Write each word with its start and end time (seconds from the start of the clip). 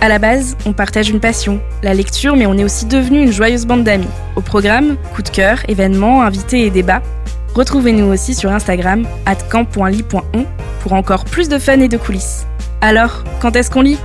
À 0.00 0.08
la 0.08 0.18
base, 0.18 0.56
on 0.66 0.72
partage 0.72 1.08
une 1.08 1.20
passion, 1.20 1.58
la 1.82 1.94
lecture, 1.94 2.36
mais 2.36 2.46
on 2.46 2.56
est 2.58 2.64
aussi 2.64 2.84
devenu 2.84 3.22
une 3.22 3.32
joyeuse 3.32 3.64
bande 3.66 3.82
d'amis. 3.82 4.06
Au 4.36 4.42
programme, 4.42 4.96
coup 5.14 5.22
de 5.22 5.30
cœur, 5.30 5.58
événements, 5.68 6.22
invités 6.22 6.66
et 6.66 6.70
débats. 6.70 7.02
Retrouvez-nous 7.54 8.12
aussi 8.12 8.34
sur 8.34 8.52
Instagram, 8.52 9.06
camp.ly.on, 9.50 10.44
pour 10.82 10.92
encore 10.92 11.24
plus 11.24 11.48
de 11.48 11.58
fun 11.58 11.80
et 11.80 11.88
de 11.88 11.96
coulisses. 11.96 12.46
Alors, 12.82 13.24
quand 13.40 13.56
est-ce 13.56 13.70
qu'on 13.70 13.80
lit? 13.80 13.98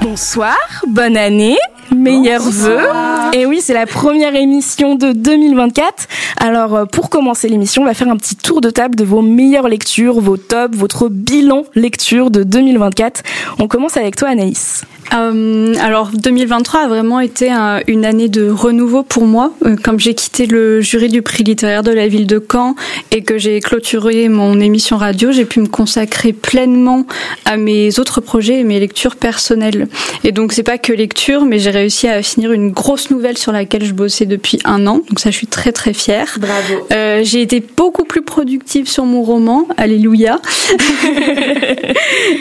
Bonsoir, 0.00 0.56
bonne 0.88 1.18
année, 1.18 1.58
meilleurs 1.94 2.48
vœux. 2.48 2.88
Et 3.36 3.46
oui, 3.46 3.60
c'est 3.60 3.74
la 3.74 3.86
première 3.86 4.36
émission 4.36 4.94
de 4.94 5.10
2024. 5.10 6.06
Alors, 6.36 6.76
euh, 6.76 6.84
pour 6.84 7.10
commencer 7.10 7.48
l'émission, 7.48 7.82
on 7.82 7.84
va 7.84 7.92
faire 7.92 8.08
un 8.08 8.16
petit 8.16 8.36
tour 8.36 8.60
de 8.60 8.70
table 8.70 8.94
de 8.94 9.02
vos 9.02 9.22
meilleures 9.22 9.66
lectures, 9.66 10.20
vos 10.20 10.36
tops, 10.36 10.76
votre 10.76 11.08
bilan 11.08 11.64
lecture 11.74 12.30
de 12.30 12.44
2024. 12.44 13.24
On 13.58 13.66
commence 13.66 13.96
avec 13.96 14.14
toi, 14.14 14.28
Anaïs. 14.28 14.84
Euh, 15.12 15.74
alors 15.80 16.10
2023 16.12 16.80
a 16.80 16.88
vraiment 16.88 17.20
été 17.20 17.50
un, 17.50 17.80
une 17.86 18.04
année 18.04 18.28
de 18.28 18.48
renouveau 18.48 19.02
pour 19.02 19.26
moi. 19.26 19.52
Euh, 19.64 19.76
comme 19.76 20.00
j'ai 20.00 20.14
quitté 20.14 20.46
le 20.46 20.80
jury 20.80 21.08
du 21.08 21.22
prix 21.22 21.44
littéraire 21.44 21.82
de 21.82 21.92
la 21.92 22.08
ville 22.08 22.26
de 22.26 22.42
Caen 22.50 22.74
et 23.10 23.22
que 23.22 23.36
j'ai 23.36 23.60
clôturé 23.60 24.28
mon 24.28 24.60
émission 24.60 24.96
radio, 24.96 25.30
j'ai 25.30 25.44
pu 25.44 25.60
me 25.60 25.66
consacrer 25.66 26.32
pleinement 26.32 27.06
à 27.44 27.56
mes 27.56 27.98
autres 27.98 28.20
projets 28.20 28.60
et 28.60 28.64
mes 28.64 28.80
lectures 28.80 29.16
personnelles. 29.16 29.88
Et 30.24 30.32
donc 30.32 30.52
c'est 30.52 30.62
pas 30.62 30.78
que 30.78 30.92
lecture, 30.92 31.44
mais 31.44 31.58
j'ai 31.58 31.70
réussi 31.70 32.08
à 32.08 32.22
finir 32.22 32.52
une 32.52 32.70
grosse 32.70 33.10
nouvelle 33.10 33.23
sur 33.32 33.52
laquelle 33.52 33.84
je 33.84 33.92
bossais 33.92 34.26
depuis 34.26 34.58
un 34.64 34.86
an. 34.86 35.00
Donc 35.08 35.20
ça, 35.20 35.30
je 35.30 35.36
suis 35.36 35.46
très 35.46 35.72
très 35.72 35.92
fière. 35.92 36.36
Bravo. 36.38 36.86
Euh, 36.92 37.20
j'ai 37.24 37.40
été 37.40 37.62
beaucoup 37.76 38.04
plus 38.04 38.22
productive 38.22 38.88
sur 38.88 39.04
mon 39.04 39.22
roman. 39.22 39.66
Alléluia. 39.76 40.40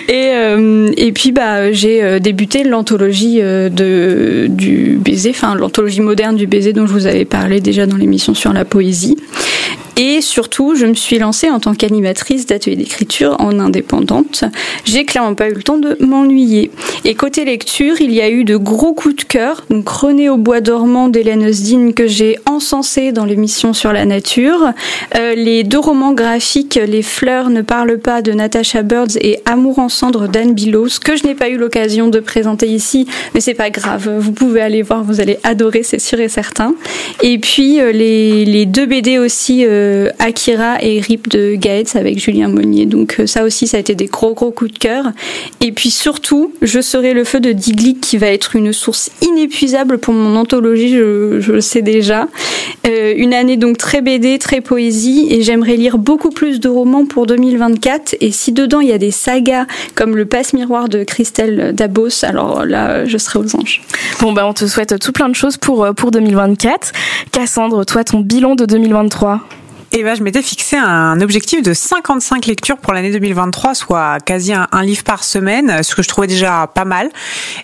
et 0.09 0.31
euh, 0.33 0.91
et 0.97 1.11
puis 1.11 1.31
bah 1.31 1.71
j'ai 1.71 2.03
euh, 2.03 2.19
débuté 2.19 2.63
l'anthologie 2.63 3.39
de 3.39 4.47
du 4.49 4.97
baiser, 4.99 5.31
enfin 5.31 5.55
l'anthologie 5.55 6.01
moderne 6.01 6.35
du 6.35 6.47
baiser 6.47 6.73
dont 6.73 6.85
je 6.85 6.93
vous 6.93 7.07
avais 7.07 7.25
parlé 7.25 7.61
déjà 7.61 7.85
dans 7.85 7.97
l'émission 7.97 8.33
sur 8.33 8.53
la 8.53 8.65
poésie. 8.65 9.17
Et 9.95 10.21
surtout, 10.21 10.73
je 10.75 10.87
me 10.87 10.95
suis 10.95 11.19
lancée 11.19 11.49
en 11.49 11.59
tant 11.59 11.75
qu'animatrice 11.75 12.47
d'atelier 12.47 12.75
d'écriture 12.75 13.35
en 13.39 13.59
indépendante. 13.59 14.43
J'ai 14.85 15.05
clairement 15.05 15.35
pas 15.35 15.49
eu 15.49 15.53
le 15.53 15.61
temps 15.61 15.77
de 15.77 15.97
m'ennuyer. 15.99 16.71
Et 17.05 17.13
côté 17.13 17.45
lecture, 17.45 18.01
il 18.01 18.11
y 18.11 18.21
a 18.21 18.29
eu 18.29 18.43
de 18.43 18.57
gros 18.57 18.93
coups 18.93 19.15
de 19.17 19.23
cœur. 19.23 19.63
Donc 19.69 19.89
au 20.03 20.37
bois 20.37 20.61
dormant 20.61 21.09
d'Hélène 21.09 21.45
Osdin 21.45 21.91
que 21.91 22.07
j'ai 22.07 22.37
encensé 22.45 23.11
dans 23.11 23.25
l'émission 23.25 23.73
sur 23.73 23.93
la 23.93 24.05
nature. 24.05 24.71
Euh, 25.15 25.35
les 25.35 25.63
deux 25.63 25.79
romans 25.79 26.13
graphiques 26.13 26.79
Les 26.87 27.03
fleurs 27.03 27.49
ne 27.49 27.61
parlent 27.61 27.99
pas 27.99 28.21
de 28.21 28.31
Natasha 28.31 28.81
Birds 28.81 29.17
et 29.21 29.39
Amour 29.45 29.79
en 29.79 29.89
cendres 29.89 30.27
d'Anne 30.27 30.53
Bilos 30.53 30.99
que 30.99 31.15
je 31.15 31.25
n'ai 31.25 31.35
pas 31.35 31.49
eu 31.49 31.57
l'occasion 31.57 32.07
de 32.09 32.19
présenter 32.19 32.67
ici, 32.67 33.07
mais 33.33 33.41
c'est 33.41 33.53
pas 33.53 33.69
grave. 33.69 34.09
Vous 34.19 34.31
pouvez 34.31 34.61
aller 34.61 34.81
voir, 34.81 35.03
vous 35.03 35.21
allez 35.21 35.37
adorer, 35.43 35.83
c'est 35.83 35.99
sûr 35.99 36.19
et 36.19 36.29
certain. 36.29 36.73
Et 37.21 37.37
puis 37.37 37.79
euh, 37.79 37.91
les, 37.91 38.45
les 38.45 38.65
deux 38.65 38.85
BD 38.85 39.19
aussi. 39.19 39.65
Euh, 39.65 39.82
Akira 40.19 40.81
et 40.81 40.99
Rip 40.99 41.27
de 41.29 41.55
Gates 41.55 41.95
avec 41.95 42.19
Julien 42.19 42.47
Monnier. 42.47 42.85
Donc 42.85 43.17
euh, 43.19 43.27
ça 43.27 43.43
aussi, 43.43 43.67
ça 43.67 43.77
a 43.77 43.79
été 43.79 43.95
des 43.95 44.05
gros 44.05 44.33
gros 44.33 44.51
coups 44.51 44.71
de 44.71 44.77
cœur. 44.77 45.05
Et 45.61 45.71
puis 45.71 45.89
surtout, 45.89 46.53
je 46.61 46.81
serai 46.81 47.13
le 47.13 47.23
feu 47.23 47.39
de 47.39 47.51
Diglick 47.51 48.01
qui 48.01 48.17
va 48.17 48.27
être 48.27 48.55
une 48.55 48.73
source 48.73 49.11
inépuisable 49.21 49.97
pour 49.97 50.13
mon 50.13 50.35
anthologie, 50.35 50.93
je, 50.93 51.51
le 51.51 51.61
sais 51.61 51.81
déjà. 51.81 52.27
Euh, 52.87 53.13
une 53.15 53.33
année 53.33 53.57
donc 53.57 53.77
très 53.77 54.01
BD, 54.01 54.39
très 54.39 54.61
poésie, 54.61 55.27
et 55.29 55.41
j'aimerais 55.41 55.75
lire 55.75 55.97
beaucoup 55.97 56.29
plus 56.29 56.59
de 56.59 56.69
romans 56.69 57.05
pour 57.05 57.25
2024. 57.25 58.15
Et 58.21 58.31
si 58.31 58.51
dedans 58.51 58.79
il 58.79 58.89
y 58.89 58.93
a 58.93 58.97
des 58.97 59.11
sagas 59.11 59.65
comme 59.95 60.15
le 60.15 60.25
passe-miroir 60.25 60.89
de 60.89 61.03
Christelle 61.03 61.73
Dabos, 61.73 62.23
alors 62.23 62.65
là, 62.65 63.05
je 63.05 63.17
serai 63.17 63.39
aux 63.39 63.55
anges. 63.55 63.81
Bon 64.21 64.33
bah 64.33 64.45
on 64.47 64.53
te 64.53 64.65
souhaite 64.65 64.99
tout 64.99 65.11
plein 65.11 65.29
de 65.29 65.35
choses 65.35 65.57
pour, 65.57 65.87
pour 65.95 66.11
2024. 66.11 66.91
Cassandre, 67.31 67.85
toi 67.85 68.03
ton 68.03 68.19
bilan 68.19 68.55
de 68.55 68.65
2023 68.65 69.41
et 69.95 70.01
ben, 70.01 70.15
je 70.15 70.23
m'étais 70.23 70.41
fixé 70.41 70.75
un 70.75 71.21
objectif 71.21 71.61
de 71.61 71.71
55 71.71 72.47
lectures 72.47 72.77
pour 72.77 72.93
l'année 72.93 73.11
2023, 73.11 73.75
soit 73.75 74.17
quasi 74.25 74.51
un, 74.51 74.67
un, 74.71 74.81
livre 74.81 75.03
par 75.03 75.23
semaine, 75.23 75.83
ce 75.83 75.93
que 75.93 76.01
je 76.01 76.07
trouvais 76.07 76.25
déjà 76.25 76.65
pas 76.65 76.83
mal. 76.83 77.11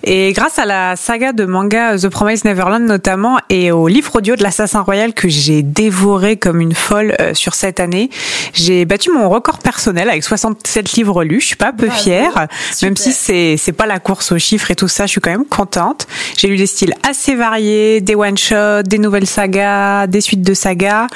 Et 0.03 0.31
grâce 0.34 0.59
à 0.59 0.66
la 0.66 0.95
saga 0.95 1.34
de 1.34 1.45
manga 1.45 1.97
The 1.97 2.07
Promised 2.07 2.45
Neverland 2.45 2.85
notamment 2.85 3.40
et 3.50 3.72
au 3.72 3.88
livre 3.88 4.16
audio 4.16 4.35
de 4.35 4.44
l'Assassin 4.44 4.81
Royal 4.81 5.16
que 5.16 5.28
j'ai 5.28 5.63
dévoré 5.63 6.38
comme 6.38 6.62
une 6.62 6.75
folle 6.75 7.16
euh, 7.19 7.34
sur 7.34 7.56
cette 7.56 7.79
année, 7.79 8.12
j'ai 8.53 8.85
battu 8.85 9.11
mon 9.11 9.28
record 9.28 9.57
personnel 9.57 10.07
avec 10.07 10.23
67 10.23 10.91
livres 10.94 11.23
lus. 11.23 11.41
Je 11.41 11.47
suis 11.47 11.56
pas 11.56 11.73
peu 11.73 11.90
fière, 11.90 12.47
même 12.84 12.96
si 12.96 13.11
c'est 13.11 13.56
c'est 13.57 13.72
pas 13.72 13.88
la 13.88 13.97
course 13.97 14.31
aux 14.34 14.38
chiffres 14.38 14.69
et 14.69 14.75
tout 14.75 14.88
ça. 14.88 15.07
Je 15.07 15.11
suis 15.13 15.22
quand 15.22 15.31
même 15.31 15.46
contente. 15.46 16.06
J'ai 16.38 16.47
lu 16.47 16.57
des 16.57 16.67
styles 16.67 16.94
assez 17.09 17.34
variés, 17.34 18.01
des 18.01 18.13
one 18.13 18.38
shots, 18.38 18.84
des 18.84 19.00
nouvelles 19.00 19.25
sagas, 19.25 20.06
des 20.06 20.22
suites 20.22 20.44
de 20.44 20.53
sagas 20.53 21.07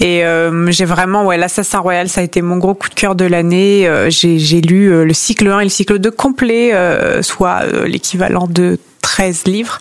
et 0.00 0.24
euh, 0.24 0.47
j'ai 0.68 0.84
vraiment, 0.84 1.24
ouais, 1.24 1.36
l'Assassin 1.36 1.78
Royal, 1.78 2.08
ça 2.08 2.20
a 2.20 2.24
été 2.24 2.42
mon 2.42 2.56
gros 2.56 2.74
coup 2.74 2.88
de 2.88 2.94
cœur 2.94 3.14
de 3.14 3.24
l'année. 3.24 3.88
Euh, 3.88 4.10
j'ai 4.10 4.60
lu 4.60 4.92
euh, 4.92 5.04
le 5.04 5.12
cycle 5.12 5.48
1 5.48 5.60
et 5.60 5.64
le 5.64 5.70
cycle 5.70 5.98
2 5.98 6.10
complet, 6.10 6.74
euh, 6.74 7.22
soit 7.22 7.64
l'équivalent 7.86 8.46
de 8.48 8.78
13 9.02 9.44
livres 9.46 9.78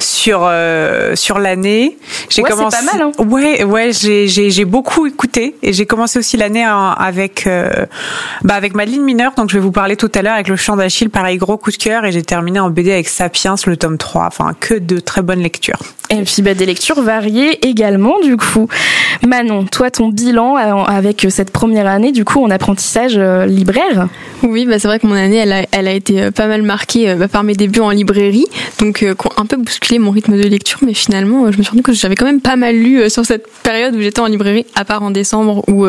sur 0.00 0.40
euh, 0.44 1.14
sur 1.14 1.38
l'année. 1.38 1.96
J'ai 2.30 2.42
ouais, 2.42 2.50
commencé 2.50 2.76
pas 2.76 2.98
mal 2.98 3.02
hein. 3.02 3.24
Ouais, 3.24 3.64
ouais, 3.64 3.90
j'ai 3.92 4.64
beaucoup 4.64 5.06
écouté 5.06 5.56
et 5.62 5.72
j'ai 5.72 5.86
commencé 5.86 6.18
aussi 6.18 6.36
l'année 6.36 6.64
avec 6.64 7.46
euh, 7.46 7.86
bah 8.42 8.54
avec 8.54 8.74
Madeleine 8.74 9.02
Mineur 9.02 9.32
donc 9.36 9.50
je 9.50 9.54
vais 9.54 9.60
vous 9.60 9.72
parler 9.72 9.96
tout 9.96 10.10
à 10.14 10.22
l'heure 10.22 10.34
avec 10.34 10.48
le 10.48 10.56
chant 10.56 10.76
d'Achille 10.76 11.10
pareil 11.10 11.38
gros 11.38 11.56
coup 11.56 11.70
de 11.70 11.76
cœur 11.76 12.04
et 12.04 12.12
j'ai 12.12 12.22
terminé 12.22 12.60
en 12.60 12.70
BD 12.70 12.92
avec 12.92 13.08
Sapiens 13.08 13.54
le 13.66 13.76
tome 13.76 13.98
3. 13.98 14.26
Enfin 14.26 14.52
que 14.58 14.74
de 14.74 14.98
très 14.98 15.22
bonnes 15.22 15.42
lectures. 15.42 15.80
Et 16.10 16.22
puis 16.22 16.42
bah 16.42 16.54
des 16.54 16.66
lectures 16.66 17.02
variées 17.02 17.66
également 17.66 18.20
du 18.20 18.36
coup. 18.36 18.68
Manon, 19.26 19.64
toi 19.64 19.90
ton 19.90 20.08
bilan 20.08 20.56
avec 20.56 21.26
cette 21.30 21.50
première 21.50 21.86
année 21.86 22.12
du 22.12 22.24
coup 22.24 22.42
en 22.42 22.50
apprentissage 22.50 23.16
euh, 23.16 23.46
libraire? 23.46 24.08
Oui, 24.42 24.66
bah 24.66 24.78
c'est 24.78 24.88
vrai 24.88 24.98
que 24.98 25.06
mon 25.06 25.14
année 25.14 25.36
elle 25.36 25.52
a 25.52 25.66
elle 25.72 25.88
a 25.88 25.92
été 25.92 26.30
pas 26.30 26.46
mal 26.46 26.62
marquée 26.62 27.14
bah, 27.14 27.28
par 27.28 27.44
mes 27.44 27.54
débuts 27.54 27.80
en 27.80 27.90
librairie 27.90 28.46
donc 28.80 29.02
euh, 29.02 29.14
un 29.36 29.46
peu 29.46 29.56
bousculé 29.56 29.98
mon 29.98 30.10
rythme 30.10 30.36
de 30.36 30.46
lecture, 30.46 30.78
mais 30.84 30.94
finalement, 30.94 31.44
euh, 31.44 31.52
je 31.52 31.58
me 31.58 31.62
suis 31.62 31.70
rendu 31.70 31.82
compte 31.82 31.94
que 31.94 32.00
j'avais 32.00 32.14
quand 32.14 32.26
même 32.26 32.40
pas 32.40 32.56
mal 32.56 32.76
lu 32.76 33.00
euh, 33.00 33.08
sur 33.08 33.24
cette 33.24 33.46
période 33.62 33.94
où 33.94 34.00
j'étais 34.00 34.20
en 34.20 34.26
librairie, 34.26 34.66
à 34.74 34.84
part 34.84 35.02
en 35.02 35.10
décembre 35.10 35.64
où 35.68 35.86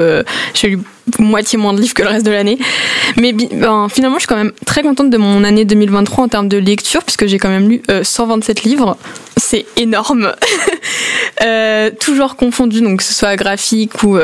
j'ai 0.54 0.70
lu 0.70 0.80
moitié 1.18 1.58
moins 1.58 1.74
de 1.74 1.82
livres 1.82 1.94
que 1.94 2.04
le 2.04 2.10
reste 2.10 2.26
de 2.26 2.32
l'année. 2.32 2.58
Mais 3.18 3.34
ben, 3.34 3.88
finalement, 3.90 4.18
je 4.18 4.22
suis 4.22 4.28
quand 4.28 4.36
même 4.36 4.52
très 4.66 4.82
contente 4.82 5.10
de 5.10 5.18
mon 5.18 5.44
année 5.44 5.66
2023 5.66 6.26
en 6.26 6.28
termes 6.28 6.48
de 6.48 6.58
lecture, 6.58 7.04
puisque 7.04 7.26
j'ai 7.28 7.38
quand 7.38 7.50
même 7.50 7.70
lu 7.70 7.82
127 8.04 8.64
livres. 8.64 8.98
C'est 9.38 9.66
énorme. 9.78 10.34
toujours 12.00 12.36
confondu, 12.36 12.82
donc 12.82 13.00
que 13.00 13.04
ce 13.04 13.14
soit 13.14 13.36
graphique 13.36 14.04
ou 14.04 14.18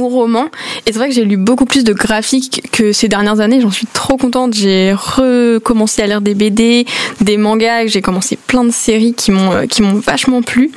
ou 0.00 0.08
roman. 0.08 0.46
Et 0.86 0.92
c'est 0.92 0.98
vrai 0.98 1.08
que 1.08 1.14
j'ai 1.14 1.24
lu 1.24 1.36
beaucoup 1.36 1.64
plus 1.64 1.84
de 1.84 1.92
graphiques 1.92 2.62
que 2.72 2.92
ces 2.92 3.08
dernières 3.08 3.40
années. 3.40 3.60
J'en 3.60 3.70
suis 3.70 3.86
trop 3.86 4.16
contente. 4.16 4.54
J'ai 4.54 4.92
recommencé 4.92 6.02
à 6.02 6.06
lire 6.06 6.20
des 6.20 6.34
BD, 6.34 6.86
des 7.20 7.36
mangas. 7.36 7.86
J'ai 7.86 8.02
commencé 8.02 8.36
plein 8.36 8.64
de 8.64 8.70
séries 8.70 9.14
qui 9.14 9.30
m'ont 9.30 9.66
qui 9.66 9.82
m'ont 9.82 9.94
vachement 9.94 10.42
plu. 10.42 10.70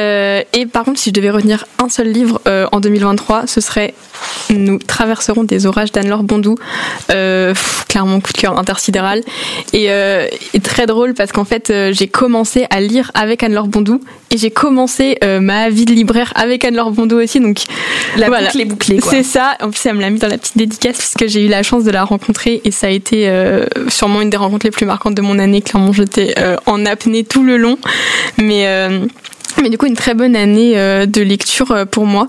Euh, 0.00 0.42
et 0.52 0.66
par 0.66 0.84
contre, 0.84 0.98
si 0.98 1.10
je 1.10 1.14
devais 1.14 1.30
retenir 1.30 1.64
un 1.82 1.88
seul 1.88 2.08
livre 2.08 2.40
euh, 2.46 2.66
en 2.72 2.80
2023, 2.80 3.46
ce 3.46 3.60
serait 3.60 3.94
Nous 4.50 4.78
traverserons 4.78 5.44
des 5.44 5.66
orages 5.66 5.92
d'Anne-Laure 5.92 6.22
Bondou. 6.22 6.56
Euh, 7.10 7.54
clairement, 7.88 8.20
coup 8.20 8.32
de 8.32 8.38
cœur 8.38 8.58
intersidéral. 8.58 9.22
Et, 9.72 9.90
euh, 9.90 10.26
et 10.54 10.60
très 10.60 10.86
drôle 10.86 11.14
parce 11.14 11.32
qu'en 11.32 11.44
fait, 11.44 11.70
euh, 11.70 11.92
j'ai 11.92 12.08
commencé 12.08 12.66
à 12.70 12.80
lire 12.80 13.10
avec 13.14 13.42
Anne-Laure 13.42 13.68
Bondou 13.68 14.00
et 14.30 14.38
j'ai 14.38 14.50
commencé 14.50 15.18
ma 15.40 15.70
vie 15.70 15.84
de 15.84 15.92
libraire 15.92 16.32
avec 16.34 16.64
Anne-Laure 16.64 16.90
Bondou 16.90 17.16
aussi. 17.16 17.40
Donc, 17.40 17.60
la 18.16 18.25
voilà. 18.28 18.46
boucle 18.46 18.60
est 18.60 18.64
bouclée. 18.64 19.00
C'est 19.02 19.22
ça. 19.22 19.56
En 19.60 19.70
plus, 19.70 19.84
elle 19.86 19.94
me 19.94 20.00
l'a 20.00 20.10
mis 20.10 20.18
dans 20.18 20.28
la 20.28 20.38
petite 20.38 20.56
dédicace 20.56 20.98
puisque 20.98 21.26
j'ai 21.26 21.44
eu 21.44 21.48
la 21.48 21.62
chance 21.62 21.84
de 21.84 21.90
la 21.90 22.04
rencontrer 22.04 22.60
et 22.64 22.70
ça 22.70 22.86
a 22.86 22.90
été 22.90 23.30
sûrement 23.88 24.22
une 24.22 24.30
des 24.30 24.36
rencontres 24.36 24.66
les 24.66 24.70
plus 24.70 24.86
marquantes 24.86 25.14
de 25.14 25.22
mon 25.22 25.38
année. 25.38 25.62
Clairement, 25.62 25.92
j'étais 25.92 26.34
en 26.66 26.84
apnée 26.86 27.24
tout 27.24 27.42
le 27.42 27.56
long. 27.56 27.78
Mais 28.38 28.88
mais 29.62 29.70
du 29.70 29.78
coup, 29.78 29.86
une 29.86 29.96
très 29.96 30.14
bonne 30.14 30.36
année 30.36 30.78
euh, 30.78 31.06
de 31.06 31.22
lecture 31.22 31.70
euh, 31.70 31.84
pour 31.84 32.06
moi. 32.06 32.28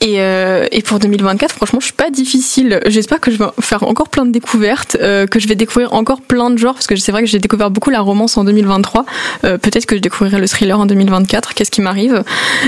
Et, 0.00 0.20
euh, 0.20 0.66
et 0.70 0.82
pour 0.82 0.98
2024, 0.98 1.54
franchement, 1.54 1.80
je 1.80 1.86
suis 1.86 1.94
pas 1.94 2.10
difficile. 2.10 2.80
J'espère 2.84 3.20
que 3.20 3.30
je 3.30 3.38
vais 3.38 3.46
faire 3.60 3.84
encore 3.84 4.10
plein 4.10 4.26
de 4.26 4.32
découvertes, 4.32 4.98
que 4.98 5.38
je 5.38 5.48
vais 5.48 5.54
découvrir 5.54 5.94
encore 5.94 6.20
plein 6.20 6.50
de 6.50 6.58
genres, 6.58 6.74
parce 6.74 6.86
que 6.86 6.94
c'est 6.96 7.10
vrai 7.10 7.22
que 7.22 7.28
j'ai 7.28 7.38
découvert 7.38 7.70
beaucoup 7.70 7.88
la 7.88 8.02
romance 8.02 8.36
en 8.36 8.44
2023. 8.44 9.06
Euh, 9.44 9.56
Peut-être 9.56 9.86
que 9.86 9.96
je 9.96 10.02
découvrirai 10.02 10.38
le 10.40 10.46
thriller 10.46 10.78
en 10.78 10.84
2024. 10.84 11.54
Qu'est-ce 11.54 11.70
qui 11.70 11.80
m'arrive? 11.80 12.22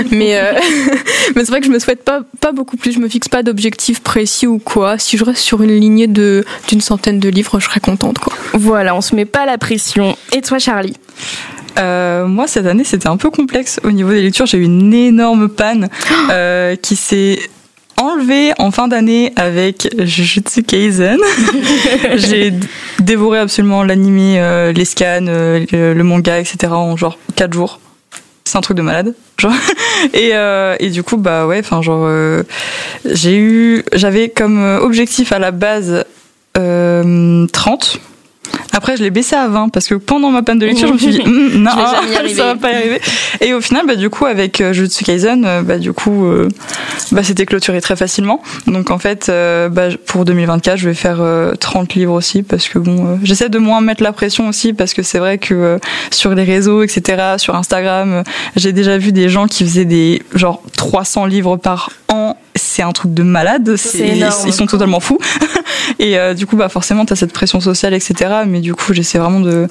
Mais, 0.09 0.41
mais 1.35 1.45
c'est 1.45 1.49
vrai 1.49 1.59
que 1.59 1.67
je 1.67 1.71
me 1.71 1.77
souhaite 1.77 2.03
pas 2.03 2.21
pas 2.41 2.53
beaucoup 2.53 2.75
plus. 2.75 2.91
Je 2.91 2.99
me 2.99 3.07
fixe 3.07 3.27
pas 3.27 3.43
d'objectif 3.43 4.01
précis 4.01 4.47
ou 4.47 4.57
quoi. 4.57 4.97
Si 4.97 5.15
je 5.15 5.23
reste 5.23 5.41
sur 5.41 5.61
une 5.61 5.77
lignée 5.79 6.07
d'une 6.07 6.81
centaine 6.81 7.19
de 7.19 7.29
livres, 7.29 7.59
je 7.59 7.65
serais 7.65 7.81
contente, 7.81 8.17
quoi. 8.17 8.33
Voilà, 8.53 8.95
on 8.95 9.01
se 9.01 9.15
met 9.15 9.25
pas 9.25 9.45
la 9.45 9.59
pression. 9.59 10.17
Et 10.31 10.41
toi, 10.41 10.57
Charlie? 10.57 10.95
Euh, 11.77 12.25
moi, 12.25 12.47
cette 12.47 12.65
année, 12.65 12.83
c'était 12.83 13.07
un 13.07 13.17
peu 13.17 13.29
complexe 13.29 13.79
au 13.83 13.91
niveau 13.91 14.11
des 14.11 14.21
lectures. 14.21 14.45
J'ai 14.45 14.57
eu 14.57 14.63
une 14.63 14.93
énorme 14.93 15.49
panne 15.49 15.89
euh, 16.31 16.75
qui 16.75 16.95
s'est 16.95 17.39
enlevée 17.97 18.53
en 18.59 18.71
fin 18.71 18.87
d'année 18.87 19.33
avec 19.35 19.89
Jujutsu 19.97 20.63
Kaisen. 20.63 21.19
J'ai 22.15 22.53
dévoré 22.99 23.39
absolument 23.39 23.83
l'anime, 23.83 24.19
euh, 24.37 24.71
les 24.71 24.85
scans, 24.85 25.25
le, 25.25 26.01
manga, 26.03 26.39
etc. 26.39 26.73
en 26.73 26.95
genre 26.95 27.17
4 27.35 27.53
jours. 27.53 27.79
C'est 28.45 28.57
un 28.57 28.61
truc 28.61 28.77
de 28.77 28.81
malade. 28.81 29.13
Genre. 29.37 29.53
Et, 30.13 30.31
et 30.79 30.89
du 30.91 31.01
coup, 31.01 31.17
bah 31.17 31.47
ouais, 31.47 31.59
enfin 31.59 31.81
genre, 31.81 32.07
j'ai 33.03 33.35
eu, 33.35 33.83
j'avais 33.93 34.29
comme 34.29 34.63
objectif 34.79 35.31
à 35.31 35.39
la 35.39 35.49
base 35.49 36.05
euh, 36.57 37.45
30. 37.47 37.99
Après, 38.73 38.95
je 38.95 39.03
l'ai 39.03 39.09
baissé 39.09 39.35
à 39.35 39.47
20 39.47 39.69
parce 39.69 39.87
que 39.87 39.95
pendant 39.95 40.29
ma 40.29 40.43
panne 40.43 40.59
de 40.59 40.65
lecture, 40.65 40.87
je 40.87 40.93
me 40.93 40.97
suis 40.99 41.09
dit, 41.09 41.21
Hum, 41.25 41.63
non, 41.63 41.71
jamais 41.71 42.11
y 42.11 42.15
arriver. 42.15 42.33
ça 42.35 42.45
va 42.45 42.55
pas 42.55 42.71
y 42.71 42.75
arriver. 42.75 43.01
Et 43.41 43.53
au 43.53 43.61
final, 43.61 43.87
bah, 43.87 43.95
du 43.95 44.09
coup, 44.09 44.25
avec 44.25 44.61
euh, 44.61 44.71
Jujutsu 44.71 45.03
Kaisen, 45.03 45.45
euh, 45.45 45.61
bah, 45.63 45.79
du 45.79 45.93
coup, 45.93 46.25
euh, 46.25 46.47
bah, 47.11 47.23
c'était 47.23 47.45
clôturé 47.45 47.81
très 47.81 47.95
facilement. 47.95 48.41
Donc, 48.67 48.91
en 48.91 48.99
fait, 48.99 49.29
euh, 49.29 49.67
bah, 49.69 49.87
pour 50.05 50.25
2024, 50.25 50.77
je 50.77 50.89
vais 50.89 50.93
faire 50.93 51.21
euh, 51.21 51.55
30 51.55 51.95
livres 51.95 52.13
aussi 52.13 52.43
parce 52.43 52.67
que 52.67 52.77
bon, 52.77 53.19
j'essaie 53.23 53.49
de 53.49 53.57
moins 53.57 53.81
mettre 53.81 54.03
la 54.03 54.11
pression 54.11 54.47
aussi 54.47 54.73
parce 54.73 54.93
que 54.93 55.01
c'est 55.01 55.19
vrai 55.19 55.39
que 55.39 55.79
sur 56.11 56.35
les 56.35 56.43
réseaux, 56.43 56.83
etc., 56.83 57.35
sur 57.37 57.55
Instagram, 57.55 58.23
j'ai 58.55 58.73
déjà 58.73 58.97
vu 58.97 59.11
des 59.11 59.27
gens 59.27 59.47
qui 59.47 59.63
faisaient 59.63 59.85
des 59.85 60.21
genre 60.35 60.61
300 60.77 61.25
livres 61.25 61.57
par 61.57 61.89
an. 62.09 62.37
C'est 62.57 62.83
un 62.83 62.91
truc 62.91 63.13
de 63.13 63.23
malade. 63.23 63.75
C'est. 63.75 64.17
Ils 64.45 64.53
sont 64.53 64.65
totalement 64.65 64.99
fous. 64.99 65.19
Et 65.99 66.17
euh, 66.17 66.33
du 66.33 66.45
coup, 66.45 66.55
bah 66.55 66.69
forcément, 66.69 67.05
t'as 67.05 67.15
cette 67.15 67.33
pression 67.33 67.59
sociale, 67.59 67.93
etc. 67.93 68.31
Mais 68.45 68.59
du 68.59 68.75
coup, 68.75 68.93
j'essaie 68.93 69.17
vraiment 69.17 69.39
de 69.39 69.67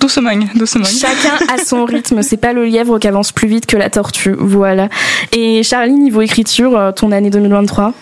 doucement, 0.00 0.30
doucement. 0.54 0.84
Chacun 0.84 1.44
a 1.52 1.64
son 1.64 1.84
rythme, 1.86 2.22
c'est 2.22 2.36
pas 2.36 2.52
le 2.52 2.64
lièvre 2.64 2.98
qui 2.98 3.08
avance 3.08 3.32
plus 3.32 3.48
vite 3.48 3.66
que 3.66 3.76
la 3.76 3.90
tortue, 3.90 4.34
voilà. 4.38 4.88
Et 5.32 5.62
Charlie, 5.62 5.92
niveau 5.92 6.22
écriture, 6.22 6.76
euh, 6.76 6.92
ton 6.92 7.12
année 7.12 7.30
2023 7.30 7.92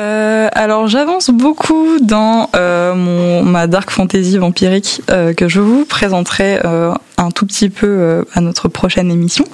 Euh, 0.00 0.48
alors 0.52 0.88
j'avance 0.88 1.30
beaucoup 1.30 2.00
dans 2.00 2.50
euh, 2.56 2.94
mon 2.94 3.44
ma 3.44 3.68
dark 3.68 3.90
fantasy 3.90 4.38
vampirique 4.38 5.02
euh, 5.08 5.32
que 5.34 5.48
je 5.48 5.60
vous 5.60 5.84
présenterai 5.84 6.58
un 7.16 7.30
tout 7.30 7.46
petit 7.46 7.68
peu 7.68 8.24
à 8.34 8.40
notre 8.40 8.68
prochaine 8.68 9.10
émission. 9.10 9.44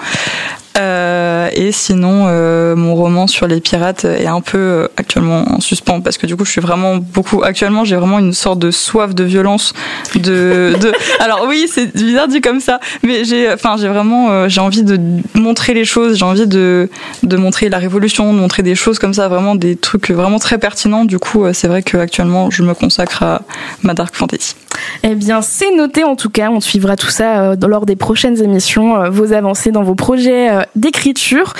Euh, 0.80 1.50
et 1.52 1.72
sinon, 1.72 2.24
euh, 2.28 2.74
mon 2.74 2.94
roman 2.94 3.26
sur 3.26 3.46
les 3.46 3.60
pirates 3.60 4.04
est 4.04 4.26
un 4.26 4.40
peu 4.40 4.58
euh, 4.58 4.88
actuellement 4.96 5.44
en 5.52 5.60
suspens 5.60 6.00
parce 6.00 6.16
que 6.16 6.26
du 6.26 6.36
coup, 6.36 6.44
je 6.44 6.52
suis 6.52 6.60
vraiment 6.60 6.96
beaucoup. 6.96 7.42
Actuellement, 7.42 7.84
j'ai 7.84 7.96
vraiment 7.96 8.18
une 8.18 8.32
sorte 8.32 8.58
de 8.58 8.70
soif 8.70 9.14
de 9.14 9.24
violence. 9.24 9.74
De, 10.14 10.74
de... 10.80 10.92
alors 11.20 11.44
oui, 11.48 11.66
c'est 11.70 11.94
bizarre 11.94 12.28
dit 12.28 12.40
comme 12.40 12.60
ça, 12.60 12.80
mais 13.02 13.24
j'ai, 13.24 13.52
enfin, 13.52 13.76
j'ai 13.78 13.88
vraiment, 13.88 14.48
j'ai 14.48 14.60
envie 14.60 14.82
de 14.82 14.98
montrer 15.34 15.74
les 15.74 15.84
choses. 15.84 16.16
J'ai 16.16 16.24
envie 16.24 16.46
de 16.46 16.88
de 17.22 17.36
montrer 17.36 17.68
la 17.68 17.78
révolution, 17.78 18.32
de 18.32 18.38
montrer 18.38 18.62
des 18.62 18.74
choses 18.74 18.98
comme 18.98 19.14
ça, 19.14 19.28
vraiment 19.28 19.54
des 19.54 19.76
trucs 19.76 20.10
vraiment 20.10 20.38
très 20.38 20.58
pertinents. 20.58 21.04
Du 21.04 21.18
coup, 21.18 21.44
c'est 21.52 21.68
vrai 21.68 21.82
que 21.82 21.98
actuellement, 21.98 22.50
je 22.50 22.62
me 22.62 22.74
consacre 22.74 23.22
à 23.22 23.42
ma 23.82 23.92
dark 23.92 24.14
fantasy. 24.14 24.54
Eh 25.02 25.14
bien, 25.14 25.42
c'est 25.42 25.74
noté 25.74 26.04
en 26.04 26.16
tout 26.16 26.30
cas. 26.30 26.50
On 26.50 26.60
suivra 26.60 26.96
tout 26.96 27.08
ça 27.08 27.42
euh, 27.42 27.56
lors 27.66 27.86
des 27.86 27.96
prochaines 27.96 28.42
émissions, 28.42 28.96
euh, 28.96 29.10
vos 29.10 29.32
avancées 29.32 29.70
dans 29.70 29.82
vos 29.82 29.94
projets 29.94 30.50
euh, 30.50 30.62
d'écriture. 30.76 31.54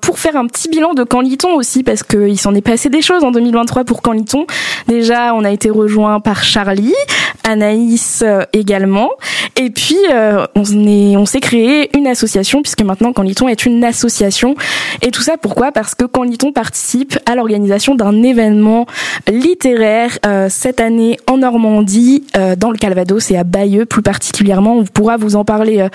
Pour 0.00 0.18
faire 0.18 0.36
un 0.36 0.46
petit 0.46 0.68
bilan 0.68 0.92
de 0.92 1.04
Canliton 1.04 1.54
aussi, 1.54 1.84
parce 1.84 2.02
qu'il 2.02 2.38
s'en 2.38 2.52
est 2.54 2.62
passé 2.62 2.88
des 2.88 3.00
choses 3.00 3.22
en 3.22 3.30
2023 3.30 3.84
pour 3.84 4.02
Canliton. 4.02 4.46
Déjà, 4.88 5.34
on 5.34 5.44
a 5.44 5.50
été 5.50 5.70
rejoint 5.70 6.18
par 6.18 6.42
Charlie, 6.42 6.94
Anaïs 7.44 8.24
également. 8.52 9.10
Et 9.56 9.70
puis, 9.70 9.98
on 10.56 10.62
on 11.22 11.26
s'est 11.26 11.40
créé 11.40 11.96
une 11.96 12.08
association, 12.08 12.62
puisque 12.62 12.82
maintenant 12.82 13.12
Canliton 13.12 13.46
est 13.46 13.64
une 13.64 13.84
association. 13.84 14.56
Et 15.00 15.12
tout 15.12 15.22
ça 15.22 15.36
pourquoi? 15.40 15.70
Parce 15.70 15.94
que 15.94 16.04
Canliton 16.04 16.52
participe 16.52 17.18
à 17.26 17.36
l'organisation 17.36 17.94
d'un 17.94 18.22
événement 18.22 18.86
littéraire 19.30 20.18
cette 20.48 20.80
année 20.80 21.18
en 21.28 21.38
Normandie, 21.38 22.24
dans 22.56 22.70
le 22.70 22.78
Calvados 22.78 23.30
et 23.30 23.36
à 23.36 23.44
Bayeux 23.44 23.86
plus 23.86 24.02
particulièrement. 24.02 24.76
On 24.76 24.84
pourra 24.84 25.16
vous 25.16 25.36
en 25.36 25.44
parler 25.44 25.80
euh, 25.80 25.88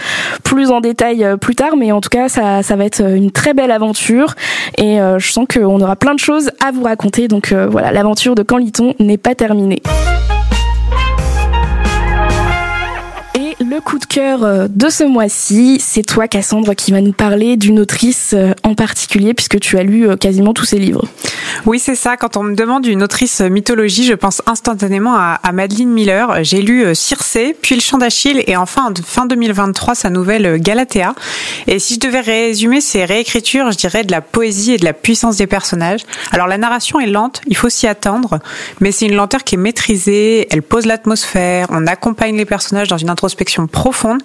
plus 0.44 0.72
en 0.72 0.82
détail 0.82 1.24
euh, 1.24 1.38
plus 1.38 1.56
tard, 1.56 1.76
mais 1.78 1.92
en 1.92 2.02
tout 2.02 2.10
cas, 2.10 2.30
ça, 2.30 2.62
va 2.62 2.86
être 2.86 3.02
une 3.02 3.32
très 3.32 3.54
belle 3.54 3.72
aventure 3.72 4.36
et 4.78 5.02
euh, 5.02 5.20
je 5.20 5.32
sens 5.32 5.46
qu'on 5.52 5.82
aura 5.82 5.96
plein 5.96 6.14
de 6.14 6.20
choses 6.20 6.52
à 6.66 6.72
vous 6.72 6.84
raconter. 6.84 7.28
Donc 7.28 7.52
euh, 7.52 7.68
voilà, 7.68 7.92
l'aventure 7.92 8.36
de 8.36 8.44
Canliton 8.44 8.94
n'est 9.00 9.18
pas 9.18 9.36
terminée. 9.36 9.82
Le 13.78 13.82
coup 13.82 14.00
de 14.00 14.06
cœur 14.06 14.44
euh, 14.44 14.68
de 14.68 14.90
ce 14.90 15.04
mois-ci, 15.04 15.78
c'est 15.80 16.02
toi 16.02 16.28
Cassandre 16.28 16.74
qui 16.74 16.92
va 16.92 17.00
nous 17.00 17.12
parler 17.12 17.58
d'une 17.58 17.80
autrice 17.80 18.32
euh, 18.34 18.54
en 18.64 18.74
particulier 18.74 19.36
puisque 19.36 19.60
tu 19.60 19.78
as 19.78 19.84
lu 19.84 20.10
euh, 20.10 20.16
quasiment 20.16 20.56
tous 20.56 20.66
ses 20.66 20.80
livres. 20.80 21.06
Oui, 21.68 21.78
c'est 21.78 21.94
ça. 21.94 22.18
Quand 22.18 22.38
on 22.38 22.44
me 22.44 22.56
demande 22.56 22.88
une 22.88 23.04
autrice 23.04 23.40
mythologie, 23.40 24.04
je 24.04 24.16
pense 24.16 24.42
instantanément 24.48 25.14
à, 25.16 25.40
Madeleine 25.54 25.90
Miller. 25.90 26.44
J'ai 26.44 26.62
lu 26.62 26.94
Circé, 26.94 27.56
puis 27.62 27.76
Le 27.76 27.82
Chant 27.82 27.98
d'Achille, 27.98 28.44
et 28.48 28.58
enfin, 28.58 28.92
fin 29.06 29.26
2023, 29.26 29.96
sa 29.96 30.10
nouvelle 30.10 30.60
Galatea. 30.60 31.16
Et 31.68 31.80
si 31.80 31.96
je 31.96 32.00
devais 32.00 32.20
résumer 32.20 32.82
ces 32.82 33.06
réécritures, 33.06 33.72
je 33.72 33.78
dirais 33.78 34.04
de 34.04 34.12
la 34.12 34.22
poésie 34.22 34.74
et 34.74 34.78
de 34.78 34.86
la 34.86 34.94
puissance 34.94 35.38
des 35.38 35.48
personnages. 35.48 36.02
Alors, 36.32 36.48
la 36.48 36.58
narration 36.58 37.00
est 37.00 37.08
lente, 37.08 37.42
il 37.48 37.56
faut 37.56 37.70
s'y 37.70 37.88
attendre, 37.88 38.40
mais 38.82 38.92
c'est 38.92 39.06
une 39.06 39.16
lenteur 39.16 39.44
qui 39.44 39.56
est 39.56 39.60
maîtrisée, 39.60 40.48
elle 40.52 40.62
pose 40.62 40.86
l'atmosphère, 40.86 41.68
on 41.72 41.88
accompagne 41.88 42.36
les 42.36 42.46
personnages 42.46 42.90
dans 42.90 42.98
une 42.98 43.10
introspection 43.10 43.67
profonde. 43.68 44.22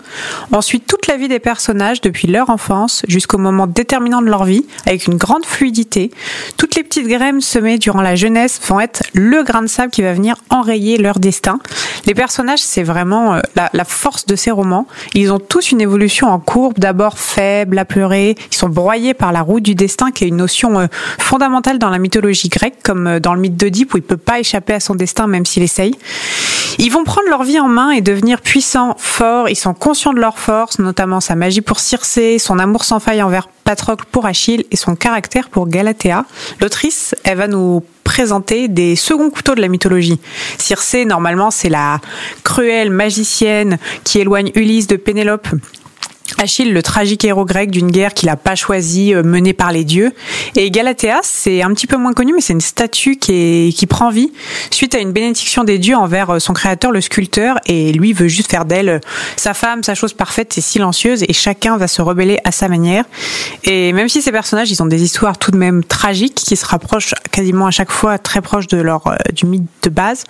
On 0.53 0.61
suit 0.61 0.81
toute 0.81 1.07
la 1.07 1.17
vie 1.17 1.29
des 1.29 1.39
personnages 1.39 2.01
depuis 2.01 2.29
leur 2.29 2.51
enfance 2.51 3.03
jusqu'au 3.09 3.39
moment 3.39 3.67
déterminant 3.67 4.23
de 4.23 4.27
leur 4.27 4.45
vie, 4.45 4.65
avec 4.87 5.07
une 5.07 5.17
grande 5.17 5.45
fluidité. 5.45 6.11
Toutes 6.57 6.75
les 6.75 6.83
petites 6.83 7.09
graines 7.09 7.41
semées 7.41 7.79
durant 7.79 8.03
la 8.03 8.15
jeunesse 8.15 8.61
vont 8.67 8.81
être 8.81 9.03
le 9.15 9.43
grain 9.43 9.63
de 9.63 9.67
sable 9.67 9.91
qui 9.91 10.03
va 10.03 10.13
venir 10.13 10.37
enrayer 10.51 10.99
leur 10.99 11.19
destin. 11.19 11.59
Les 12.07 12.15
personnages, 12.15 12.61
c'est 12.61 12.83
vraiment 12.83 13.35
euh, 13.35 13.41
la, 13.55 13.85
force 13.85 14.27
de 14.27 14.37
ces 14.37 14.51
romans. 14.51 14.87
Ils 15.15 15.33
ont 15.33 15.39
tous 15.39 15.71
une 15.71 15.81
évolution 15.81 16.29
en 16.29 16.39
courbe, 16.39 16.79
d'abord 16.79 17.19
faibles, 17.19 17.79
à 17.79 17.85
pleurer. 17.85 18.37
Ils 18.51 18.57
sont 18.57 18.69
broyés 18.69 19.15
par 19.15 19.33
la 19.33 19.43
roue 19.43 19.61
du 19.61 19.75
destin, 19.75 20.11
qui 20.11 20.25
est 20.25 20.29
une 20.29 20.37
notion 20.37 20.81
euh, 20.81 20.87
fondamentale 21.19 21.79
dans 21.79 21.91
la 21.91 21.99
mythologie 21.99 22.49
grecque, 22.49 22.79
comme 22.83 23.07
euh, 23.07 23.21
dans 23.21 23.35
le 23.35 23.41
mythe 23.41 23.57
d'Oedipe, 23.57 23.95
où 23.95 23.99
il 23.99 24.03
peut 24.03 24.17
pas 24.17 24.41
échapper 24.41 24.75
à 24.75 24.81
son 24.81 24.95
destin, 24.95 25.27
même 25.27 25.47
s'il 25.47 25.63
essaye. 25.63 25.95
Ils 26.79 26.91
vont 26.91 27.05
prendre 27.05 27.29
leur 27.29 27.45
vie 27.45 27.61
en 27.61 27.69
main 27.69 27.91
et 27.91 28.01
devenir 28.01 28.41
puissants, 28.41 28.95
forts. 28.99 29.32
Ils 29.49 29.57
sont 29.57 29.75
conscients 29.75 30.13
de 30.13 30.21
leur 30.21 30.39
force, 30.39 30.79
notamment 30.79 31.21
sa 31.21 31.35
magie 31.35 31.61
pour 31.61 31.81
Circé, 31.81 32.39
son 32.39 32.59
amour 32.59 32.85
sans 32.85 33.01
faille 33.01 33.23
envers 33.23 33.49
Patrocle 33.65 34.05
pour 34.11 34.27
Achille 34.27 34.65
et 34.71 34.77
son 34.77 34.97
caractère 34.97 35.49
pour 35.49 35.69
Galatea. 35.69 36.25
L'autrice, 36.61 37.15
elle 37.25 37.39
va 37.39 37.49
nous 37.49 37.83
présenter 38.05 38.69
des 38.69 38.97
seconds 38.97 39.31
couteaux 39.31 39.55
de 39.55 39.61
la 39.61 39.69
mythologie. 39.69 40.21
Circé, 40.59 41.05
normalement, 41.05 41.51
c'est 41.51 41.69
la 41.69 42.01
cruelle 42.45 42.91
magicienne 42.91 43.79
qui 44.05 44.19
éloigne 44.19 44.51
Ulysse 44.55 44.87
de 44.87 44.97
Pénélope. 44.97 45.49
Achille, 46.41 46.73
le 46.73 46.83
tragique 46.83 47.25
héros 47.25 47.45
grec 47.45 47.71
d'une 47.71 47.91
guerre 47.91 48.15
qu'il 48.15 48.29
n'a 48.29 48.37
pas 48.37 48.55
choisie, 48.55 49.15
euh, 49.15 49.23
menée 49.23 49.53
par 49.53 49.73
les 49.73 49.85
dieux. 49.85 50.13
Et 50.57 50.71
Galatea, 50.71 51.21
c'est 51.23 51.63
un 51.63 51.73
petit 51.73 51.87
peu 51.87 51.97
moins 51.97 52.13
connu, 52.13 52.33
mais 52.35 52.41
c'est 52.41 52.53
une 52.53 52.61
statue 52.61 53.17
qui, 53.17 53.75
qui 53.77 53.87
prend 53.87 54.11
vie 54.11 54.33
suite 54.71 54.95
à 54.95 54.99
une 54.99 55.13
bénédiction 55.13 55.65
des 55.65 55.79
dieux 55.79 55.97
envers 55.97 56.31
euh, 56.31 56.39
son 56.39 56.53
créateur, 56.53 56.93
le 56.93 57.01
sculpteur, 57.01 57.59
et 57.67 57.93
lui 57.93 58.13
veut 58.13 58.29
juste 58.29 58.51
faire 58.51 58.65
d'elle 58.65 58.89
euh, 58.89 58.99
sa 59.37 59.55
femme, 59.55 59.83
sa 59.83 59.95
chose 59.95 60.13
parfaite 60.13 60.57
et 60.59 60.61
silencieuse, 60.61 61.25
et 61.27 61.33
chacun 61.33 61.77
va 61.77 61.89
se 61.89 62.03
rebeller 62.03 62.39
à 62.45 62.53
sa 62.53 62.69
manière. 62.69 63.05
Et 63.65 63.93
même 63.93 64.09
si 64.09 64.23
ces 64.23 64.33
personnages, 64.33 64.71
ils 64.71 64.83
ont 64.83 64.87
des 64.87 65.03
histoires 65.03 65.39
tout 65.39 65.51
de 65.51 65.59
même 65.59 65.85
tragiques, 65.85 66.35
qui 66.35 66.57
se 66.57 66.67
rapprochent 66.67 67.15
quasiment 67.31 67.67
à 67.67 67.71
chaque 67.71 67.91
fois 67.91 68.19
très 68.19 68.41
proches 68.41 68.69
de 68.69 68.79
leur 68.79 69.17
du 69.33 69.47
mythe 69.47 69.69
de 69.83 69.91
base, 69.91 70.25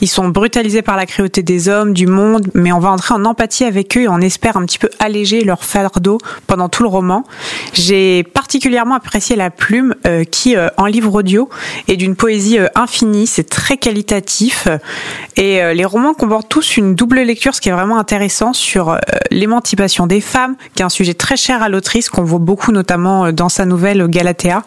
ils 0.00 0.08
sont 0.08 0.28
brutalisés 0.28 0.82
par 0.82 0.96
la 0.96 1.06
cruauté 1.06 1.42
des 1.42 1.68
hommes, 1.68 1.92
du 1.92 2.06
monde, 2.06 2.48
mais 2.54 2.72
on 2.72 2.78
va 2.78 2.90
entrer 2.90 3.14
en 3.14 3.24
empathie 3.24 3.64
avec 3.64 3.96
eux 3.96 4.02
et 4.02 4.08
on 4.08 4.20
espère 4.20 4.56
un 4.56 4.64
petit 4.64 4.78
peu 4.78 4.90
alléger 4.98 5.44
leur 5.48 5.64
fardeau 5.64 6.18
pendant 6.46 6.68
tout 6.68 6.84
le 6.84 6.88
roman. 6.88 7.24
J'ai 7.72 8.22
particulièrement 8.22 8.94
apprécié 8.94 9.34
la 9.34 9.50
plume 9.50 9.94
qui, 10.30 10.56
en 10.76 10.86
livre 10.86 11.14
audio, 11.14 11.48
est 11.88 11.96
d'une 11.96 12.14
poésie 12.14 12.58
infinie. 12.74 13.26
C'est 13.26 13.48
très 13.48 13.76
qualitatif 13.76 14.68
et 15.36 15.74
les 15.74 15.84
romans 15.84 16.14
comportent 16.14 16.48
tous 16.48 16.76
une 16.76 16.94
double 16.94 17.20
lecture, 17.20 17.54
ce 17.54 17.60
qui 17.60 17.68
est 17.68 17.72
vraiment 17.72 17.98
intéressant 17.98 18.52
sur 18.52 18.98
l'émancipation 19.30 20.06
des 20.06 20.20
femmes, 20.20 20.56
qui 20.74 20.82
est 20.82 20.84
un 20.84 20.90
sujet 20.90 21.14
très 21.14 21.36
cher 21.36 21.62
à 21.62 21.68
l'autrice 21.68 22.08
qu'on 22.08 22.22
voit 22.22 22.38
beaucoup 22.38 22.72
notamment 22.72 23.32
dans 23.32 23.48
sa 23.48 23.64
nouvelle 23.64 24.06
Galatea, 24.06 24.62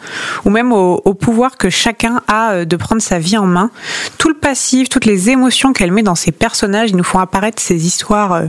ou 0.45 0.49
même 0.49 0.73
au, 0.73 1.01
au 1.05 1.13
pouvoir 1.13 1.57
que 1.57 1.69
chacun 1.69 2.21
a 2.27 2.65
de 2.65 2.75
prendre 2.75 3.01
sa 3.01 3.19
vie 3.19 3.37
en 3.37 3.45
main. 3.45 3.71
Tout 4.17 4.29
le 4.29 4.35
passif, 4.35 4.89
toutes 4.89 5.05
les 5.05 5.29
émotions 5.29 5.73
qu'elle 5.73 5.91
met 5.91 6.03
dans 6.03 6.15
ses 6.15 6.31
personnages, 6.31 6.89
ils 6.89 6.97
nous 6.97 7.03
font 7.03 7.19
apparaître 7.19 7.61
ces 7.61 7.85
histoires 7.85 8.33
euh, 8.33 8.45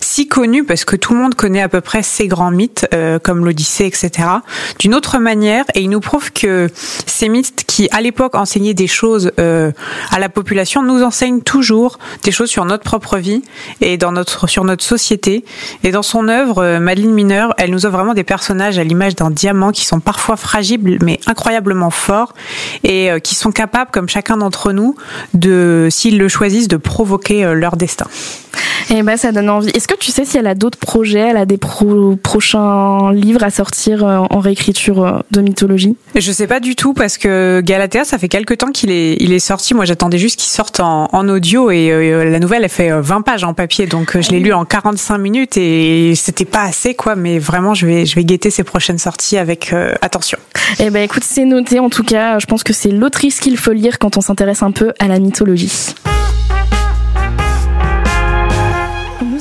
si 0.00 0.28
connues 0.28 0.64
parce 0.64 0.84
que 0.84 0.96
tout 0.96 1.12
le 1.14 1.20
monde 1.20 1.34
connaît 1.34 1.61
à 1.62 1.68
peu 1.68 1.80
près 1.80 2.02
ces 2.02 2.28
grands 2.28 2.50
mythes 2.50 2.86
euh, 2.94 3.18
comme 3.18 3.44
l'Odyssée, 3.44 3.86
etc. 3.86 4.28
D'une 4.78 4.94
autre 4.94 5.18
manière, 5.18 5.64
et 5.74 5.80
ils 5.80 5.90
nous 5.90 6.00
prouvent 6.00 6.32
que 6.32 6.68
ces 7.06 7.28
mythes 7.28 7.64
qui 7.66 7.88
à 7.90 8.00
l'époque 8.00 8.34
enseignaient 8.34 8.74
des 8.74 8.86
choses 8.86 9.32
euh, 9.38 9.72
à 10.10 10.18
la 10.18 10.28
population 10.28 10.82
nous 10.82 11.02
enseignent 11.02 11.42
toujours 11.42 11.98
des 12.22 12.32
choses 12.32 12.50
sur 12.50 12.64
notre 12.64 12.84
propre 12.84 13.18
vie 13.18 13.42
et 13.80 13.96
dans 13.96 14.12
notre 14.12 14.48
sur 14.48 14.64
notre 14.64 14.84
société. 14.84 15.44
Et 15.84 15.90
dans 15.90 16.02
son 16.02 16.28
œuvre, 16.28 16.78
Madeleine 16.78 17.12
Mineur, 17.12 17.54
elle 17.58 17.70
nous 17.70 17.86
offre 17.86 17.96
vraiment 17.96 18.14
des 18.14 18.24
personnages 18.24 18.78
à 18.78 18.84
l'image 18.84 19.14
d'un 19.14 19.30
diamant 19.30 19.72
qui 19.72 19.86
sont 19.86 20.00
parfois 20.00 20.36
fragiles 20.36 20.98
mais 21.02 21.20
incroyablement 21.26 21.90
forts 21.90 22.34
et 22.84 23.10
qui 23.22 23.34
sont 23.34 23.52
capables, 23.52 23.90
comme 23.90 24.08
chacun 24.08 24.36
d'entre 24.36 24.72
nous, 24.72 24.94
de, 25.34 25.88
s'ils 25.90 26.18
le 26.18 26.28
choisissent, 26.28 26.68
de 26.68 26.76
provoquer 26.76 27.44
euh, 27.44 27.54
leur 27.54 27.76
destin. 27.76 28.06
Et 28.90 28.96
eh 28.98 29.02
ben, 29.02 29.16
ça 29.16 29.32
donne 29.32 29.48
envie. 29.48 29.70
Est-ce 29.70 29.88
que 29.88 29.94
tu 29.94 30.10
sais 30.10 30.24
si 30.24 30.36
elle 30.36 30.46
a 30.46 30.54
d'autres 30.54 30.78
projets, 30.78 31.20
elle 31.20 31.36
a 31.36 31.46
des 31.52 32.16
prochains 32.16 33.12
livres 33.12 33.42
à 33.42 33.50
sortir 33.50 34.04
euh, 34.04 34.18
en 34.30 34.40
réécriture 34.40 35.04
euh, 35.04 35.18
de 35.30 35.40
mythologie 35.40 35.96
Je 36.14 36.32
sais 36.32 36.46
pas 36.46 36.60
du 36.60 36.76
tout 36.76 36.94
parce 36.94 37.18
que 37.18 37.60
Galatea, 37.62 38.04
ça 38.04 38.18
fait 38.18 38.28
quelques 38.28 38.58
temps 38.58 38.70
qu'il 38.70 38.90
est, 38.90 39.16
il 39.20 39.32
est 39.32 39.38
sorti. 39.38 39.74
Moi, 39.74 39.84
j'attendais 39.84 40.18
juste 40.18 40.38
qu'il 40.38 40.50
sorte 40.50 40.80
en, 40.80 41.28
audio 41.28 41.70
et 41.70 41.90
la 42.30 42.40
nouvelle, 42.40 42.64
elle 42.64 42.68
fait 42.68 42.90
20 42.90 43.22
pages 43.22 43.44
en 43.44 43.54
papier, 43.54 43.86
donc 43.86 44.20
je 44.20 44.30
l'ai 44.30 44.40
lu 44.40 44.52
en 44.52 44.64
45 44.64 45.18
minutes 45.18 45.56
et 45.56 46.14
c'était 46.16 46.44
pas 46.44 46.62
assez, 46.62 46.94
quoi. 46.94 47.14
Mais 47.14 47.38
vraiment, 47.38 47.74
je 47.74 47.86
vais, 47.86 48.06
je 48.06 48.16
vais 48.16 48.24
guetter 48.24 48.50
ses 48.50 48.64
prochaines 48.64 48.98
sorties 48.98 49.38
avec 49.38 49.72
attention. 50.00 50.38
Eh 50.80 50.90
ben, 50.90 51.02
écoute, 51.02 51.22
c'est 51.24 51.44
noté. 51.44 51.78
En 51.78 51.90
tout 51.90 52.02
cas, 52.02 52.38
je 52.38 52.46
pense 52.46 52.64
que 52.64 52.72
c'est 52.72 52.90
l'autrice 52.90 53.40
qu'il 53.40 53.56
faut 53.56 53.72
lire 53.72 53.98
quand 53.98 54.16
on 54.16 54.20
s'intéresse 54.20 54.62
un 54.62 54.72
peu 54.72 54.92
à 54.98 55.06
la 55.06 55.20
mythologie. 55.20 55.94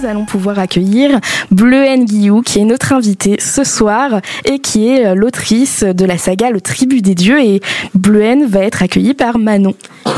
Nous 0.02 0.08
allons 0.08 0.26
pouvoir 0.26 0.58
accueillir 0.58 1.20
Bleuen 1.52 2.06
Guillou, 2.06 2.42
qui 2.42 2.60
est 2.60 2.66
notre 2.66 2.94
invitée 2.94 3.38
ce 3.40 3.64
soir 3.64 4.22
et 4.46 4.60
qui 4.60 4.88
est 4.88 5.06
euh, 5.06 5.16
l'autrice 5.16 5.84
de 5.84 6.06
la 6.06 6.18
saga 6.18 6.50
Le 6.50 6.62
Tribut 6.62 7.02
des 7.02 7.14
Dieux. 7.14 7.40
Et 7.40 7.62
Bleuen 7.94 8.46
va 8.48 8.62
être 8.62 8.82
accueillie 8.82 9.14
par 9.14 9.38
Manon. 9.38 9.76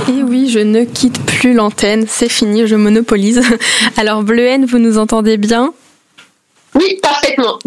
Et 0.07 0.23
oui, 0.23 0.49
je 0.49 0.59
ne 0.59 0.83
quitte 0.83 1.19
plus 1.25 1.53
l'antenne, 1.53 2.05
c'est 2.07 2.29
fini, 2.29 2.67
je 2.67 2.75
monopolise. 2.75 3.41
Alors 3.97 4.23
Bleuen, 4.23 4.65
vous 4.65 4.79
nous 4.79 4.97
entendez 4.97 5.37
bien? 5.37 5.73
Oui, 6.75 6.99
parfaitement. 7.01 7.59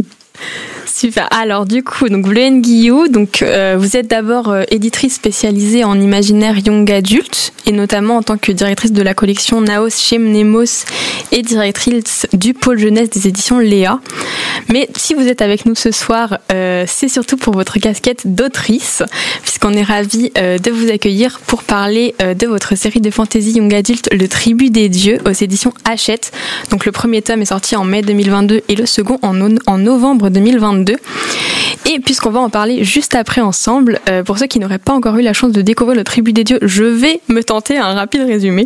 Super. 0.97 1.29
Alors 1.31 1.67
du 1.67 1.83
coup, 1.83 2.09
donc 2.09 2.27
Guillou, 2.27 3.09
donc 3.09 3.43
euh, 3.43 3.77
vous 3.79 3.97
êtes 3.97 4.07
d'abord 4.07 4.49
euh, 4.49 4.63
éditrice 4.71 5.15
spécialisée 5.15 5.85
en 5.85 6.01
imaginaire 6.01 6.57
young 6.59 6.91
adulte 6.91 7.53
et 7.67 7.73
notamment 7.73 8.17
en 8.17 8.23
tant 8.23 8.39
que 8.39 8.51
directrice 8.51 8.93
de 8.93 9.03
la 9.03 9.13
collection 9.13 9.61
Naos 9.61 9.91
chez 9.91 10.19
Mnemos 10.19 10.87
et 11.33 11.43
directrice 11.43 12.27
du 12.33 12.55
pôle 12.55 12.79
jeunesse 12.79 13.11
des 13.11 13.29
éditions 13.29 13.59
Léa. 13.59 14.01
Mais 14.71 14.89
si 14.97 15.13
vous 15.13 15.27
êtes 15.27 15.43
avec 15.43 15.67
nous 15.67 15.75
ce 15.75 15.91
soir, 15.91 16.39
euh, 16.53 16.85
c'est 16.87 17.09
surtout 17.09 17.37
pour 17.37 17.53
votre 17.53 17.79
casquette 17.79 18.35
d'autrice, 18.35 19.03
puisqu'on 19.43 19.75
est 19.75 19.83
ravi 19.83 20.31
de 20.31 20.71
vous 20.71 20.91
accueillir 20.91 21.41
pour 21.47 21.63
parler 21.63 22.15
de 22.21 22.47
votre 22.47 22.77
série 22.77 23.01
de 23.01 23.11
fantasy 23.11 23.53
young 23.53 23.75
adulte 23.75 24.09
Le 24.13 24.29
Tribut 24.29 24.71
des 24.71 24.89
Dieux 24.89 25.19
aux 25.27 25.33
éditions 25.33 25.75
Hachette. 25.85 26.33
Donc 26.71 26.87
le 26.87 26.93
premier 26.93 27.21
tome 27.23 27.43
est 27.43 27.47
sorti 27.47 27.77
en 27.77 27.85
mai 27.85 28.03
2022 28.03 28.63
et 28.69 28.75
le 28.77 28.87
second 28.87 29.19
en, 29.23 29.37
en 29.67 29.79
novembre 29.79 30.26
2022. 30.31 30.99
Et 31.89 32.01
puisqu'on 32.01 32.31
va 32.31 32.41
en 32.41 32.51
parler 32.51 32.83
juste 32.83 33.15
après 33.15 33.41
ensemble, 33.41 34.01
euh, 34.09 34.25
pour 34.25 34.39
ceux 34.39 34.49
qui 34.49 34.59
n'auraient 34.59 34.81
pas 34.81 34.93
encore 34.93 35.17
eu 35.17 35.23
la 35.23 35.33
chance 35.33 35.53
de 35.53 35.63
découvrir 35.63 35.97
le 35.97 36.03
Tribu 36.03 36.33
des 36.33 36.43
Dieux, 36.43 36.59
je 36.63 36.83
vais 36.83 37.21
me 37.29 37.45
tenter 37.45 37.79
un 37.79 37.95
rapide 37.95 38.23
résumé. 38.23 38.65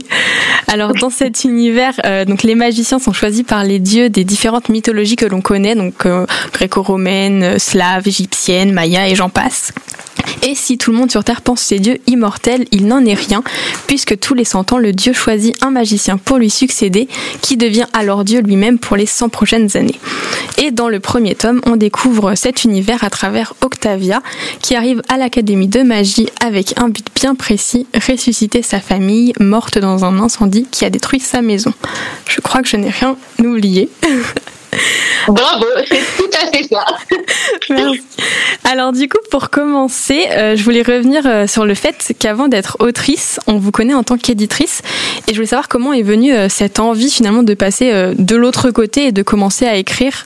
Alors 0.69 0.95
dans 0.95 1.11
cet 1.11 1.45
univers, 1.45 2.01
euh, 2.07 2.25
donc 2.25 2.43
les 2.43 2.55
magiciens 2.55 2.99
sont 2.99 3.13
choisis 3.13 3.43
par 3.43 3.63
les 3.63 3.79
dieux 3.79 4.09
des 4.09 4.25
différentes 4.25 4.71
mythologies 4.71 5.17
que 5.17 5.27
l'on 5.27 5.43
connaît, 5.43 5.75
donc 5.75 6.07
euh, 6.07 6.25
gréco-romaine, 6.55 7.59
slave, 7.59 8.09
égyptienne, 8.09 8.73
maya 8.73 9.07
et 9.07 9.15
j'en 9.15 9.29
passe. 9.29 9.75
Et 10.43 10.55
si 10.55 10.79
tout 10.79 10.91
le 10.91 10.97
monde 10.97 11.11
sur 11.11 11.25
Terre 11.25 11.43
pense 11.43 11.61
ces 11.61 11.79
dieux 11.79 11.99
immortels, 12.07 12.67
il 12.73 12.87
n'en 12.87 13.05
est 13.05 13.15
rien, 13.15 13.43
puisque 13.87 14.19
tous 14.19 14.35
les 14.35 14.45
cent 14.45 14.73
ans, 14.73 14.79
le 14.79 14.93
dieu 14.93 15.13
choisit 15.13 15.57
un 15.63 15.71
magicien 15.71 16.17
pour 16.17 16.39
lui 16.39 16.51
succéder, 16.51 17.09
qui 17.43 17.57
devient 17.57 17.87
alors 17.93 18.25
dieu 18.25 18.41
lui-même 18.41 18.79
pour 18.79 18.97
les 18.97 19.07
100 19.07 19.29
prochaines 19.29 19.77
années. 19.77 19.99
Et 20.59 20.71
dans 20.71 20.89
le 20.89 21.01
premier 21.01 21.35
tome, 21.35 21.61
on 21.67 21.77
découvre 21.77 22.35
cet 22.35 22.65
univers 22.65 23.05
à 23.05 23.10
travers 23.11 23.55
Octavia, 23.61 24.23
qui 24.63 24.75
arrive 24.75 25.03
à 25.09 25.17
l'Académie 25.17 25.69
de 25.69 25.83
magie 25.83 26.29
avec 26.45 26.79
un 26.79 26.89
but 26.89 27.07
bien 27.15 27.35
précis, 27.35 27.87
ressusciter 27.95 28.63
sa 28.63 28.81
famille 28.81 29.33
morte 29.39 29.79
dans 29.79 30.05
un 30.05 30.19
incendie 30.19 30.67
qui 30.71 30.85
a 30.85 30.91
détruit 30.91 31.21
sa 31.21 31.43
maison. 31.43 31.73
Je 32.27 32.41
crois 32.41 32.63
que 32.63 32.69
je 32.69 32.77
n'ai 32.77 32.91
rien 32.91 33.17
oublié. 33.39 33.91
Bravo, 35.29 35.67
c'est 35.87 36.01
tout 36.17 36.31
à 36.41 36.51
fait 36.51 36.65
ça. 36.65 36.85
Merci. 37.71 38.01
Alors 38.65 38.93
du 38.93 39.09
coup, 39.09 39.19
pour 39.31 39.51
commencer, 39.51 40.27
euh, 40.31 40.57
je 40.57 40.63
voulais 40.63 40.83
revenir 40.83 41.27
euh, 41.27 41.47
sur 41.47 41.67
le 41.67 41.75
fait 41.75 42.15
qu'avant 42.19 42.49
d'être 42.49 42.77
autrice, 42.81 43.41
on 43.47 43.59
vous 43.59 43.71
connaît 43.71 43.95
en 43.95 44.03
tant 44.03 44.17
qu'éditrice, 44.17 44.83
et 45.27 45.33
je 45.33 45.35
voulais 45.35 45.47
savoir 45.47 45.69
comment 45.69 45.93
est 45.93 46.03
venue 46.03 46.33
euh, 46.33 46.49
cette 46.49 46.79
envie 46.79 47.11
finalement 47.11 47.43
de 47.43 47.55
passer 47.55 47.93
de 48.17 48.37
l'autre 48.37 48.71
côté 48.71 49.07
et 49.07 49.13
de 49.13 49.23
commencer 49.23 49.67
à 49.67 49.77
écrire. 49.77 50.25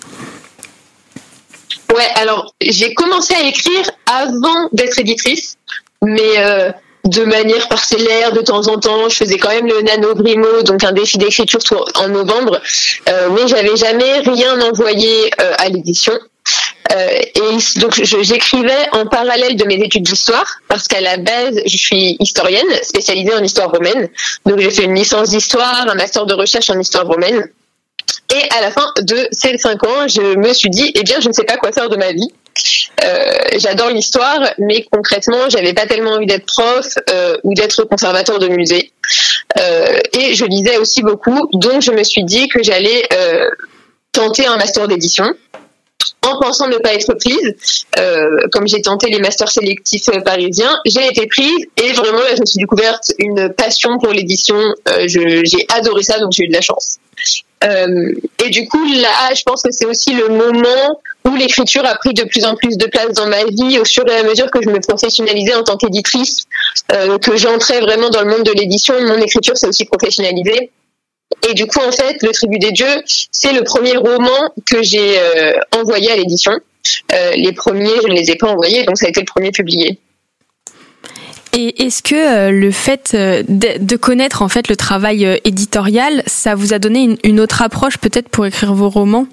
Ouais, 1.95 2.09
alors 2.17 2.55
j'ai 2.61 2.93
commencé 2.95 3.35
à 3.35 3.43
écrire 3.47 3.91
avant 4.07 4.69
d'être 4.73 4.99
éditrice, 4.99 5.57
mais 6.03 6.75
de 7.05 7.25
manière 7.25 7.69
parcellaire 7.69 8.33
de 8.33 8.41
temps 8.41 8.67
en 8.69 8.79
temps. 8.79 9.09
Je 9.09 9.17
faisais 9.17 9.39
quand 9.39 9.51
même 9.51 9.67
le 9.67 9.83
Nano 9.83 10.15
Brimo, 10.15 10.63
donc 10.63 10.85
un 10.85 10.93
défi 10.93 11.19
d'écriture 11.19 11.85
en 11.97 12.09
novembre, 12.09 12.61
euh, 13.09 13.29
mais 13.31 13.47
j'avais 13.47 13.77
jamais 13.77 14.21
rien 14.21 14.61
envoyé 14.61 15.31
euh, 15.41 15.55
à 15.59 15.69
l'édition. 15.69 16.15
Euh, 16.93 17.19
et 17.35 17.81
donc 17.81 17.95
j'écrivais 17.95 18.89
en 18.93 19.07
parallèle 19.07 19.57
de 19.57 19.65
mes 19.65 19.77
études 19.77 20.03
d'histoire 20.03 20.61
parce 20.69 20.87
qu'à 20.87 21.01
la 21.01 21.17
base 21.17 21.59
je 21.65 21.77
suis 21.79 22.17
historienne 22.21 22.67
spécialisée 22.83 23.35
en 23.35 23.43
histoire 23.43 23.71
romaine. 23.71 24.09
Donc 24.45 24.59
j'ai 24.61 24.71
fait 24.71 24.85
une 24.85 24.95
licence 24.95 25.31
d'histoire, 25.31 25.87
un 25.89 25.95
master 25.95 26.27
de 26.27 26.35
recherche 26.35 26.69
en 26.71 26.79
histoire 26.79 27.07
romaine. 27.07 27.49
Et 28.35 28.43
à 28.57 28.61
la 28.61 28.71
fin 28.71 28.87
de 29.03 29.29
ces 29.33 29.57
cinq 29.59 29.85
ans, 29.85 30.09
je 30.09 30.37
me 30.37 30.53
suis 30.53 30.71
dit, 30.71 30.91
eh 30.95 31.03
bien, 31.03 31.21
je 31.21 31.29
ne 31.29 31.33
sais 31.33 31.45
pas 31.45 31.57
quoi 31.57 31.73
faire 31.73 31.89
de 31.89 31.97
ma 31.97 32.13
vie. 32.13 32.29
Euh, 33.05 33.33
j'adore 33.59 33.91
l'histoire, 33.91 34.41
mais 34.59 34.87
concrètement, 34.91 35.49
j'avais 35.49 35.73
pas 35.73 35.87
tellement 35.87 36.13
envie 36.13 36.27
d'être 36.27 36.47
prof 36.47 36.87
euh, 37.11 37.37
ou 37.43 37.55
d'être 37.55 37.85
conservateur 37.85 38.39
de 38.39 38.49
musée. 38.49 38.93
Euh, 39.59 39.99
et 40.13 40.35
je 40.35 40.45
lisais 40.45 40.79
aussi 40.79 41.03
beaucoup, 41.03 41.49
donc 41.53 41.83
je 41.83 41.91
me 41.91 42.03
suis 42.03 42.25
dit 42.25 42.49
que 42.49 42.63
j'allais 42.63 43.09
tenter 44.13 44.47
un 44.47 44.57
master 44.57 44.87
d'édition 44.89 45.35
en 46.27 46.39
pensant 46.41 46.69
ne 46.69 46.77
pas 46.79 46.95
être 46.95 47.15
prise. 47.15 47.55
comme 48.53 48.67
j'ai 48.67 48.83
tenté 48.83 49.09
les 49.11 49.19
masters 49.19 49.51
sélectifs 49.51 50.09
parisiens, 50.25 50.79
j'ai 50.85 51.07
été 51.07 51.27
prise 51.27 51.67
et 51.83 51.93
vraiment 51.93 52.21
là, 52.21 52.35
je 52.35 52.41
me 52.41 52.47
suis 52.47 52.61
découverte 52.61 53.13
une 53.19 53.53
passion 53.53 53.99
pour 53.99 54.13
l'édition. 54.13 54.57
j'ai 55.07 55.67
adoré 55.75 56.03
ça, 56.03 56.19
donc 56.19 56.33
j'ai 56.33 56.45
eu 56.45 56.49
de 56.49 56.55
la 56.55 56.61
chance. 56.61 56.99
Euh, 57.65 58.13
et 58.45 58.51
du 58.51 58.69
coup, 58.69 58.85
là, 58.85 59.33
je 59.35 59.43
pense 59.43 59.63
que 59.63 59.71
c'est 59.71 59.87
aussi 59.87 60.15
le 60.15 60.29
moment 60.29 61.01
où 61.25 61.35
l'écriture 61.35 61.85
a 61.87 61.95
pris 61.95 62.13
de 62.13 62.25
plus 62.25 62.45
en 62.45 62.55
plus 62.57 62.77
de 62.77 62.87
place 62.87 63.13
dans 63.13 63.27
ma 63.27 63.45
vie 63.45 63.79
au 63.79 63.85
fur 63.85 64.07
et 64.09 64.17
à 64.17 64.23
mesure 64.23 64.51
que 64.51 64.61
je 64.63 64.69
me 64.69 64.81
professionnalisais 64.81 65.55
en 65.55 65.63
tant 65.63 65.77
qu'éditrice, 65.77 66.45
euh, 66.93 67.19
que 67.19 67.37
j'entrais 67.37 67.81
vraiment 67.81 68.11
dans 68.11 68.23
le 68.23 68.29
monde 68.29 68.43
de 68.43 68.53
l'édition. 68.53 68.95
Mon 69.01 69.17
écriture 69.17 69.57
s'est 69.57 69.69
aussi 69.69 69.87
professionnalisée. 69.87 70.71
Et 71.49 71.55
du 71.55 71.67
coup, 71.67 71.81
en 71.81 71.93
fait, 71.93 72.23
Le 72.23 72.31
Tribut 72.31 72.59
des 72.59 72.73
Dieux, 72.73 73.03
c'est 73.31 73.53
le 73.53 73.63
premier 73.63 73.97
roman 73.97 74.53
que 74.67 74.83
j'ai 74.83 75.19
euh, 75.19 75.53
envoyé 75.77 76.11
à 76.11 76.17
l'édition. 76.17 76.53
les 77.37 77.53
premiers, 77.53 78.01
je 78.03 78.09
ne 78.09 78.15
les 78.15 78.31
ai 78.31 78.37
pas 78.37 78.49
envoyés, 78.49 78.85
donc 78.85 78.99
ça 78.99 79.07
a 79.07 79.09
été 79.09 79.21
le 79.21 79.27
premier 79.27 79.51
publié. 79.51 79.99
Et 81.57 81.85
est-ce 81.85 82.03
que 82.03 82.17
euh, 82.17 82.51
le 82.51 82.73
fait 82.73 83.13
euh, 83.15 83.45
de, 83.47 83.97
connaître 83.97 84.43
en 84.43 84.49
fait 84.49 84.67
le 84.67 84.75
travail 84.75 85.25
euh, 85.25 85.37
éditorial, 85.45 86.25
ça 86.27 86.57
vous 86.57 86.73
a 86.73 86.81
donné 86.81 87.17
une, 87.23 87.41
autre 87.41 87.63
approche 87.63 87.97
peut-être 87.99 88.29
pour 88.29 88.45
écrire 88.45 88.75
vos 88.75 88.91
romans? 88.91 89.27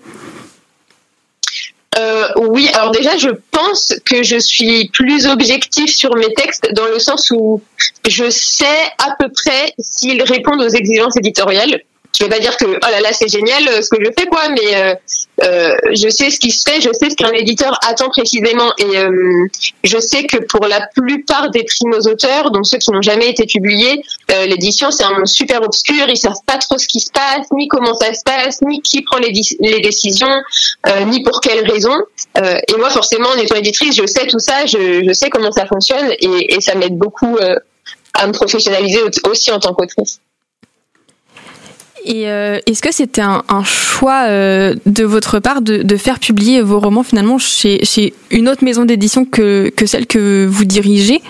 Oui, 2.38 2.70
alors 2.74 2.92
déjà, 2.92 3.18
je 3.18 3.30
pense 3.52 3.94
que 4.06 4.24
je 4.24 4.38
suis 4.38 4.90
plus 4.90 5.28
objective 5.28 5.88
sur 5.88 6.16
mes 6.16 6.34
textes 6.34 6.68
dans 6.74 6.88
le 6.88 6.98
sens 7.00 7.32
où 7.32 7.62
je 8.08 8.30
sais 8.30 8.66
à 8.98 9.16
peu 9.20 9.30
près 9.30 9.74
s'ils 9.80 10.22
répondent 10.24 10.62
aux 10.62 10.70
exigences 10.70 11.18
éditoriales. 11.18 11.82
Je 12.18 12.26
vais 12.26 12.30
pas 12.30 12.40
dire 12.40 12.56
que 12.58 12.66
oh 12.66 12.92
là 12.92 13.00
là 13.02 13.14
c'est 13.14 13.28
génial 13.28 13.64
ce 13.84 13.90
que 13.90 14.04
je 14.04 14.12
fais 14.18 14.28
quoi, 14.28 14.50
mais 14.50 15.00
je 15.42 16.10
sais 16.10 16.30
ce 16.30 16.40
qui 16.40 16.52
se 16.52 16.70
fait, 16.70 16.82
je 16.82 16.90
sais 16.94 17.10
ce 17.10 17.16
qu'un 17.16 17.32
éditeur 17.32 17.78
attend 17.88 18.10
précisément 18.10 18.72
et 18.78 18.98
je 19.84 19.98
sais 20.00 20.26
que 20.26 20.38
pour 20.38 20.68
la 20.68 20.88
plupart 20.96 21.50
des 21.52 21.64
primos 21.64 22.08
auteurs, 22.08 22.52
donc 22.52 22.66
ceux 22.68 22.78
qui 22.78 22.92
n'ont 22.92 23.02
jamais 23.02 23.30
été 23.30 23.46
publiés, 23.46 24.04
l'édition 24.46 24.92
c'est 24.92 25.04
un 25.04 25.12
monde 25.12 25.28
super 25.28 25.62
obscur, 25.62 26.08
ils 26.10 26.18
savent 26.18 26.34
pas 26.46 26.58
trop 26.58 26.78
ce 26.78 26.88
qui 26.88 27.00
se 27.00 27.12
passe, 27.12 27.48
ni 27.54 27.68
comment 27.68 27.94
ça 27.96 28.14
se 28.14 28.24
passe, 28.24 28.62
ni 28.62 28.82
qui 28.82 29.02
prend 29.04 29.18
les, 29.18 29.32
les 29.60 29.80
décisions, 29.80 30.42
ni 31.08 31.24
pour 31.24 31.40
quelles 31.42 31.70
raisons. 31.70 31.98
et 32.36 32.78
moi 32.78 32.90
forcément 32.90 33.30
en 33.30 33.38
étant 33.38 33.56
éditrice, 33.56 33.96
je 33.96 34.06
sais 34.06 34.28
tout 34.28 34.40
ça, 34.40 34.66
je, 34.66 35.04
je 35.08 35.14
sais 35.14 35.30
comment 35.30 35.52
ça 35.52 35.66
fonctionne 35.66 36.12
et, 36.20 36.56
et 36.56 36.62
ça 36.62 36.76
m'aide 36.76 36.98
beaucoup 36.98 37.38
à 38.14 38.28
me 38.28 38.34
professionnaliser 38.34 39.00
aussi 39.30 39.52
en 39.52 39.60
tant 39.60 39.74
qu'autrice. 39.74 40.20
Et 42.04 42.30
euh, 42.30 42.60
est-ce 42.66 42.82
que 42.82 42.92
c'était 42.92 43.22
un, 43.22 43.64
choix 43.64 44.26
euh, 44.28 44.76
de 44.86 45.04
votre 45.04 45.40
part 45.40 45.62
de, 45.62 45.98
faire 45.98 46.20
publier 46.20 46.62
vos 46.62 46.80
romans 46.80 47.04
finalement 47.04 47.38
chez, 47.38 48.14
une 48.32 48.50
autre 48.50 48.64
maison 48.64 48.86
d'édition 48.86 49.26
que, 49.26 49.72
celle 49.86 50.08
que 50.08 50.46
vous 50.50 50.66
dirigez? 50.66 51.22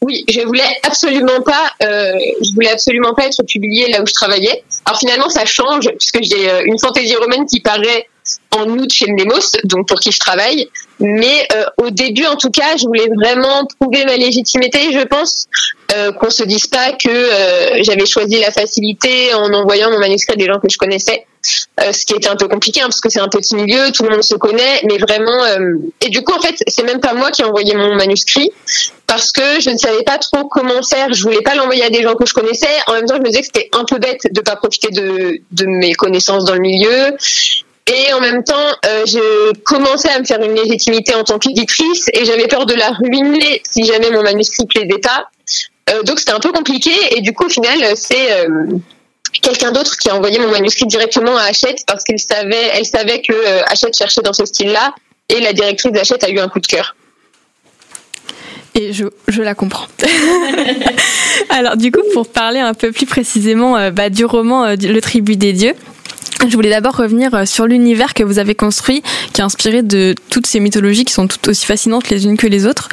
Oui, 0.00 0.24
je 0.28 0.40
voulais 0.40 0.62
absolument 0.82 1.40
pas, 1.40 1.70
euh, 1.82 2.12
je 2.42 2.52
voulais 2.54 2.70
absolument 2.70 3.14
pas 3.14 3.26
être 3.26 3.42
publiée 3.44 3.88
là 3.90 4.02
où 4.02 4.06
je 4.06 4.12
travaillais. 4.12 4.62
Alors 4.84 4.98
finalement, 4.98 5.30
ça 5.30 5.44
change 5.44 5.88
puisque 5.98 6.22
j'ai 6.22 6.50
une 6.66 6.78
fantaisie 6.78 7.16
romaine 7.16 7.46
qui 7.46 7.60
paraît 7.60 8.06
en 8.52 8.68
août 8.78 8.90
chez 8.92 9.06
Nemos, 9.06 9.52
donc 9.64 9.88
pour 9.88 10.00
qui 10.00 10.12
je 10.12 10.18
travaille. 10.18 10.68
Mais 11.00 11.46
euh, 11.52 11.64
au 11.82 11.90
début, 11.90 12.26
en 12.26 12.36
tout 12.36 12.50
cas, 12.50 12.76
je 12.76 12.86
voulais 12.86 13.08
vraiment 13.16 13.66
prouver 13.78 14.04
ma 14.04 14.16
légitimité. 14.16 14.92
Je 14.92 15.04
pense 15.04 15.48
euh, 15.94 16.12
qu'on 16.12 16.30
se 16.30 16.42
dise 16.44 16.66
pas 16.66 16.92
que 16.92 17.08
euh, 17.08 17.82
j'avais 17.82 18.06
choisi 18.06 18.40
la 18.40 18.50
facilité 18.50 19.34
en 19.34 19.52
envoyant 19.52 19.90
mon 19.90 19.98
manuscrit 19.98 20.34
à 20.34 20.36
des 20.36 20.46
gens 20.46 20.58
que 20.58 20.68
je 20.70 20.78
connaissais, 20.78 21.26
euh, 21.80 21.92
ce 21.92 22.06
qui 22.06 22.14
était 22.14 22.28
un 22.28 22.36
peu 22.36 22.48
compliqué 22.48 22.80
hein, 22.80 22.86
parce 22.86 23.00
que 23.00 23.10
c'est 23.10 23.20
un 23.20 23.28
petit 23.28 23.54
milieu, 23.54 23.92
tout 23.92 24.02
le 24.04 24.10
monde 24.10 24.22
se 24.22 24.34
connaît, 24.34 24.82
mais 24.84 24.98
vraiment. 24.98 25.44
et 26.00 26.08
du 26.08 26.22
coup, 26.22 26.32
en 26.32 26.40
fait, 26.40 26.56
c'est 26.66 26.84
même 26.84 27.00
pas 27.00 27.12
moi 27.12 27.30
qui 27.30 27.42
ai 27.42 27.44
envoyé 27.44 27.74
mon 27.74 27.94
manuscrit 27.96 28.50
parce 29.06 29.30
que 29.30 29.60
je 29.60 29.70
ne 29.70 29.76
savais 29.76 30.02
pas 30.04 30.18
trop 30.18 30.48
comment 30.48 30.82
faire. 30.82 31.12
Je 31.12 31.22
voulais 31.22 31.42
pas 31.42 31.54
l'envoyer 31.54 31.84
à 31.84 31.90
des 31.90 32.02
gens 32.02 32.14
que 32.14 32.26
je 32.26 32.34
connaissais. 32.34 32.66
En 32.86 32.94
même 32.94 33.04
temps, 33.04 33.16
je 33.16 33.20
me 33.20 33.26
disais 33.26 33.40
que 33.40 33.46
c'était 33.46 33.68
un 33.72 33.84
peu 33.84 33.98
bête 33.98 34.22
de 34.30 34.40
pas 34.40 34.56
profiter 34.56 34.88
de 34.90 35.66
mes 35.66 35.92
connaissances 35.94 36.44
dans 36.44 36.54
le 36.54 36.60
milieu. 36.60 37.16
Et 37.86 38.12
en 38.14 38.20
même 38.20 38.42
temps, 38.44 38.54
euh, 38.86 39.04
je 39.04 39.52
commençais 39.60 40.08
à 40.08 40.18
me 40.18 40.24
faire 40.24 40.42
une 40.42 40.54
légitimité 40.54 41.14
en 41.14 41.22
tant 41.22 41.38
qu'éditrice 41.38 42.08
et 42.14 42.24
j'avais 42.24 42.46
peur 42.46 42.64
de 42.64 42.74
la 42.74 42.90
ruiner 42.90 43.60
si 43.68 43.84
jamais 43.84 44.10
mon 44.10 44.22
manuscrit 44.22 44.64
plaisait 44.66 45.00
pas. 45.00 45.28
Euh, 45.90 46.02
donc 46.02 46.18
c'était 46.18 46.32
un 46.32 46.40
peu 46.40 46.50
compliqué 46.50 46.92
et 47.14 47.20
du 47.20 47.34
coup 47.34 47.44
au 47.44 47.48
final 47.50 47.94
c'est 47.94 48.32
euh, 48.32 48.78
quelqu'un 49.42 49.70
d'autre 49.70 49.98
qui 49.98 50.08
a 50.08 50.16
envoyé 50.16 50.38
mon 50.38 50.48
manuscrit 50.48 50.86
directement 50.86 51.36
à 51.36 51.42
Hachette 51.42 51.84
parce 51.86 52.04
qu'elle 52.04 52.18
savait, 52.18 52.70
elle 52.72 52.86
savait 52.86 53.20
que 53.20 53.34
Hachette 53.70 53.94
cherchait 53.94 54.22
dans 54.22 54.32
ce 54.32 54.46
style-là 54.46 54.94
et 55.28 55.40
la 55.40 55.52
directrice 55.52 55.92
d'Hachette 55.92 56.24
a 56.24 56.30
eu 56.30 56.38
un 56.38 56.48
coup 56.48 56.60
de 56.60 56.66
cœur. 56.66 56.96
Et 58.74 58.92
je, 58.92 59.04
je 59.28 59.42
la 59.42 59.54
comprends. 59.54 59.86
Alors 61.50 61.76
du 61.76 61.92
coup, 61.92 62.02
pour 62.12 62.28
parler 62.28 62.60
un 62.60 62.74
peu 62.74 62.90
plus 62.92 63.06
précisément 63.06 63.90
bah, 63.90 64.10
du 64.10 64.24
roman 64.24 64.74
Le 64.74 65.00
Tribut 65.00 65.36
des 65.36 65.52
Dieux, 65.52 65.74
je 66.48 66.54
voulais 66.56 66.70
d'abord 66.70 66.96
revenir 66.96 67.34
euh, 67.34 67.44
sur 67.46 67.66
l'univers 67.66 68.14
que 68.14 68.22
vous 68.22 68.38
avez 68.38 68.54
construit, 68.54 69.02
qui 69.32 69.40
est 69.40 69.44
inspiré 69.44 69.82
de 69.82 70.14
toutes 70.30 70.46
ces 70.46 70.60
mythologies 70.60 71.04
qui 71.04 71.12
sont 71.12 71.26
toutes 71.26 71.48
aussi 71.48 71.66
fascinantes 71.66 72.10
les 72.10 72.26
unes 72.26 72.36
que 72.36 72.46
les 72.46 72.66
autres. 72.66 72.88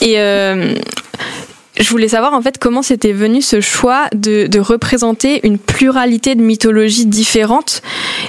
Et 0.00 0.18
euh, 0.18 0.74
je 1.82 1.90
voulais 1.90 2.08
savoir 2.08 2.34
en 2.34 2.42
fait 2.42 2.58
comment 2.58 2.82
c'était 2.82 3.12
venu 3.12 3.42
ce 3.42 3.60
choix 3.60 4.08
de, 4.12 4.48
représenter 4.58 5.40
une 5.46 5.58
pluralité 5.58 6.34
de 6.34 6.42
mythologies 6.42 7.06
différentes? 7.06 7.82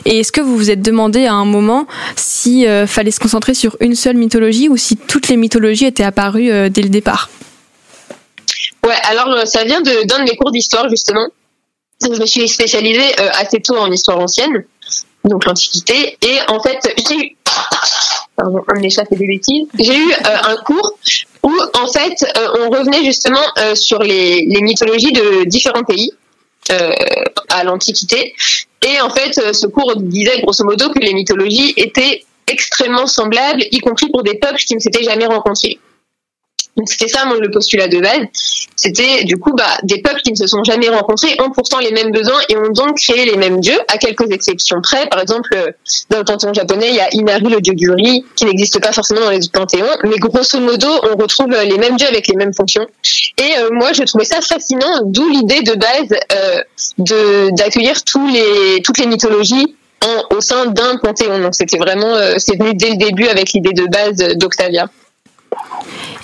Et 0.05 0.19
est-ce 0.19 0.31
que 0.31 0.41
vous 0.41 0.57
vous 0.57 0.71
êtes 0.71 0.81
demandé 0.81 1.25
à 1.25 1.33
un 1.33 1.45
moment 1.45 1.87
si 2.15 2.67
euh, 2.67 2.87
fallait 2.87 3.11
se 3.11 3.19
concentrer 3.19 3.53
sur 3.53 3.77
une 3.79 3.95
seule 3.95 4.17
mythologie 4.17 4.69
ou 4.69 4.77
si 4.77 4.97
toutes 4.97 5.27
les 5.27 5.37
mythologies 5.37 5.85
étaient 5.85 6.03
apparues 6.03 6.69
dès 6.69 6.81
le 6.81 6.89
départ? 6.89 7.29
Ouais, 8.85 8.95
alors 9.03 9.47
ça 9.47 9.63
vient 9.63 9.81
d'un 9.81 10.19
de, 10.19 10.23
mes 10.23 10.35
cours 10.35 10.51
d'histoire 10.51 10.89
justement. 10.89 11.27
Je 12.01 12.19
me 12.19 12.25
suis 12.25 12.47
spécialisée 12.49 13.19
euh, 13.19 13.29
assez 13.33 13.61
tôt 13.61 13.77
en 13.77 13.89
histoire 13.91 14.19
ancienne, 14.19 14.65
donc 15.23 15.45
l'Antiquité, 15.45 16.17
et 16.21 16.39
en 16.49 16.61
fait, 16.61 16.79
j'ai 17.07 17.15
eu, 17.15 17.37
j'ai 19.77 19.95
eu 19.95 20.11
euh, 20.11 20.51
un 20.51 20.55
cours 20.57 20.97
où 21.43 21.51
en 21.79 21.87
fait 21.87 22.25
euh, 22.37 22.47
on 22.61 22.69
revenait 22.69 23.03
justement 23.03 23.43
sur 23.75 23.99
les, 23.99 24.45
les, 24.45 24.61
mythologies 24.61 25.11
de 25.11 25.43
différents 25.45 25.83
pays 25.83 26.11
à 27.49 27.63
l'Antiquité, 27.63 28.33
et 28.81 29.01
en 29.01 29.09
fait 29.09 29.53
ce 29.53 29.67
cours 29.67 29.95
disait 29.97 30.41
grosso 30.41 30.63
modo 30.63 30.89
que 30.89 30.99
les 30.99 31.13
mythologies 31.13 31.73
étaient 31.77 32.23
extrêmement 32.47 33.07
semblables, 33.07 33.63
y 33.71 33.79
compris 33.79 34.07
pour 34.09 34.23
des 34.23 34.35
peuples 34.35 34.57
qui 34.57 34.75
ne 34.75 34.79
s'étaient 34.79 35.03
jamais 35.03 35.25
rencontrés. 35.25 35.79
Donc 36.75 36.89
c'était 36.89 37.07
ça 37.07 37.23
le 37.39 37.51
postulat 37.51 37.87
de 37.87 37.99
base. 37.99 38.27
C'était 38.75 39.23
du 39.25 39.37
coup 39.37 39.53
bah, 39.53 39.77
des 39.83 40.01
peuples 40.01 40.21
qui 40.21 40.31
ne 40.31 40.37
se 40.37 40.47
sont 40.47 40.63
jamais 40.63 40.89
rencontrés 40.89 41.35
ont 41.39 41.51
pourtant 41.51 41.79
les 41.79 41.91
mêmes 41.91 42.11
besoins 42.11 42.39
et 42.49 42.57
ont 42.57 42.69
donc 42.69 42.97
créé 42.97 43.25
les 43.25 43.37
mêmes 43.37 43.59
dieux, 43.59 43.79
à 43.87 43.97
quelques 43.97 44.31
exceptions 44.31 44.81
près. 44.81 45.07
Par 45.07 45.19
exemple, 45.19 45.73
dans 46.09 46.17
le 46.17 46.23
panthéon 46.23 46.53
japonais, 46.53 46.89
il 46.89 46.95
y 46.95 46.99
a 46.99 47.09
Inari, 47.13 47.45
le 47.45 47.61
dieu 47.61 47.73
du 47.73 47.91
riz, 47.91 48.25
qui 48.35 48.45
n'existe 48.45 48.81
pas 48.81 48.91
forcément 48.91 49.21
dans 49.21 49.29
les 49.29 49.37
autres 49.37 49.51
panthéons, 49.51 49.89
mais 50.03 50.17
grosso 50.17 50.59
modo, 50.59 50.87
on 51.11 51.15
retrouve 51.15 51.51
les 51.51 51.77
mêmes 51.77 51.95
dieux 51.95 52.07
avec 52.07 52.27
les 52.27 52.35
mêmes 52.35 52.53
fonctions. 52.53 52.87
Et 53.37 53.57
euh, 53.57 53.69
moi, 53.71 53.93
je 53.93 54.03
trouvais 54.03 54.25
ça 54.25 54.41
fascinant, 54.41 55.01
d'où 55.05 55.27
l'idée 55.29 55.61
de 55.61 55.73
base 55.73 56.19
euh, 56.31 56.61
de 56.97 57.55
d'accueillir 57.55 58.03
tous 58.03 58.27
les 58.27 58.81
toutes 58.81 58.97
les 58.97 59.05
mythologies 59.05 59.75
en, 60.03 60.35
au 60.35 60.41
sein 60.41 60.65
d'un 60.65 60.97
panthéon. 60.97 61.39
Donc 61.39 61.55
c'était 61.55 61.77
vraiment, 61.77 62.15
euh, 62.15 62.35
c'est 62.37 62.57
venu 62.57 62.73
dès 62.73 62.89
le 62.89 62.97
début 62.97 63.27
avec 63.27 63.53
l'idée 63.53 63.73
de 63.73 63.85
base 63.85 64.17
d'Octavia. 64.37 64.89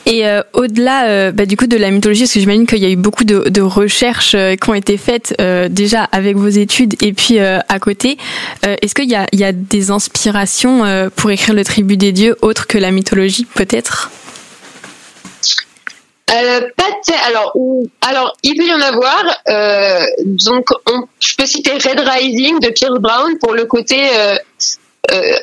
Et 0.05 0.25
euh, 0.25 0.41
au-delà 0.53 1.07
euh, 1.07 1.31
bah, 1.31 1.45
du 1.45 1.55
coup 1.55 1.67
de 1.67 1.77
la 1.77 1.91
mythologie, 1.91 2.21
parce 2.23 2.33
que 2.33 2.39
j'imagine 2.39 2.65
qu'il 2.65 2.79
y 2.79 2.85
a 2.85 2.89
eu 2.89 2.95
beaucoup 2.95 3.23
de, 3.23 3.61
recherches 3.61 4.33
euh, 4.33 4.55
qui 4.55 4.69
ont 4.69 4.73
été 4.73 4.97
faites 4.97 5.35
déjà 5.69 6.03
avec 6.05 6.35
vos 6.37 6.47
études 6.47 6.95
et 7.03 7.13
puis 7.13 7.39
à 7.39 7.79
côté, 7.79 8.17
est-ce 8.63 8.95
qu'il 8.95 9.09
y 9.09 9.15
a, 9.43 9.51
des 9.51 9.91
inspirations 9.91 11.09
pour 11.15 11.29
écrire 11.31 11.53
le 11.53 11.63
tribut 11.63 11.97
des 11.97 12.11
dieux 12.11 12.35
autres 12.41 12.67
que 12.67 12.77
la 12.77 12.91
mythologie 12.91 13.45
peut-être? 13.45 14.09
Pas 16.27 16.35
alors 17.27 17.53
alors 18.01 18.37
il 18.43 18.55
peut 18.55 18.65
y 18.65 18.73
en 18.73 18.81
avoir 18.81 19.23
donc 20.25 20.69
on, 20.87 21.03
je 21.19 21.35
peux 21.35 21.45
citer 21.45 21.71
Red 21.73 21.99
Rising 21.99 22.59
de 22.59 22.69
Pierce 22.69 22.99
Brown 22.99 23.37
pour 23.39 23.53
le 23.53 23.65
côté 23.65 23.97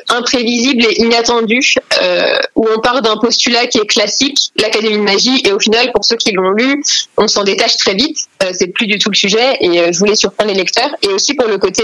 imprévisible 0.09 0.85
et 0.85 1.01
inattendu, 1.01 1.75
euh, 2.01 2.37
où 2.55 2.67
on 2.75 2.79
part 2.79 3.01
d'un 3.01 3.17
postulat 3.17 3.67
qui 3.67 3.79
est 3.79 3.85
classique, 3.85 4.51
l'Académie 4.59 4.97
de 4.97 5.03
magie, 5.03 5.41
et 5.45 5.51
au 5.51 5.59
final, 5.59 5.91
pour 5.91 6.05
ceux 6.05 6.15
qui 6.15 6.31
l'ont 6.31 6.51
lu, 6.51 6.83
on 7.17 7.27
s'en 7.27 7.43
détache 7.43 7.77
très 7.77 7.93
vite. 7.93 8.17
Euh, 8.43 8.51
c'est 8.53 8.67
plus 8.67 8.87
du 8.87 8.97
tout 8.97 9.09
le 9.09 9.15
sujet, 9.15 9.57
et 9.61 9.91
je 9.91 9.99
voulais 9.99 10.15
surprendre 10.15 10.51
les 10.51 10.57
lecteurs. 10.57 10.89
Et 11.01 11.07
aussi 11.07 11.33
pour 11.33 11.47
le 11.47 11.57
côté, 11.57 11.83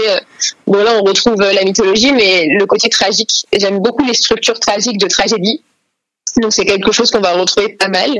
bon 0.66 0.82
là, 0.82 0.98
on 1.00 1.04
retrouve 1.04 1.40
la 1.40 1.64
mythologie, 1.64 2.12
mais 2.12 2.46
le 2.48 2.66
côté 2.66 2.88
tragique. 2.88 3.46
J'aime 3.52 3.78
beaucoup 3.80 4.04
les 4.04 4.14
structures 4.14 4.58
tragiques 4.58 4.98
de 4.98 5.08
tragédie, 5.08 5.62
donc 6.40 6.52
c'est 6.52 6.64
quelque 6.64 6.92
chose 6.92 7.10
qu'on 7.10 7.20
va 7.20 7.32
retrouver 7.32 7.70
pas 7.70 7.88
mal. 7.88 8.10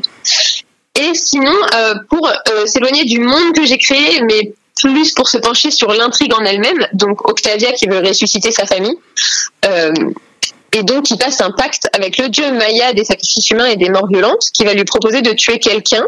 Et 1.00 1.14
sinon, 1.14 1.54
pour 2.08 2.30
s'éloigner 2.66 3.04
du 3.04 3.18
monde 3.18 3.52
que 3.54 3.64
j'ai 3.64 3.78
créé, 3.78 4.20
mais 4.22 4.52
plus 4.80 5.12
pour 5.12 5.28
se 5.28 5.38
pencher 5.38 5.70
sur 5.70 5.92
l'intrigue 5.92 6.34
en 6.34 6.44
elle-même, 6.44 6.86
donc 6.92 7.28
Octavia 7.28 7.72
qui 7.72 7.86
veut 7.86 7.98
ressusciter 7.98 8.50
sa 8.50 8.66
famille, 8.66 8.96
euh, 9.64 9.92
et 10.72 10.82
donc 10.82 11.10
il 11.10 11.18
passe 11.18 11.40
un 11.40 11.52
pacte 11.52 11.88
avec 11.92 12.18
le 12.18 12.28
dieu 12.28 12.50
Maya 12.52 12.92
des 12.92 13.04
sacrifices 13.04 13.50
humains 13.50 13.66
et 13.66 13.76
des 13.76 13.88
morts 13.88 14.08
violentes, 14.08 14.50
qui 14.52 14.64
va 14.64 14.74
lui 14.74 14.84
proposer 14.84 15.22
de 15.22 15.32
tuer 15.32 15.58
quelqu'un 15.58 16.06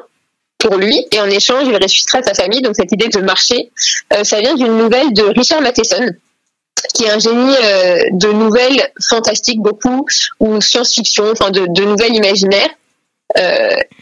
pour 0.58 0.76
lui, 0.76 1.06
et 1.12 1.20
en 1.20 1.30
échange 1.30 1.66
il 1.66 1.76
ressuscitera 1.76 2.22
sa 2.22 2.34
famille. 2.34 2.62
Donc 2.62 2.74
cette 2.76 2.90
idée 2.90 3.08
de 3.08 3.20
marcher, 3.20 3.70
euh, 4.12 4.24
ça 4.24 4.40
vient 4.40 4.54
d'une 4.54 4.76
nouvelle 4.76 5.12
de 5.12 5.22
Richard 5.22 5.60
Matheson, 5.60 6.10
qui 6.94 7.04
est 7.04 7.10
un 7.10 7.18
génie 7.18 7.54
euh, 7.62 7.98
de 8.12 8.32
nouvelles 8.32 8.90
fantastiques 9.00 9.60
beaucoup, 9.60 10.06
ou 10.40 10.60
science-fiction, 10.60 11.30
enfin 11.30 11.50
de, 11.50 11.82
nouvelles 11.82 12.14
imaginaires. 12.14 12.70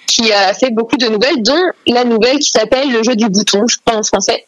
Qui 0.07 0.31
a 0.33 0.55
fait 0.55 0.70
beaucoup 0.70 0.96
de 0.96 1.07
nouvelles, 1.07 1.42
dont 1.42 1.61
la 1.88 2.05
nouvelle 2.05 2.38
qui 2.38 2.50
s'appelle 2.50 2.92
Le 2.92 3.03
jeu 3.03 3.16
du 3.16 3.29
bouton, 3.29 3.66
je 3.66 3.79
crois 3.85 3.98
en 3.98 4.05
français, 4.05 4.44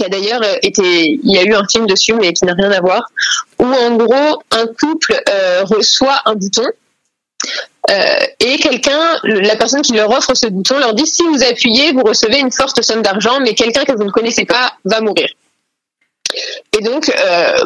qui 0.00 0.06
a 0.06 0.08
d'ailleurs 0.08 0.42
euh, 0.42 0.56
été, 0.62 1.20
il 1.22 1.30
y 1.30 1.38
a 1.38 1.42
eu 1.42 1.52
un 1.52 1.66
film 1.70 1.86
dessus, 1.86 2.14
mais 2.14 2.32
qui 2.32 2.46
n'a 2.46 2.54
rien 2.54 2.70
à 2.70 2.80
voir, 2.80 3.10
où 3.58 3.66
en 3.66 3.96
gros 3.96 4.42
un 4.50 4.66
couple 4.66 5.22
euh, 5.28 5.62
reçoit 5.64 6.22
un 6.24 6.34
bouton 6.34 6.64
euh, 7.90 7.94
et 8.40 8.56
quelqu'un, 8.58 9.18
la 9.24 9.56
personne 9.56 9.82
qui 9.82 9.92
leur 9.92 10.10
offre 10.10 10.34
ce 10.34 10.46
bouton, 10.46 10.78
leur 10.78 10.94
dit 10.94 11.06
si 11.06 11.22
vous 11.22 11.42
appuyez, 11.42 11.92
vous 11.92 12.02
recevez 12.02 12.38
une 12.38 12.50
forte 12.50 12.80
somme 12.82 13.02
d'argent, 13.02 13.40
mais 13.40 13.54
quelqu'un 13.54 13.84
que 13.84 13.92
vous 13.92 14.04
ne 14.04 14.10
connaissez 14.10 14.44
pas 14.44 14.72
va 14.84 15.00
mourir. 15.00 15.28
Et 16.78 16.82
donc, 16.82 17.10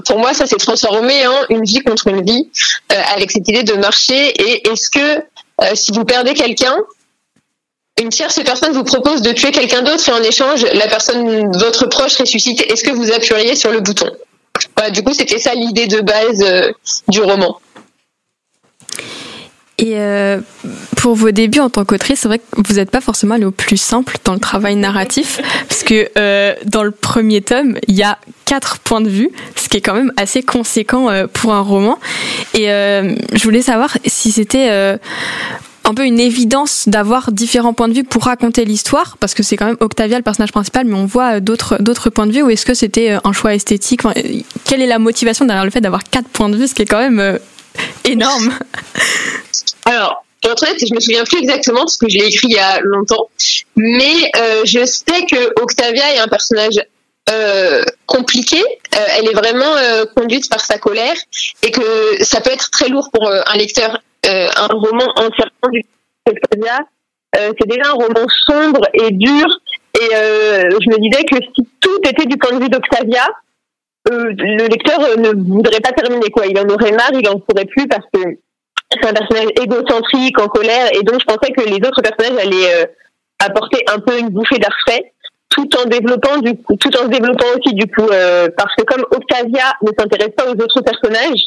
pour 0.07 0.19
moi, 0.19 0.33
ça 0.33 0.47
s'est 0.47 0.57
transformé 0.57 1.27
en 1.27 1.47
une 1.51 1.65
vie 1.65 1.81
contre 1.81 2.07
une 2.07 2.25
vie, 2.25 2.49
avec 3.13 3.31
cette 3.33 3.47
idée 3.49 3.65
de 3.65 3.75
marcher. 3.75 4.29
Et 4.29 4.69
est-ce 4.71 4.89
que 4.89 5.75
si 5.75 5.93
vous 5.93 6.05
perdez 6.05 6.33
quelqu'un, 6.33 6.77
une 8.01 8.09
tierce 8.09 8.41
personne 8.45 8.73
vous 8.73 8.85
propose 8.85 9.23
de 9.23 9.33
tuer 9.33 9.53
quelqu'un 9.53 9.83
d'autre 9.83 10.09
et 10.09 10.13
en 10.13 10.23
échange, 10.23 10.67
la 10.73 10.89
personne, 10.89 11.57
votre 11.57 11.87
proche 11.87 12.17
ressuscite, 12.17 12.61
est-ce 12.71 12.83
que 12.83 12.91
vous 12.91 13.13
appuyeriez 13.13 13.55
sur 13.55 13.71
le 13.71 13.81
bouton? 13.81 14.11
Voilà, 14.77 14.91
Du 14.91 15.03
coup, 15.03 15.13
c'était 15.15 15.39
ça 15.39 15.55
l'idée 15.55 15.87
de 15.87 16.01
base 16.01 16.43
euh, 16.43 16.73
du 17.09 17.21
roman. 17.21 17.61
Et 19.79 19.99
euh, 19.99 20.41
pour 20.97 21.15
vos 21.17 21.33
débuts 21.33 21.59
en 21.59 21.69
tant 21.69 21.85
qu'autrice, 21.85 22.21
c'est 22.21 22.29
vrai 22.29 22.39
que 22.39 22.45
vous 22.57 22.75
n'êtes 22.75 22.91
pas 22.91 23.01
forcément 23.01 23.35
allé 23.35 23.45
au 23.45 23.51
plus 23.51 23.77
simple 23.77 24.17
dans 24.25 24.33
le 24.33 24.39
travail 24.39 24.77
narratif, 24.77 25.41
parce 25.69 25.83
que 25.83 26.09
euh, 26.17 26.55
dans 26.65 26.85
le 26.85 26.93
premier 26.93 27.43
tome, 27.43 27.79
il 27.89 27.95
y 27.95 28.05
a 28.05 28.19
quatre 28.45 28.79
points 28.79 29.01
de 29.01 29.09
vue, 29.09 29.31
ce 29.57 29.69
qui 29.69 29.79
est 29.79 29.81
quand 29.81 29.95
même 29.95 30.13
assez 30.17 30.43
conséquent 30.43 31.11
euh, 31.11 31.27
pour 31.27 31.53
un 31.55 31.61
roman. 31.61 31.99
Et 32.55 32.67
je 32.67 33.43
voulais 33.43 33.63
savoir 33.63 33.99
si 34.07 34.31
c'était 34.31 34.99
un 35.85 35.95
peu 35.95 36.05
une 36.05 36.21
évidence 36.21 36.89
d'avoir 36.89 37.33
différents 37.33 37.75
points 37.75 37.89
de 37.89 37.95
vue 37.95 38.05
pour 38.05 38.25
raconter 38.25 38.65
l'histoire, 38.65 39.17
parce 39.19 39.35
que 39.35 39.43
c'est 39.43 39.57
quand 39.57 39.67
même 39.67 39.77
Octavia 39.81 40.17
le 40.17 40.23
personnage 40.23 40.53
principal, 40.53 40.87
mais 40.87 40.95
on 40.95 41.07
voit 41.07 41.41
d'autres 41.41 41.77
d'autres 41.81 42.11
points 42.11 42.27
de 42.27 42.33
vue. 42.33 42.43
Ou 42.43 42.51
est-ce 42.51 42.67
que 42.67 42.75
c'était 42.75 43.17
un 43.23 43.33
choix 43.33 43.55
esthétique? 43.55 44.05
Enfin, 44.05 44.21
Quelle 44.65 44.83
est 44.83 44.87
la 44.87 44.99
motivation 44.99 45.45
derrière 45.45 45.65
le 45.65 45.71
fait 45.71 45.81
d'avoir 45.81 46.05
quatre 46.05 46.29
points 46.29 46.49
de 46.49 46.57
vue, 46.57 46.67
ce 46.67 46.75
qui 46.75 46.83
est 46.83 46.87
quand 46.87 46.99
même 46.99 47.39
énorme? 48.05 48.53
Alors, 49.85 50.25
être 50.51 50.63
honnête, 50.63 50.85
je 50.87 50.95
me 50.95 51.01
souviens 51.01 51.25
plus 51.25 51.39
exactement 51.39 51.81
parce 51.81 51.97
que 51.97 52.09
je 52.09 52.19
l'ai 52.19 52.27
écrit 52.27 52.49
il 52.49 52.55
y 52.55 52.59
a 52.59 52.81
longtemps, 52.81 53.29
mais 53.77 54.31
euh, 54.37 54.63
je 54.65 54.85
sais 54.85 55.27
que 55.31 55.61
Octavia 55.61 56.15
est 56.15 56.19
un 56.19 56.29
personnage 56.29 56.81
euh, 57.31 57.83
compliqué. 58.07 58.59
Euh, 58.59 58.99
elle 59.17 59.29
est 59.29 59.35
vraiment 59.35 59.77
euh, 59.77 60.05
conduite 60.15 60.49
par 60.51 60.61
sa 60.61 60.79
colère 60.79 61.17
et 61.63 61.71
que 61.71 62.23
ça 62.23 62.41
peut 62.41 62.51
être 62.51 62.71
très 62.71 62.89
lourd 62.89 63.11
pour 63.13 63.29
euh, 63.29 63.41
un 63.47 63.57
lecteur. 63.57 64.01
Euh, 64.27 64.49
un 64.57 64.67
roman 64.67 65.07
entièrement 65.17 65.71
du 65.73 65.83
Octavia, 66.27 66.79
c'est 67.35 67.69
déjà 67.69 67.91
un 67.91 67.95
roman 67.95 68.27
sombre 68.47 68.87
et 68.95 69.11
dur. 69.11 69.47
Et 70.01 70.09
je 70.11 70.89
me 70.89 70.99
disais 70.99 71.25
que 71.25 71.37
si 71.55 71.69
tout 71.81 71.99
était 72.09 72.27
du 72.27 72.37
point 72.37 72.57
de 72.57 72.63
vue 72.63 72.71
d'Octavia, 72.71 73.29
le 74.11 74.69
lecteur 74.69 75.01
ne 75.19 75.31
voudrait 75.31 75.81
pas 75.81 75.93
terminer 75.93 76.31
quoi. 76.31 76.47
Il 76.47 76.59
en 76.59 76.69
aurait 76.69 76.93
marre, 76.93 77.11
il 77.13 77.29
en 77.29 77.39
pourrait 77.39 77.67
plus 77.67 77.87
parce 77.87 78.07
que 78.13 78.39
c'est 78.93 79.09
un 79.09 79.13
personnage 79.13 79.49
égocentrique, 79.61 80.41
en 80.41 80.49
colère, 80.49 80.89
et 80.95 81.03
donc 81.03 81.21
je 81.21 81.25
pensais 81.25 81.53
que 81.53 81.63
les 81.63 81.77
autres 81.77 82.03
personnages 82.03 82.45
allaient 82.45 82.83
euh, 82.83 82.87
apporter 83.41 83.85
un 83.93 83.99
peu 83.99 84.19
une 84.19 84.29
bouffée 84.29 84.61
frais, 84.87 85.13
tout 85.51 85.69
en 85.79 85.85
développant 85.87 86.39
du 86.39 86.57
coup, 86.57 86.77
tout 86.77 86.95
en 86.97 87.05
se 87.05 87.09
développant 87.09 87.47
aussi 87.57 87.75
du 87.75 87.87
coup, 87.87 88.09
euh, 88.11 88.49
parce 88.57 88.75
que 88.77 88.83
comme 88.85 89.05
Octavia 89.11 89.73
ne 89.83 89.91
s'intéresse 89.99 90.35
pas 90.37 90.47
aux 90.47 90.55
autres 90.55 90.83
personnages, 90.83 91.47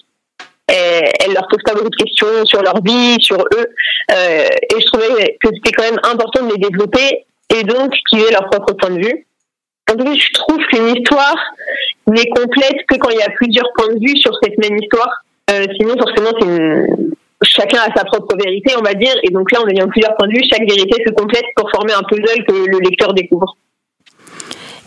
elle, 0.67 1.10
elle 1.19 1.34
leur 1.34 1.47
pose 1.47 1.62
pas 1.63 1.73
beaucoup 1.73 1.89
de 1.89 1.95
questions 1.95 2.45
sur 2.45 2.62
leur 2.62 2.82
vie, 2.84 3.17
sur 3.19 3.38
eux, 3.38 3.67
euh, 4.12 4.47
et 4.51 4.80
je 4.80 4.86
trouvais 4.88 5.38
que 5.41 5.49
c'était 5.53 5.71
quand 5.71 5.84
même 5.84 5.99
important 6.03 6.45
de 6.45 6.53
les 6.53 6.60
développer 6.60 7.25
et 7.56 7.63
donc 7.63 7.93
qu'ils 8.10 8.19
aient 8.19 8.32
leur 8.32 8.49
propre 8.49 8.73
point 8.73 8.91
de 8.91 9.06
vue. 9.06 9.27
En 9.89 9.95
cas, 9.95 10.13
je 10.13 10.34
trouve 10.34 10.58
qu'une 10.67 10.97
histoire 10.97 11.38
n'est 12.08 12.30
complète 12.30 12.86
que 12.88 12.97
quand 12.97 13.10
il 13.10 13.19
y 13.19 13.23
a 13.23 13.30
plusieurs 13.30 13.71
points 13.75 13.93
de 13.93 13.99
vue 13.99 14.17
sur 14.17 14.32
cette 14.43 14.58
même 14.58 14.77
histoire. 14.77 15.23
Euh, 15.49 15.65
sinon, 15.80 15.95
forcément, 15.97 16.32
c'est 16.38 16.45
une, 16.45 17.13
chacun 17.41 17.80
a 17.80 17.95
sa 17.95 18.03
propre 18.03 18.36
vérité, 18.38 18.73
on 18.77 18.82
va 18.82 18.93
dire, 18.93 19.13
et 19.23 19.30
donc 19.30 19.51
là, 19.51 19.60
on 19.63 19.67
a 19.67 19.88
plusieurs 19.88 20.15
points 20.17 20.27
de 20.27 20.34
vue, 20.34 20.43
chaque 20.51 20.67
vérité 20.67 21.03
se 21.06 21.12
complète 21.13 21.45
pour 21.56 21.69
former 21.71 21.93
un 21.93 22.03
puzzle 22.03 22.43
que 22.45 22.53
le 22.53 22.80
lecteur 22.80 23.13
découvre. 23.13 23.56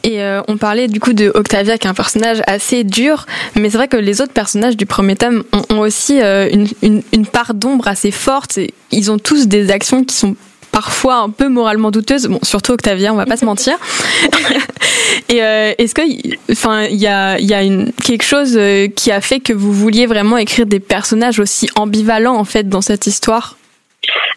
Et 0.02 0.22
euh, 0.22 0.40
on 0.48 0.56
parlait 0.56 0.88
du 0.88 1.00
coup 1.00 1.12
de 1.12 1.30
Octavia, 1.34 1.76
qui 1.78 1.86
est 1.86 1.90
un 1.90 1.94
personnage 1.94 2.42
assez 2.46 2.84
dur, 2.84 3.26
mais 3.54 3.70
c'est 3.70 3.76
vrai 3.76 3.88
que 3.88 3.96
les 3.96 4.20
autres 4.20 4.32
personnages 4.32 4.76
du 4.76 4.86
premier 4.86 5.16
tome 5.16 5.44
ont, 5.52 5.74
ont 5.74 5.78
aussi 5.80 6.20
euh, 6.20 6.48
une, 6.50 6.66
une, 6.82 7.02
une, 7.12 7.26
part 7.26 7.54
d'ombre 7.54 7.88
assez 7.88 8.10
forte. 8.10 8.58
Ils 8.90 9.10
ont 9.10 9.18
tous 9.18 9.46
des 9.46 9.70
actions 9.70 10.04
qui 10.04 10.16
sont 10.16 10.36
parfois 10.72 11.16
un 11.16 11.30
peu 11.30 11.48
moralement 11.48 11.90
douteuses. 11.90 12.28
Bon, 12.28 12.38
surtout 12.42 12.72
Octavia, 12.72 13.12
on 13.12 13.16
va 13.16 13.26
pas 13.26 13.36
se 13.36 13.44
mentir. 13.44 13.74
Et 15.28 15.42
euh, 15.42 15.72
est-ce 15.76 15.94
que, 15.94 16.02
enfin, 16.50 16.84
il 16.84 16.96
y 16.96 17.06
a, 17.06 17.38
y 17.38 17.52
a 17.52 17.62
une, 17.62 17.92
quelque 18.02 18.24
chose 18.24 18.58
qui 18.96 19.10
a 19.10 19.20
fait 19.20 19.40
que 19.40 19.52
vous 19.52 19.72
vouliez 19.72 20.06
vraiment 20.06 20.38
écrire 20.38 20.66
des 20.66 20.80
personnages 20.80 21.40
aussi 21.40 21.68
ambivalents 21.76 22.36
en 22.36 22.44
fait 22.44 22.68
dans 22.68 22.80
cette 22.80 23.06
histoire? 23.06 23.56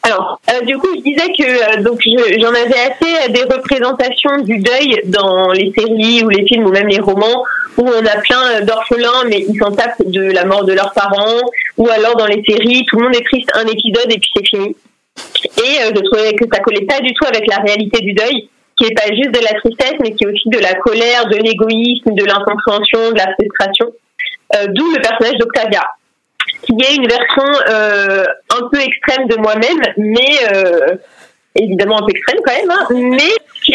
Alors, 0.04 0.41
euh, 0.52 0.65
du 0.65 0.78
coup, 0.78 0.89
je 0.97 1.02
disais 1.02 1.28
que 1.32 1.80
euh, 1.80 1.82
donc 1.82 2.02
j'en 2.39 2.49
avais 2.49 2.80
assez 2.80 3.32
des 3.32 3.43
représentations 3.43 4.41
du 4.41 4.58
deuil 4.60 4.99
dans 5.06 5.52
les 5.52 5.71
séries 5.78 6.23
ou 6.23 6.30
les 6.30 6.45
films 6.45 6.65
ou 6.65 6.71
même 6.71 6.88
les 6.88 6.99
romans 6.99 7.45
où 7.78 7.88
on 7.88 8.06
a 8.06 8.17
plein 8.17 8.62
d'orphelins 8.62 9.23
mais 9.30 9.45
ils 9.47 9.58
s'en 9.58 9.71
tapent 9.71 10.06
de 10.06 10.32
la 10.32 10.45
mort 10.45 10.65
de 10.65 10.73
leurs 10.73 10.93
parents 10.93 11.39
ou 11.78 11.88
alors 11.89 12.15
dans 12.17 12.28
les 12.28 12.43
séries 12.43 12.86
tout 12.88 12.97
le 12.97 13.06
monde 13.06 13.15
est 13.15 13.26
triste 13.26 13.49
un 13.56 13.65
épisode 13.65 14.12
et 14.12 14.19
puis 14.19 14.30
c'est 14.36 14.45
fini. 14.45 14.76
Et 15.58 15.84
euh, 15.84 15.91
je 15.95 16.02
trouvais 16.02 16.34
que 16.34 16.45
ça 16.52 16.60
collait 16.60 16.86
pas 16.86 16.99
du 16.99 17.13
tout 17.13 17.26
avec 17.26 17.47
la 17.47 17.58
réalité 17.58 18.02
du 18.02 18.13
deuil 18.13 18.49
qui 18.78 18.86
est 18.86 18.95
pas 18.95 19.08
juste 19.13 19.32
de 19.32 19.39
la 19.39 19.60
tristesse, 19.60 19.95
mais 20.02 20.13
qui 20.13 20.23
est 20.23 20.28
aussi 20.28 20.49
de 20.49 20.60
la 20.60 20.73
colère, 20.73 21.28
de 21.28 21.38
l'égoïsme, 21.38 22.15
de 22.15 22.26
l'incompréhension, 22.26 23.12
de 23.12 23.17
la 23.17 23.32
frustration. 23.34 23.93
Euh, 24.56 24.65
D'où 24.69 24.91
le 24.91 24.99
personnage 24.99 25.38
d'Octavia, 25.38 25.84
qui 26.63 26.73
est 26.73 26.95
une 26.95 27.08
version 27.08 27.43
euh, 27.69 28.23
un 28.49 28.69
peu 28.71 28.79
extrême 28.79 29.27
de 29.27 29.38
moi-même, 29.38 29.82
mais 29.97 30.38
euh, 30.53 30.95
évidemment 31.56 31.97
un 31.97 32.06
peu 32.06 32.12
extrême 32.12 32.39
quand 32.45 32.56
même, 32.56 32.71
hein, 32.71 32.88
mais 32.91 33.34
qui 33.63 33.73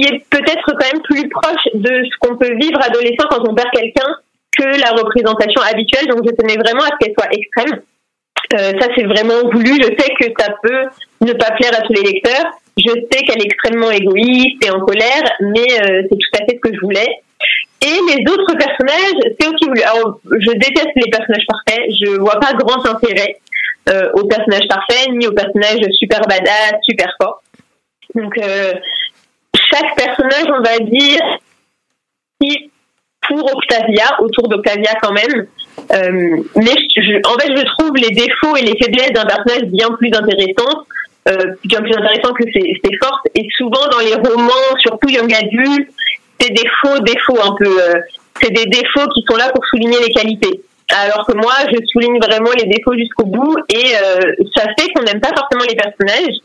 est, 0.00 0.24
peut-être 0.28 0.64
quand 0.66 0.92
même 0.92 1.02
plus 1.02 1.28
proche 1.28 1.68
de 1.74 2.04
ce 2.04 2.18
qu'on 2.18 2.36
peut 2.36 2.54
vivre 2.56 2.80
adolescent 2.82 3.26
quand 3.30 3.48
on 3.48 3.54
perd 3.54 3.70
quelqu'un 3.72 4.16
que 4.58 4.80
la 4.80 4.90
représentation 4.90 5.62
habituelle. 5.62 6.08
Donc 6.08 6.26
je 6.26 6.34
tenais 6.34 6.56
vraiment 6.56 6.82
à 6.82 6.88
ce 6.88 6.96
qu'elle 7.00 7.14
soit 7.16 7.32
extrême. 7.32 7.80
Euh, 8.54 8.72
ça 8.80 8.88
c'est 8.96 9.04
vraiment 9.04 9.48
voulu. 9.52 9.76
Je 9.80 9.86
sais 9.96 10.12
que 10.20 10.26
ça 10.38 10.52
peut 10.62 10.84
ne 11.20 11.32
pas 11.32 11.52
plaire 11.52 11.72
à 11.78 11.82
tous 11.82 11.92
les 11.92 12.02
lecteurs. 12.02 12.50
Je 12.76 12.90
sais 12.90 13.24
qu'elle 13.24 13.40
est 13.40 13.46
extrêmement 13.46 13.90
égoïste 13.90 14.64
et 14.66 14.70
en 14.70 14.80
colère, 14.80 15.22
mais 15.40 15.68
c'est 15.68 16.08
tout 16.08 16.42
à 16.42 16.44
fait 16.44 16.56
ce 16.56 16.68
que 16.68 16.74
je 16.74 16.80
voulais. 16.80 17.22
Et 17.84 18.00
les 18.08 18.32
autres 18.32 18.54
personnages, 18.56 19.34
c'est 19.38 19.46
aussi. 19.46 19.82
Alors, 19.84 20.18
je 20.30 20.52
déteste 20.52 20.90
les 20.96 21.10
personnages 21.10 21.46
parfaits. 21.46 21.84
Je 21.90 22.18
vois 22.18 22.40
pas 22.40 22.54
grand 22.54 22.84
intérêt 22.86 23.36
euh, 23.90 24.10
aux 24.14 24.26
personnages 24.26 24.66
parfaits 24.68 25.10
ni 25.12 25.26
aux 25.26 25.32
personnages 25.32 25.84
super 25.98 26.20
badass, 26.22 26.76
super 26.82 27.14
forts. 27.20 27.42
Donc, 28.14 28.38
euh, 28.38 28.72
chaque 29.70 29.94
personnage, 29.96 30.46
on 30.48 30.62
va 30.62 30.78
dire, 30.78 31.20
qui 32.40 32.70
pour 33.28 33.54
Octavia, 33.54 34.20
autour 34.20 34.48
d'Octavia 34.48 34.94
quand 35.02 35.12
même. 35.12 35.46
Euh, 35.92 36.42
mais 36.56 37.20
en 37.24 37.38
fait, 37.38 37.52
je 37.54 37.62
trouve 37.64 37.96
les 37.96 38.10
défauts 38.10 38.56
et 38.56 38.62
les 38.62 38.78
faiblesses 38.82 39.12
d'un 39.12 39.26
personnage 39.26 39.64
bien 39.64 39.88
plus 39.98 40.10
intéressants 40.14 40.84
euh, 41.28 41.54
bien 41.64 41.80
plus 41.80 41.94
intéressant 41.94 42.34
que 42.34 42.44
ses, 42.52 42.80
ses, 42.84 42.96
forces. 43.02 43.22
Et 43.34 43.46
souvent 43.56 43.88
dans 43.90 44.00
les 44.00 44.14
romans, 44.14 44.76
surtout 44.80 45.08
young 45.08 45.32
adultes, 45.32 45.90
c'est 46.40 46.50
des 46.50 46.68
faux 46.80 46.98
défauts 47.00 47.40
un 47.42 47.54
peu. 47.56 47.82
Euh, 47.82 48.00
c'est 48.40 48.50
des 48.50 48.66
défauts 48.66 49.08
qui 49.14 49.24
sont 49.28 49.36
là 49.36 49.50
pour 49.54 49.64
souligner 49.66 49.98
les 50.00 50.12
qualités. 50.12 50.62
Alors 50.92 51.26
que 51.26 51.34
moi, 51.34 51.54
je 51.72 51.78
souligne 51.86 52.18
vraiment 52.18 52.50
les 52.58 52.66
défauts 52.66 52.94
jusqu'au 52.94 53.24
bout 53.24 53.56
et 53.72 53.94
euh, 53.96 54.32
ça 54.54 54.64
fait 54.78 54.92
qu'on 54.92 55.02
n'aime 55.04 55.20
pas 55.20 55.30
forcément 55.34 55.64
les 55.68 55.76
personnages, 55.76 56.36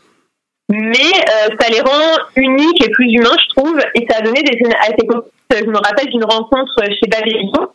mais 0.70 0.88
euh, 0.98 1.54
ça 1.60 1.68
les 1.68 1.80
rend 1.80 2.16
uniques 2.36 2.82
et 2.84 2.90
plus 2.90 3.12
humains, 3.12 3.36
je 3.38 3.54
trouve, 3.54 3.78
et 3.94 4.06
ça 4.08 4.18
a 4.18 4.22
donné 4.22 4.42
des 4.42 4.56
scènes 4.56 4.74
assez 4.80 5.06
Je 5.50 5.66
me 5.66 5.76
rappelle 5.76 6.08
d'une 6.08 6.24
rencontre 6.24 6.74
chez 6.88 7.06
Babylon, 7.08 7.68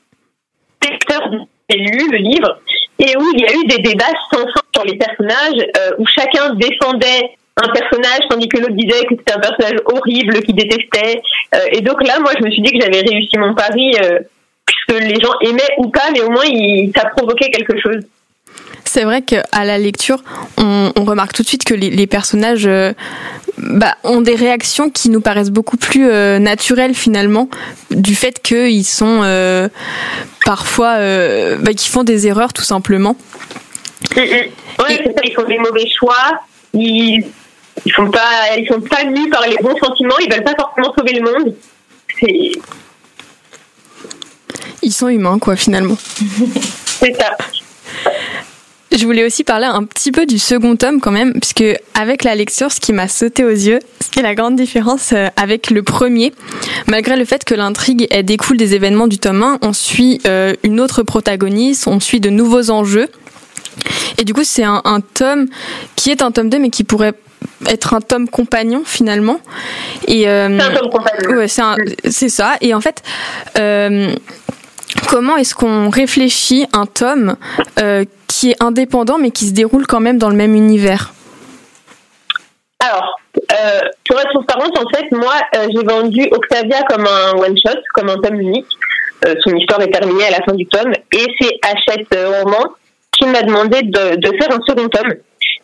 lecteur 0.81 1.29
j'ai 1.69 1.77
lu 1.77 2.09
le 2.11 2.17
livre, 2.17 2.59
et 2.99 3.15
où 3.17 3.31
il 3.33 3.41
y 3.41 3.45
a 3.45 3.53
eu 3.53 3.65
des 3.65 3.79
débats 3.79 4.05
sans 4.31 4.41
fin 4.41 4.61
sur 4.73 4.85
les 4.85 4.97
personnages, 4.97 5.67
où 5.99 6.05
chacun 6.07 6.55
défendait 6.55 7.35
un 7.57 7.69
personnage, 7.69 8.21
tandis 8.29 8.49
que 8.49 8.57
l'autre 8.57 8.73
disait 8.73 9.05
que 9.05 9.15
c'était 9.17 9.33
un 9.33 9.39
personnage 9.39 9.79
horrible, 9.85 10.41
qu'il 10.41 10.55
détestait. 10.55 11.21
Euh, 11.53 11.59
et 11.71 11.81
donc 11.81 12.05
là, 12.05 12.19
moi, 12.19 12.31
je 12.37 12.43
me 12.43 12.51
suis 12.51 12.61
dit 12.61 12.71
que 12.71 12.81
j'avais 12.81 12.99
réussi 12.99 13.37
mon 13.37 13.53
pari, 13.53 13.93
euh, 14.03 14.19
puisque 14.65 15.01
les 15.01 15.15
gens 15.21 15.33
aimaient 15.41 15.73
ou 15.77 15.89
pas, 15.89 16.11
mais 16.11 16.21
au 16.21 16.31
moins, 16.31 16.45
il, 16.45 16.91
ça 16.95 17.05
provoquait 17.05 17.49
quelque 17.51 17.79
chose. 17.79 18.01
C'est 18.83 19.03
vrai 19.03 19.21
qu'à 19.21 19.65
la 19.65 19.77
lecture, 19.77 20.23
on, 20.57 20.91
on, 20.95 21.03
remarque 21.03 21.33
tout 21.33 21.43
de 21.43 21.47
suite 21.47 21.63
que 21.63 21.73
les, 21.73 21.89
les 21.89 22.07
personnages 22.07 22.67
euh, 22.67 22.93
bah, 23.57 23.97
ont 24.03 24.21
des 24.21 24.35
réactions 24.35 24.89
qui 24.89 25.09
nous 25.09 25.21
paraissent 25.21 25.49
beaucoup 25.49 25.75
plus 25.75 26.07
euh, 26.09 26.39
naturelles 26.39 26.93
finalement, 26.93 27.49
du 27.91 28.15
fait 28.15 28.41
qu'ils 28.41 28.85
sont 28.85 29.21
euh, 29.23 29.67
parfois, 30.45 30.97
bah, 31.59 31.73
qui 31.75 31.89
font 31.89 32.03
des 32.03 32.27
erreurs 32.27 32.53
tout 32.53 32.63
simplement. 32.63 33.17
Mmh, 34.15 34.19
mmh. 34.19 34.23
Ouais, 34.23 35.01
c'est 35.03 35.13
ça, 35.13 35.21
ils 35.23 35.33
font 35.33 35.43
des 35.43 35.57
mauvais 35.57 35.87
choix, 35.89 36.41
ils, 36.73 37.25
ils 37.85 37.93
sont 37.93 38.09
pas, 38.09 38.57
ils 38.57 38.67
sont 38.67 38.81
pas 38.81 39.03
mus 39.05 39.29
par 39.29 39.47
les 39.47 39.57
bons 39.61 39.77
sentiments, 39.77 40.17
ils 40.19 40.31
veulent 40.31 40.43
pas 40.43 40.55
forcément 40.59 40.93
sauver 40.97 41.13
le 41.13 41.21
monde. 41.21 41.55
C'est 42.19 42.51
ils 44.85 44.93
sont 44.93 45.07
humains, 45.07 45.39
quoi, 45.39 45.55
finalement. 45.55 45.97
c'est 46.85 47.15
ça. 47.15 47.35
Je 48.91 49.03
voulais 49.05 49.25
aussi 49.25 49.43
parler 49.43 49.65
un 49.65 49.83
petit 49.83 50.11
peu 50.11 50.27
du 50.27 50.37
second 50.37 50.75
tome 50.75 51.01
quand 51.01 51.11
même, 51.11 51.33
puisque 51.33 51.65
avec 51.95 52.23
la 52.23 52.35
lecture, 52.35 52.71
ce 52.71 52.79
qui 52.79 52.93
m'a 52.93 53.07
sauté 53.07 53.43
aux 53.43 53.49
yeux, 53.49 53.79
c'est 54.13 54.21
la 54.21 54.35
grande 54.35 54.55
différence 54.55 55.13
avec 55.35 55.71
le 55.71 55.81
premier. 55.81 56.33
Malgré 56.87 57.17
le 57.17 57.25
fait 57.25 57.43
que 57.43 57.55
l'intrigue 57.55 58.07
elle 58.11 58.23
découle 58.25 58.57
des 58.57 58.75
événements 58.75 59.07
du 59.07 59.17
tome 59.17 59.43
1, 59.43 59.57
on 59.63 59.73
suit 59.73 60.21
euh, 60.27 60.53
une 60.63 60.79
autre 60.79 61.03
protagoniste, 61.03 61.87
on 61.87 61.99
suit 61.99 62.19
de 62.19 62.29
nouveaux 62.29 62.69
enjeux. 62.69 63.09
Et 64.17 64.23
du 64.23 64.33
coup, 64.33 64.43
c'est 64.43 64.63
un, 64.63 64.81
un, 64.85 65.01
tome 65.01 65.47
qui 65.95 66.11
est 66.11 66.21
un 66.21 66.31
tome 66.31 66.49
2, 66.49 66.59
mais 66.59 66.69
qui 66.69 66.83
pourrait 66.83 67.13
être 67.67 67.93
un 67.93 68.01
tome 68.01 68.29
compagnon 68.29 68.83
finalement. 68.85 69.39
Et 70.07 70.27
euh, 70.27 70.57
c'est 70.59 70.65
un 70.65 70.75
tome 70.75 70.89
compagnon. 70.89 71.37
Ouais, 71.37 71.47
c'est 71.47 72.29
ça. 72.29 72.55
Et 72.61 72.73
en 72.73 72.81
fait. 72.81 73.03
Euh, 73.57 74.11
comment 75.09 75.35
est-ce 75.37 75.53
qu'on 75.53 75.89
réfléchit 75.89 76.65
un 76.73 76.85
tome 76.85 77.35
euh, 77.79 78.05
qui 78.27 78.51
est 78.51 78.63
indépendant 78.63 79.17
mais 79.17 79.31
qui 79.31 79.45
se 79.45 79.53
déroule 79.53 79.85
quand 79.87 79.99
même 79.99 80.17
dans 80.17 80.29
le 80.29 80.35
même 80.35 80.55
univers? 80.55 81.13
Alors, 82.79 83.19
pour 84.07 84.19
être 84.19 84.29
transparente, 84.31 84.77
en 84.77 84.89
fait, 84.95 85.11
moi, 85.11 85.33
j'ai 85.53 85.83
vendu 85.83 86.27
Octavia 86.31 86.83
comme 86.83 87.05
un 87.07 87.33
one-shot, 87.39 87.79
comme 87.93 88.09
un 88.09 88.17
tome 88.17 88.39
unique. 88.39 88.67
Son 89.43 89.55
histoire 89.55 89.81
est 89.81 89.91
terminée 89.91 90.25
à 90.25 90.31
la 90.31 90.41
fin 90.43 90.53
du 90.53 90.65
tome. 90.67 90.91
Et 91.11 91.25
c'est 91.39 91.57
Hachette 91.63 92.07
Roman 92.13 92.75
qui 93.17 93.25
m'a 93.27 93.41
demandé 93.41 93.81
de, 93.81 94.15
de, 94.15 94.37
faire 94.37 94.51
un 94.51 94.59
second 94.67 94.87
tome. 94.87 95.13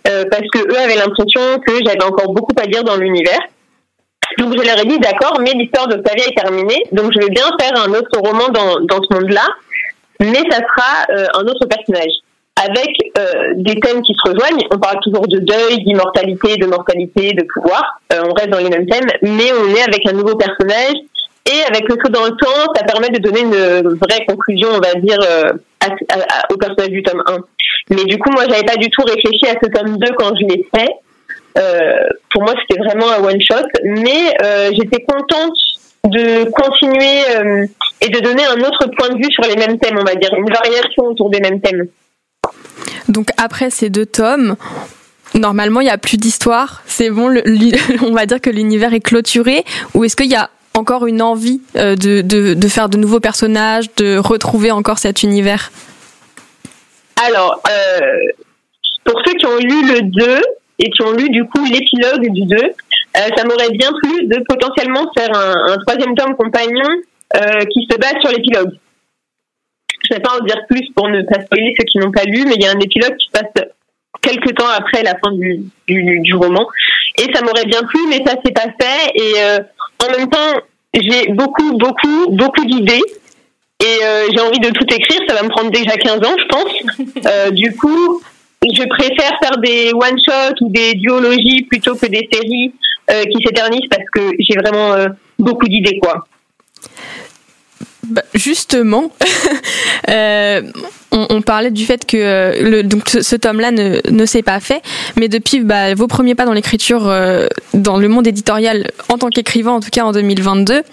parce 0.04 0.48
que 0.52 0.60
eux 0.60 0.78
avaient 0.78 0.96
l'impression 0.96 1.60
que 1.66 1.74
j'avais 1.86 2.04
encore 2.04 2.34
beaucoup 2.34 2.54
à 2.62 2.66
dire 2.68 2.84
dans 2.84 2.98
l'univers. 2.98 3.40
Donc 4.38 4.58
je 4.58 4.64
leur 4.64 4.80
ai 4.80 4.86
dit 4.86 5.00
d'accord, 5.00 5.40
mais 5.42 5.52
l'histoire 5.52 5.88
d'Octavia 5.88 6.26
est 6.26 6.36
terminée, 6.36 6.84
donc 6.92 7.12
je 7.14 7.20
vais 7.20 7.30
bien 7.30 7.46
faire 7.60 7.76
un 7.76 7.90
autre 7.90 8.18
roman 8.18 8.48
dans, 8.50 9.02
ce 9.02 9.14
monde-là, 9.14 9.46
mais 10.22 10.42
ça 10.50 10.60
sera 10.60 11.38
un 11.38 11.44
autre 11.44 11.66
personnage 11.68 12.14
avec 12.64 12.92
euh, 13.18 13.54
des 13.56 13.80
thèmes 13.80 14.02
qui 14.02 14.14
se 14.14 14.30
rejoignent. 14.30 14.66
On 14.72 14.80
parle 14.80 15.00
toujours 15.02 15.28
de 15.28 15.40
deuil, 15.40 15.84
d'immortalité, 15.84 16.58
de 16.58 16.66
mortalité, 16.68 17.34
de 17.34 17.46
pouvoir. 17.54 18.00
Euh, 18.14 18.22
on 18.28 18.34
reste 18.34 18.50
dans 18.50 18.60
les 18.60 18.70
mêmes 18.70 18.88
thèmes, 18.88 19.08
mais 19.22 19.52
on 19.54 19.76
est 19.76 19.82
avec 19.82 20.08
un 20.08 20.14
nouveau 20.14 20.36
personnage. 20.36 20.96
Et 21.52 21.64
avec 21.68 21.90
le 21.90 21.96
saut 21.96 22.12
dans 22.12 22.26
le 22.26 22.32
temps, 22.32 22.72
ça 22.76 22.84
permet 22.84 23.10
de 23.10 23.18
donner 23.18 23.42
une 23.42 23.98
vraie 23.98 24.26
conclusion, 24.28 24.70
on 24.74 24.80
va 24.80 24.94
dire, 24.94 25.18
euh, 25.84 26.54
au 26.54 26.58
personnage 26.58 26.90
du 26.90 27.04
tome 27.04 27.24
1. 27.26 27.38
Mais 27.92 28.06
du 28.06 28.18
coup, 28.18 28.32
moi, 28.32 28.44
j'avais 28.50 28.64
pas 28.64 28.76
du 28.76 28.90
tout 28.90 29.02
réfléchi 29.04 29.48
à 29.48 29.56
ce 29.62 29.70
tome 29.70 29.98
2 29.98 30.14
quand 30.18 30.34
je 30.36 30.46
l'ai 30.48 30.66
fait. 30.76 30.90
pour 32.32 32.44
moi, 32.44 32.54
c'était 32.62 32.82
vraiment 32.82 33.10
un 33.10 33.24
one 33.24 33.42
shot, 33.42 33.68
mais 33.84 34.36
j'étais 34.74 35.04
contente 35.04 35.56
de 36.06 36.50
continuer 36.50 37.68
et 38.02 38.10
de 38.10 38.20
donner 38.20 38.46
un 38.46 38.60
autre 38.62 38.88
point 38.98 39.10
de 39.10 39.18
vue 39.18 39.32
sur 39.32 39.44
les 39.44 39.56
mêmes 39.56 39.78
thèmes, 39.80 39.98
on 40.00 40.04
va 40.04 40.16
dire, 40.16 40.34
une 40.34 40.52
variation 40.52 41.04
autour 41.04 41.30
des 41.30 41.40
mêmes 41.40 41.62
thèmes. 41.62 41.88
Donc 43.10 43.30
après 43.38 43.70
ces 43.70 43.90
deux 43.90 44.06
tomes, 44.06 44.56
normalement 45.36 45.82
il 45.82 45.86
n'y 45.86 45.92
a 45.92 45.98
plus 45.98 46.18
d'histoire. 46.18 46.82
C'est 46.86 47.10
bon, 47.10 47.36
on 48.02 48.12
va 48.12 48.26
dire 48.26 48.42
que 48.42 48.50
l'univers 48.50 48.94
est 48.94 49.02
clôturé. 49.02 49.64
Ou 49.94 50.04
est-ce 50.04 50.16
qu'il 50.16 50.32
y 50.32 50.36
a 50.36 50.50
encore 50.78 51.06
une 51.06 51.22
envie 51.22 51.62
euh, 51.76 51.96
de, 51.96 52.22
de, 52.22 52.68
faire 52.68 52.90
de 52.90 52.98
nouveaux 52.98 53.20
personnages, 53.20 53.94
de 53.96 54.18
retrouver 54.18 54.72
encore 54.72 55.00
cet 55.00 55.24
univers? 55.24 55.72
Alors, 57.24 57.62
euh, 57.70 58.00
pour 59.04 59.22
ceux 59.26 59.34
qui 59.34 59.46
ont 59.46 59.58
lu 59.58 59.88
le 59.88 60.02
2 60.02 60.42
et 60.80 60.90
qui 60.90 61.02
ont 61.04 61.12
lu 61.12 61.30
du 61.30 61.44
coup 61.46 61.64
l'épilogue 61.66 62.32
du 62.32 62.46
2, 62.46 62.56
euh, 62.58 62.72
ça 63.14 63.44
m'aurait 63.44 63.72
bien 63.72 63.92
plu 64.02 64.28
de 64.28 64.44
potentiellement 64.48 65.12
faire 65.18 65.30
un, 65.36 65.78
troisième 65.86 66.16
tome 66.16 66.36
compagnon 66.36 66.90
qui 67.70 67.88
se 67.90 67.98
base 67.98 68.16
sur 68.22 68.30
l'épilogue. 68.30 68.72
Je 70.04 70.14
ne 70.14 70.18
vais 70.18 70.22
pas 70.22 70.38
en 70.38 70.44
dire 70.44 70.58
plus 70.68 70.90
pour 70.94 71.08
ne 71.08 71.22
pas 71.22 71.42
spoiler 71.46 71.74
ceux 71.80 71.86
qui 71.86 71.98
n'ont 72.00 72.12
pas 72.12 72.24
lu, 72.26 72.44
mais 72.46 72.56
il 72.56 72.62
y 72.62 72.66
a 72.66 72.72
un 72.72 72.80
épilogue 72.80 73.16
qui 73.16 73.28
se 73.28 73.32
passe 73.32 73.66
quelques 74.22 74.54
temps 74.56 74.68
après 74.68 75.02
la 75.04 75.16
fin 75.18 75.32
du, 75.32 75.64
du, 75.88 76.36
roman. 76.36 76.68
Et 77.18 77.34
ça 77.34 77.42
m'aurait 77.42 77.66
bien 77.66 77.84
plu, 77.84 78.00
mais 78.10 78.22
ça 78.26 78.36
s'est 78.44 78.52
pas 78.52 78.68
fait. 78.80 79.12
Et 79.16 79.34
en 80.04 80.18
même 80.18 80.30
temps, 80.30 80.62
j'ai 80.94 81.32
beaucoup, 81.34 81.78
beaucoup, 81.78 82.32
beaucoup 82.32 82.66
d'idées. 82.66 83.02
Et 83.84 84.04
euh, 84.04 84.28
j'ai 84.32 84.42
envie 84.42 84.60
de 84.60 84.70
tout 84.70 84.86
écrire. 84.94 85.22
Ça 85.28 85.36
va 85.36 85.44
me 85.44 85.50
prendre 85.50 85.72
déjà 85.72 85.98
15 85.98 86.18
ans, 86.18 86.36
je 86.38 86.48
pense. 86.48 86.72
Euh, 87.26 87.52
du 87.52 87.76
coup, 87.76 88.22
je 88.64 88.84
préfère 88.88 89.38
faire 89.42 89.58
des 89.58 89.92
one-shots 89.94 90.56
ou 90.62 90.70
des 90.70 90.94
duologies 90.96 91.64
plutôt 91.70 91.96
que 91.96 92.08
des 92.08 92.28
séries 92.32 92.74
qui 93.08 93.44
s'éternisent 93.46 93.90
parce 93.90 94.06
que 94.14 94.32
j'ai 94.40 94.56
vraiment 94.56 94.96
beaucoup 95.38 95.68
d'idées, 95.68 96.00
quoi. 96.02 96.26
Bah, 98.12 98.24
justement, 98.34 99.10
euh, 100.10 100.62
on, 101.12 101.42
parlait 101.42 101.72
du 101.72 101.86
fait 101.86 102.06
que 102.06 102.18
euh, 102.18 102.84
donc 102.84 103.08
ce, 103.08 103.36
tome-là 103.38 103.72
ne, 103.72 104.26
s'est 104.26 104.42
pas 104.42 104.60
fait, 104.60 104.82
mais 105.16 105.30
depuis 105.30 105.62
bah, 105.62 105.94
vos 105.96 106.08
premiers 106.08 106.36
pas 106.36 106.44
dans 106.44 106.52
l'écriture, 106.52 107.08
euh, 107.08 107.48
dans 107.74 107.98
le 107.98 108.10
monde 108.10 108.28
éditorial, 108.28 108.92
en 109.08 109.18
tant 109.18 109.30
qu'écrivain, 109.30 109.72
en 109.72 109.80
tout 109.80 109.92
cas 109.92 110.04
en 110.04 110.12
2022, 110.12 110.84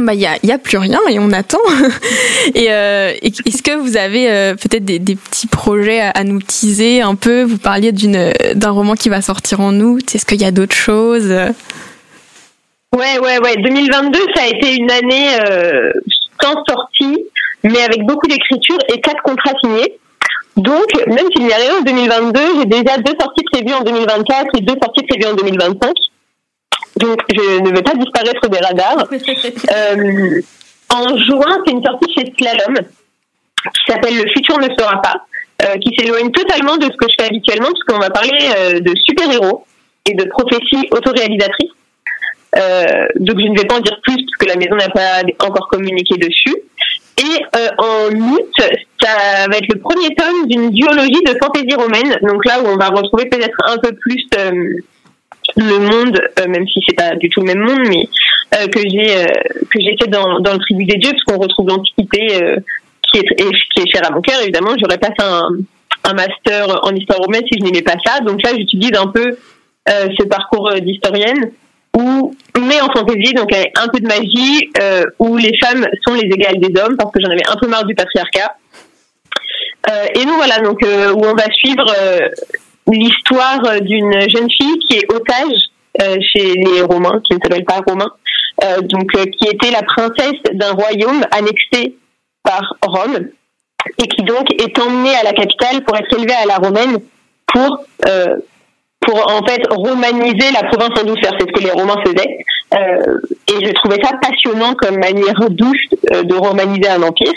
bah 0.00 0.14
il 0.14 0.20
y 0.20 0.26
a, 0.26 0.58
plus 0.58 0.78
rien 0.78 0.98
et 1.08 1.20
on 1.20 1.30
attend. 1.30 1.60
et 2.56 2.64
est-ce 2.66 3.62
que 3.62 3.76
vous 3.76 3.96
avez 3.96 4.54
peut-être 4.60 4.84
des, 4.84 4.98
petits 4.98 5.46
projets 5.46 6.00
à, 6.00 6.24
nous 6.24 6.42
teaser 6.42 7.02
un 7.02 7.14
peu? 7.14 7.44
Vous 7.44 7.58
parliez 7.58 7.92
d'un 7.92 8.70
roman 8.70 8.94
qui 8.94 9.08
va 9.08 9.22
sortir 9.22 9.60
en 9.60 9.78
août. 9.78 10.14
Est-ce 10.14 10.26
qu'il 10.26 10.42
y 10.42 10.44
a 10.44 10.50
d'autres 10.50 10.76
choses? 10.76 11.30
Ouais, 12.96 13.18
ouais, 13.18 13.38
ouais. 13.38 13.54
2022, 13.62 14.18
ça 14.34 14.42
a 14.42 14.46
été 14.48 14.76
une 14.76 14.90
année 14.90 15.28
sans 16.42 16.64
sortie, 16.68 17.24
mais 17.62 17.82
avec 17.82 18.04
beaucoup 18.04 18.26
d'écriture 18.26 18.78
et 18.92 19.00
quatre 19.00 19.22
contrats 19.22 19.54
signés. 19.62 19.98
Donc, 20.56 20.86
même 21.06 21.26
s'il 21.32 21.46
n'y 21.46 21.52
a 21.52 21.56
rien 21.56 21.78
en 21.78 21.82
2022, 21.82 22.40
j'ai 22.58 22.66
déjà 22.66 22.98
deux 22.98 23.14
sorties 23.20 23.44
prévues 23.52 23.74
en 23.74 23.82
2024 23.82 24.46
et 24.56 24.60
deux 24.60 24.74
sorties 24.82 25.04
prévues 25.06 25.32
en 25.32 25.34
2025. 25.34 25.92
Donc, 26.96 27.20
je 27.32 27.60
ne 27.60 27.68
veux 27.68 27.82
pas 27.82 27.94
disparaître 27.94 28.48
des 28.48 28.58
radars. 28.58 29.06
euh, 29.12 30.40
en 30.92 31.16
juin, 31.16 31.58
c'est 31.64 31.72
une 31.72 31.84
sortie 31.84 32.12
chez 32.12 32.32
Slalom 32.36 32.76
qui 32.76 33.92
s'appelle 33.92 34.16
Le 34.16 34.28
futur 34.32 34.58
ne 34.58 34.68
sera 34.76 35.00
pas, 35.00 35.26
euh, 35.62 35.76
qui 35.78 35.94
s'éloigne 35.96 36.30
totalement 36.30 36.76
de 36.76 36.84
ce 36.84 36.96
que 36.96 37.06
je 37.08 37.14
fais 37.20 37.28
habituellement, 37.28 37.68
puisqu'on 37.68 37.98
va 37.98 38.10
parler 38.10 38.38
euh, 38.56 38.80
de 38.80 38.92
super-héros 39.04 39.64
et 40.06 40.14
de 40.14 40.24
prophéties 40.24 40.88
autoréalisatrices. 40.90 41.70
Euh, 42.58 43.06
donc 43.16 43.38
je 43.38 43.46
ne 43.46 43.56
vais 43.56 43.66
pas 43.66 43.76
en 43.76 43.80
dire 43.80 43.98
plus 44.02 44.16
parce 44.16 44.36
que 44.38 44.46
la 44.46 44.56
maison 44.56 44.74
n'a 44.74 44.88
pas 44.88 45.22
encore 45.46 45.68
communiqué 45.68 46.16
dessus. 46.16 46.56
Et 47.18 47.42
euh, 47.56 47.68
en 47.78 48.14
août, 48.14 48.52
ça 49.00 49.46
va 49.48 49.56
être 49.56 49.72
le 49.72 49.80
premier 49.80 50.14
tome 50.14 50.46
d'une 50.46 50.70
duologie 50.70 51.22
de 51.24 51.36
fantaisie 51.40 51.74
romaine. 51.74 52.16
Donc 52.22 52.44
là 52.44 52.60
où 52.62 52.66
on 52.66 52.76
va 52.76 52.88
retrouver 52.88 53.26
peut-être 53.26 53.56
un 53.66 53.78
peu 53.78 53.92
plus 53.92 54.24
euh, 54.38 54.52
le 55.56 55.78
monde, 55.78 56.20
même 56.46 56.66
si 56.68 56.80
c'est 56.86 56.94
pas 56.94 57.16
du 57.16 57.28
tout 57.28 57.40
le 57.40 57.46
même 57.46 57.60
monde, 57.60 57.88
mais 57.88 58.08
que 58.68 58.80
j'ai 58.80 59.26
que 59.70 59.80
j'ai 59.80 59.96
fait 60.00 60.08
dans, 60.08 60.38
le 60.38 60.58
tribu 60.58 60.84
des 60.84 60.98
dieux, 60.98 61.10
parce 61.10 61.24
qu'on 61.24 61.42
retrouve 61.42 61.68
l'antiquité 61.68 62.28
qui 63.02 63.18
est 63.18 63.24
qui 63.24 63.80
est 63.80 63.92
chère 63.92 64.06
à 64.06 64.10
mon 64.10 64.20
cœur. 64.20 64.40
Évidemment, 64.42 64.74
j'aurais 64.80 64.98
pas 64.98 65.08
fait 65.08 65.24
un, 65.24 65.48
un 66.04 66.12
master 66.12 66.80
en 66.84 66.94
histoire 66.94 67.18
romaine 67.18 67.42
si 67.50 67.58
je 67.58 67.64
n'aimais 67.64 67.82
pas 67.82 67.96
ça. 68.04 68.20
Donc 68.20 68.42
là, 68.42 68.50
j'utilise 68.56 68.92
un 68.94 69.08
peu 69.08 69.38
ce 69.88 70.24
parcours 70.24 70.70
d'historienne 70.80 71.50
où 71.98 72.32
mais 72.60 72.80
en 72.80 72.90
fantaisie, 72.90 73.34
donc 73.34 73.52
avec 73.52 73.72
un 73.78 73.88
peu 73.88 74.00
de 74.00 74.06
magie, 74.06 74.70
euh, 74.80 75.04
où 75.18 75.36
les 75.36 75.56
femmes 75.58 75.86
sont 76.06 76.14
les 76.14 76.28
égales 76.28 76.60
des 76.60 76.80
hommes, 76.80 76.96
parce 76.96 77.10
que 77.12 77.20
j'en 77.20 77.30
avais 77.30 77.46
un 77.48 77.56
peu 77.56 77.66
marre 77.66 77.84
du 77.84 77.94
patriarcat. 77.94 78.54
Euh, 79.90 80.06
et 80.14 80.24
nous 80.24 80.34
voilà, 80.34 80.58
donc 80.58 80.82
euh, 80.84 81.12
où 81.12 81.24
on 81.24 81.34
va 81.34 81.50
suivre 81.52 81.86
l'histoire 82.86 83.80
d'une 83.80 84.12
jeune 84.28 84.50
fille 84.50 84.78
qui 84.80 84.96
est 84.96 85.12
otage 85.12 85.58
chez 86.20 86.54
les 86.54 86.82
Romains, 86.82 87.20
qui 87.24 87.34
ne 87.34 87.40
s'appelle 87.42 87.64
pas 87.64 87.80
Romain, 87.86 88.10
donc 88.82 89.10
qui 89.10 89.48
était 89.48 89.70
la 89.70 89.82
princesse 89.82 90.40
d'un 90.52 90.72
royaume 90.72 91.22
annexé 91.32 91.96
par 92.44 92.76
Rome, 92.82 93.28
et 93.98 94.06
qui 94.06 94.22
donc 94.22 94.50
est 94.52 94.78
emmenée 94.78 95.14
à 95.16 95.24
la 95.24 95.32
capitale 95.32 95.82
pour 95.84 95.96
être 95.96 96.16
élevée 96.16 96.34
à 96.34 96.46
la 96.46 96.56
romaine 96.56 96.98
pour 97.46 97.84
pour 99.08 99.26
en 99.30 99.42
fait 99.46 99.62
romaniser 99.70 100.50
la 100.52 100.68
province 100.68 101.00
en 101.00 101.04
douceur. 101.04 101.32
C'est 101.38 101.48
ce 101.48 101.52
que 101.52 101.62
les 101.62 101.70
Romains 101.70 101.96
faisaient. 102.04 102.38
Euh, 102.74 103.20
et 103.48 103.66
je 103.66 103.72
trouvais 103.72 103.96
ça 104.02 104.12
passionnant 104.20 104.74
comme 104.74 104.98
manière 104.98 105.48
douce 105.48 105.78
euh, 106.12 106.22
de 106.24 106.34
romaniser 106.34 106.90
un 106.90 107.02
empire. 107.02 107.32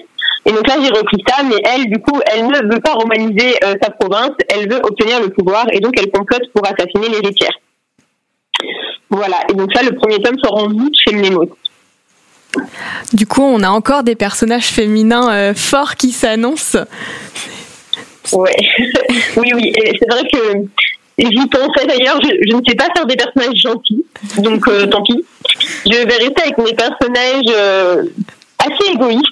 Et 0.46 0.52
donc 0.52 0.68
là, 0.68 0.76
j'ai 0.82 0.90
repris 0.90 1.24
ça, 1.26 1.44
mais 1.44 1.56
elle, 1.64 1.86
du 1.90 2.02
coup, 2.02 2.20
elle 2.26 2.48
ne 2.48 2.74
veut 2.74 2.82
pas 2.82 2.94
romaniser 2.94 3.56
euh, 3.64 3.76
sa 3.82 3.92
province, 3.92 4.32
elle 4.50 4.70
veut 4.70 4.82
obtenir 4.84 5.22
le 5.22 5.30
pouvoir, 5.30 5.66
et 5.72 5.80
donc 5.80 5.94
elle 5.98 6.10
complote 6.12 6.42
pour 6.54 6.66
assassiner 6.66 7.08
l'héritière. 7.10 7.54
Voilà, 9.10 9.38
et 9.50 9.54
donc 9.54 9.70
ça, 9.74 9.84
le 9.84 9.96
premier 9.96 10.22
tome 10.22 10.38
sera 10.44 10.64
en 10.64 10.72
août 10.72 10.94
chez 11.06 11.16
Mnemos. 11.16 11.50
Du 13.14 13.28
coup, 13.28 13.44
on 13.44 13.62
a 13.62 13.70
encore 13.70 14.04
des 14.04 14.16
personnages 14.16 14.66
féminins 14.66 15.54
forts 15.54 15.96
qui 15.96 16.12
s'annoncent. 16.12 16.80
Ouais, 18.34 18.56
oui, 19.38 19.52
oui. 19.54 19.72
C'est 19.76 20.10
vrai 20.10 20.24
que 20.34 20.68
J'y 21.18 21.48
pensais 21.48 21.86
d'ailleurs, 21.86 22.20
je, 22.24 22.56
ne 22.56 22.62
sais 22.68 22.76
pas 22.76 22.88
faire 22.96 23.06
des 23.06 23.16
personnages 23.16 23.56
gentils, 23.56 24.04
donc 24.38 24.68
euh, 24.68 24.88
tant 24.88 25.04
pis. 25.04 25.24
Je 25.86 25.96
vais 25.96 26.16
rester 26.16 26.42
avec 26.42 26.58
mes 26.58 26.74
personnages 26.74 27.54
euh, 27.54 28.04
assez 28.58 28.94
égoïstes, 28.94 29.26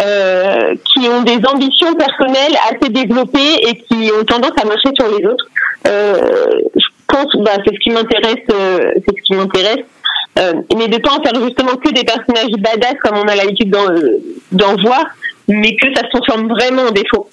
euh, 0.00 0.74
qui 0.86 1.08
ont 1.08 1.22
des 1.22 1.40
ambitions 1.46 1.92
personnelles 1.94 2.56
assez 2.70 2.90
développées 2.90 3.54
et 3.68 3.74
qui 3.82 4.10
ont 4.18 4.24
tendance 4.24 4.52
à 4.62 4.64
marcher 4.64 4.90
sur 4.98 5.08
les 5.08 5.26
autres. 5.26 5.48
je 5.84 6.86
pense, 7.08 7.26
bah, 7.42 7.56
c'est 7.64 7.74
ce 7.74 7.80
qui 7.80 7.90
m'intéresse, 7.90 8.44
c'est 8.48 9.16
ce 9.16 9.22
qui 9.22 9.34
m'intéresse. 9.34 9.84
mais 10.76 10.88
de 10.88 10.98
pas 10.98 11.10
en 11.10 11.22
faire 11.22 11.42
justement 11.42 11.76
que 11.76 11.92
des 11.92 12.04
personnages 12.04 12.52
badass 12.58 12.94
comme 13.02 13.18
on 13.18 13.28
a 13.28 13.34
l'habitude 13.34 13.74
d'en 14.52 14.76
voir, 14.76 15.04
mais 15.48 15.74
que 15.74 15.92
ça 15.94 16.02
se 16.04 16.10
transforme 16.10 16.48
vraiment 16.48 16.82
en 16.82 16.90
défaut. 16.92 17.28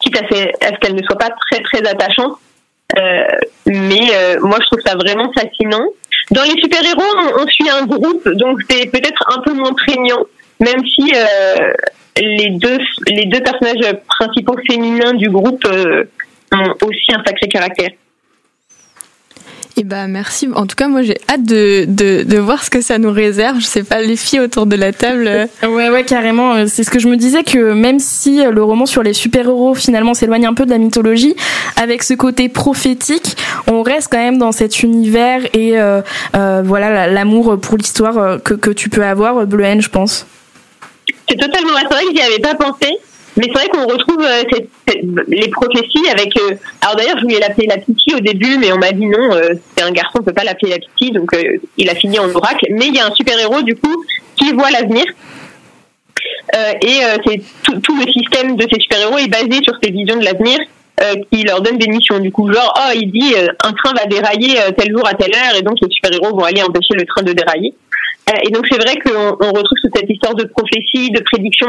Qui 0.00 0.10
quitte 0.10 0.22
à, 0.22 0.68
ce 0.68 0.78
qu'elle 0.80 0.96
ne 0.96 1.02
soit 1.02 1.18
pas 1.18 1.30
très 1.50 1.62
très 1.62 1.86
attachante. 1.86 2.38
Mais 3.66 4.38
moi, 4.40 4.58
je 4.60 4.66
trouve 4.66 4.80
ça 4.84 4.94
vraiment 4.96 5.32
fascinant. 5.32 5.86
Dans 6.30 6.42
les 6.42 6.60
super-héros, 6.60 7.02
on, 7.38 7.46
suit 7.48 7.68
un 7.68 7.86
groupe, 7.86 8.28
donc 8.28 8.60
c'est 8.68 8.90
peut-être 8.90 9.24
un 9.34 9.40
peu 9.42 9.52
moins 9.54 9.72
prégnant, 9.72 10.24
même 10.60 10.84
si 10.86 11.12
les 12.16 12.50
deux 12.50 12.78
les 13.08 13.26
deux 13.26 13.40
personnages 13.40 13.96
principaux 14.06 14.56
féminins 14.68 15.14
du 15.14 15.30
groupe 15.30 15.64
ont 15.66 16.74
aussi 16.86 17.12
un 17.12 17.22
sacré 17.24 17.48
caractère. 17.48 17.90
Eh 19.76 19.84
ben 19.84 20.06
merci. 20.06 20.48
En 20.54 20.66
tout 20.66 20.76
cas, 20.76 20.88
moi 20.88 21.02
j'ai 21.02 21.16
hâte 21.30 21.44
de, 21.44 21.86
de, 21.88 22.24
de, 22.24 22.38
voir 22.38 22.62
ce 22.62 22.68
que 22.68 22.82
ça 22.82 22.98
nous 22.98 23.10
réserve. 23.10 23.58
Je 23.58 23.64
sais 23.64 23.82
pas, 23.82 24.02
les 24.02 24.16
filles 24.16 24.40
autour 24.40 24.66
de 24.66 24.76
la 24.76 24.92
table. 24.92 25.26
Euh. 25.26 25.46
Ouais, 25.62 25.88
ouais, 25.88 26.04
carrément. 26.04 26.54
Euh, 26.54 26.66
c'est 26.68 26.84
ce 26.84 26.90
que 26.90 26.98
je 26.98 27.08
me 27.08 27.16
disais 27.16 27.42
que 27.42 27.72
même 27.72 27.98
si 27.98 28.44
euh, 28.44 28.50
le 28.50 28.62
roman 28.62 28.84
sur 28.84 29.02
les 29.02 29.14
super-héros 29.14 29.74
finalement 29.74 30.12
s'éloigne 30.12 30.46
un 30.46 30.52
peu 30.52 30.66
de 30.66 30.70
la 30.70 30.78
mythologie, 30.78 31.34
avec 31.80 32.02
ce 32.02 32.12
côté 32.14 32.50
prophétique, 32.50 33.36
on 33.66 33.82
reste 33.82 34.08
quand 34.10 34.18
même 34.18 34.38
dans 34.38 34.52
cet 34.52 34.82
univers 34.82 35.42
et 35.54 35.78
euh, 35.78 36.02
voilà 36.32 37.06
l'amour 37.06 37.58
pour 37.58 37.78
l'histoire 37.78 38.42
que, 38.42 38.54
que 38.54 38.70
tu 38.70 38.90
peux 38.90 39.04
avoir, 39.04 39.46
Bleu 39.46 39.64
je 39.78 39.88
pense. 39.88 40.26
C'est 41.28 41.36
totalement 41.36 41.72
vrai. 41.72 41.82
C'est 41.88 41.94
vrai 41.94 42.04
que 42.04 42.12
j'y 42.14 42.20
avais 42.20 42.40
pas 42.40 42.54
pensé. 42.54 42.98
Mais 43.36 43.44
c'est 43.46 43.52
vrai 43.52 43.68
qu'on 43.68 43.86
retrouve 43.86 44.22
euh, 44.22 44.42
les 45.28 45.48
prophéties 45.48 46.08
avec. 46.10 46.36
Euh, 46.36 46.54
alors 46.82 46.96
d'ailleurs, 46.96 47.16
je 47.16 47.22
voulais 47.22 47.38
l'appeler 47.38 47.66
la 47.66 47.78
Piti 47.78 48.14
au 48.14 48.20
début, 48.20 48.58
mais 48.58 48.72
on 48.72 48.78
m'a 48.78 48.92
dit 48.92 49.06
non, 49.06 49.32
euh, 49.32 49.54
c'est 49.74 49.84
un 49.84 49.90
garçon, 49.90 50.18
on 50.20 50.22
peut 50.22 50.34
pas 50.34 50.44
l'appeler 50.44 50.72
la 50.72 50.78
Piti, 50.78 51.12
donc 51.12 51.30
il 51.78 51.88
a 51.88 51.94
fini 51.94 52.18
en 52.18 52.28
oracle. 52.30 52.66
Mais 52.70 52.88
il 52.88 52.94
y 52.94 53.00
a 53.00 53.06
un 53.06 53.14
super 53.14 53.38
héros 53.38 53.62
du 53.62 53.74
coup 53.74 54.04
qui 54.36 54.52
voit 54.52 54.70
l'avenir. 54.70 55.04
et 56.82 57.00
c'est 57.26 57.40
tout, 57.62 57.80
tout, 57.80 57.96
le 57.96 58.12
système 58.12 58.56
de 58.56 58.66
ces 58.70 58.80
super 58.80 59.00
héros 59.00 59.18
est 59.18 59.28
basé 59.28 59.62
sur 59.64 59.74
ces 59.82 59.90
visions 59.90 60.16
de 60.16 60.24
l'avenir 60.24 60.58
qui 61.32 61.42
leur 61.42 61.62
donne 61.62 61.78
des 61.78 61.88
missions. 61.88 62.18
Du 62.18 62.30
coup, 62.30 62.52
genre, 62.52 62.74
oh, 62.76 62.92
il 62.94 63.10
dit 63.10 63.34
un 63.64 63.72
train 63.72 63.92
va 63.94 64.04
dérailler 64.06 64.56
tel 64.76 64.90
jour 64.90 65.06
à 65.08 65.14
telle 65.14 65.34
heure, 65.34 65.56
et 65.58 65.62
donc 65.62 65.76
les 65.80 65.88
super 65.90 66.12
héros 66.12 66.36
vont 66.36 66.44
aller 66.44 66.62
empêcher 66.62 66.94
le 66.94 67.06
train 67.06 67.22
de 67.22 67.32
dérailler. 67.32 67.74
Euh, 68.30 68.34
et 68.46 68.50
donc 68.50 68.66
c'est 68.70 68.78
vrai 68.78 68.96
qu'on 68.98 69.36
on 69.40 69.48
retrouve 69.48 69.78
toute 69.82 69.96
cette 69.96 70.08
histoire 70.08 70.34
de 70.34 70.44
prophétie, 70.44 71.10
de 71.10 71.20
prédiction, 71.20 71.68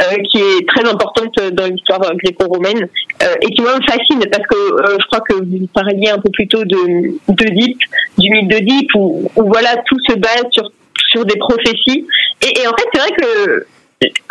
euh, 0.00 0.16
qui 0.30 0.38
est 0.38 0.66
très 0.66 0.88
importante 0.88 1.34
dans 1.52 1.66
l'histoire 1.66 2.00
gréco-romaine 2.16 2.88
euh, 3.22 3.34
et 3.42 3.46
qui 3.50 3.60
moi 3.60 3.76
me 3.76 3.84
fascine 3.84 4.20
parce 4.30 4.46
que 4.46 4.56
je 4.98 5.06
crois 5.06 5.20
que 5.20 5.34
vous 5.34 5.66
parliez 5.74 6.08
un 6.08 6.18
peu 6.18 6.30
plus 6.30 6.48
tôt 6.48 6.64
de 6.64 7.12
d'Oedipe, 7.28 7.80
du 8.18 8.30
mythe 8.30 8.48
d'Oedipe, 8.48 8.94
où, 8.94 9.30
où 9.36 9.44
voilà 9.46 9.76
tout 9.86 9.98
se 10.08 10.14
base 10.14 10.44
sur 10.52 10.70
sur 11.10 11.24
des 11.24 11.36
prophéties. 11.36 12.06
Et, 12.42 12.60
et 12.60 12.66
en 12.66 12.72
fait 12.72 12.86
c'est 12.94 13.00
vrai 13.00 13.10
que 13.10 13.66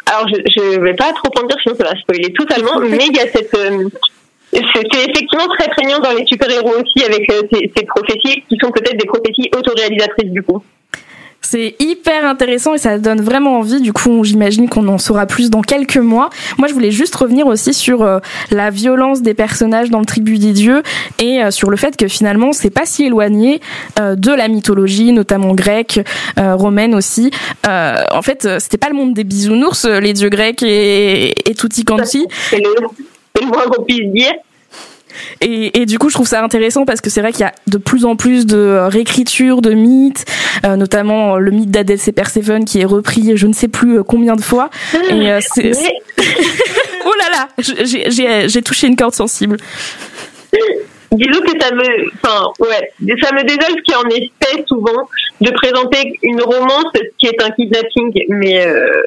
alors 0.08 0.28
je 0.28 0.78
ne 0.78 0.84
vais 0.84 0.96
pas 0.96 1.14
trop 1.14 1.32
en 1.40 1.46
dire 1.46 1.58
sinon 1.62 1.76
ça 1.76 1.84
va 1.84 2.00
spoiler 2.00 2.34
totalement, 2.34 2.80
mais 2.82 3.06
il 3.08 3.16
y 3.16 3.20
a 3.20 3.28
cette 3.28 3.56
c'est 4.52 5.08
effectivement 5.08 5.48
très 5.60 5.70
prégnant 5.70 6.00
dans 6.00 6.12
les 6.12 6.26
super-héros 6.26 6.74
aussi 6.74 7.06
avec 7.06 7.32
ces, 7.32 7.72
ces 7.78 7.86
prophéties 7.86 8.44
qui 8.50 8.58
sont 8.60 8.72
peut-être 8.72 8.98
des 8.98 9.06
prophéties 9.06 9.52
autoréalisatrices 9.56 10.32
du 10.32 10.42
coup. 10.42 10.64
C'est 11.52 11.76
hyper 11.80 12.26
intéressant 12.26 12.76
et 12.76 12.78
ça 12.78 13.00
donne 13.00 13.22
vraiment 13.22 13.58
envie. 13.58 13.82
Du 13.82 13.92
coup, 13.92 14.24
j'imagine 14.24 14.70
qu'on 14.70 14.88
en 14.88 15.00
saura 15.00 15.26
plus 15.26 15.50
dans 15.50 15.64
quelques 15.64 15.98
mois. 15.98 16.30
Moi, 16.60 16.68
je 16.68 16.76
voulais 16.76 16.92
juste 16.92 17.16
revenir 17.16 17.48
aussi 17.48 17.74
sur 17.74 18.04
euh, 18.04 18.20
la 18.52 18.70
violence 18.70 19.24
des 19.24 19.34
personnages 19.34 19.90
dans 19.90 19.98
le 19.98 20.06
Tribu 20.06 20.38
des 20.38 20.52
dieux 20.52 20.84
et 21.18 21.42
euh, 21.42 21.50
sur 21.50 21.72
le 21.72 21.76
fait 21.76 21.98
que 21.98 22.08
finalement, 22.08 22.54
c'est 22.54 22.70
pas 22.70 22.86
si 22.86 23.06
éloigné 23.06 23.62
euh, 24.00 24.16
de 24.16 24.32
la 24.32 24.48
mythologie, 24.48 25.12
notamment 25.12 25.56
grecque, 25.56 26.00
romaine 26.38 26.94
aussi. 26.94 27.32
en 27.66 28.22
fait, 28.22 28.48
c'était 28.60 28.78
pas 28.78 28.90
le 28.90 28.96
monde 28.96 29.16
des 29.16 29.24
bisounours, 29.24 29.86
les 29.86 30.14
dieux 30.14 30.30
grecs 30.30 30.62
et, 30.62 31.50
et 31.50 31.56
tutti 31.56 31.84
quanti. 31.84 32.28
C'est 32.52 32.58
le. 32.58 32.74
Et, 35.42 35.82
et, 35.82 35.86
du 35.86 35.98
coup, 36.00 36.10
je 36.10 36.16
trouve 36.16 36.28
ça 36.28 36.44
intéressant 36.44 36.86
parce 36.86 37.02
que 37.02 37.10
c'est 37.10 37.22
vrai 37.22 37.32
qu'il 37.32 37.42
y 37.42 37.46
a 37.46 37.54
de 37.68 37.78
plus 37.78 38.06
en 38.06 38.16
plus 38.16 38.46
de 38.46 38.88
réécriture 38.88 39.62
de 39.62 39.72
mythes, 39.72 40.26
euh, 40.66 40.76
notamment 40.76 41.38
le 41.38 41.52
mythe 41.52 41.72
d'Hadès 41.72 42.00
et 42.08 42.12
Perséphone 42.12 42.66
qui 42.66 42.82
est 42.82 42.86
repris 42.86 43.36
je 43.36 43.48
ne 43.48 43.54
sais 43.54 43.68
plus 43.68 44.00
euh, 44.00 44.04
combien 44.04 44.36
de 44.36 44.42
fois. 44.42 44.70
Et 45.10 45.32
euh, 45.32 45.40
c'est... 45.42 45.72
oh 47.06 47.14
là 47.18 47.30
là, 47.32 47.48
j'ai 47.58 48.62
touché 48.62 48.88
une 48.88 48.96
corde 48.96 49.14
sensible. 49.14 49.58
Disons 51.12 51.42
que 51.42 51.60
ça 51.60 51.74
me, 51.74 52.12
enfin, 52.22 52.52
ouais, 52.60 52.92
ça 53.22 53.34
me 53.34 53.44
désole 53.44 53.76
ce 53.78 53.82
qui 53.82 53.96
en 53.96 54.08
est 54.10 54.30
souvent 54.68 55.10
de 55.42 55.50
présenter 55.52 56.20
une 56.22 56.42
romance 56.42 56.94
qui 57.18 57.28
est 57.28 57.42
un 57.42 57.50
kidnapping, 57.50 58.14
mais 58.30 58.66
euh, 58.66 59.02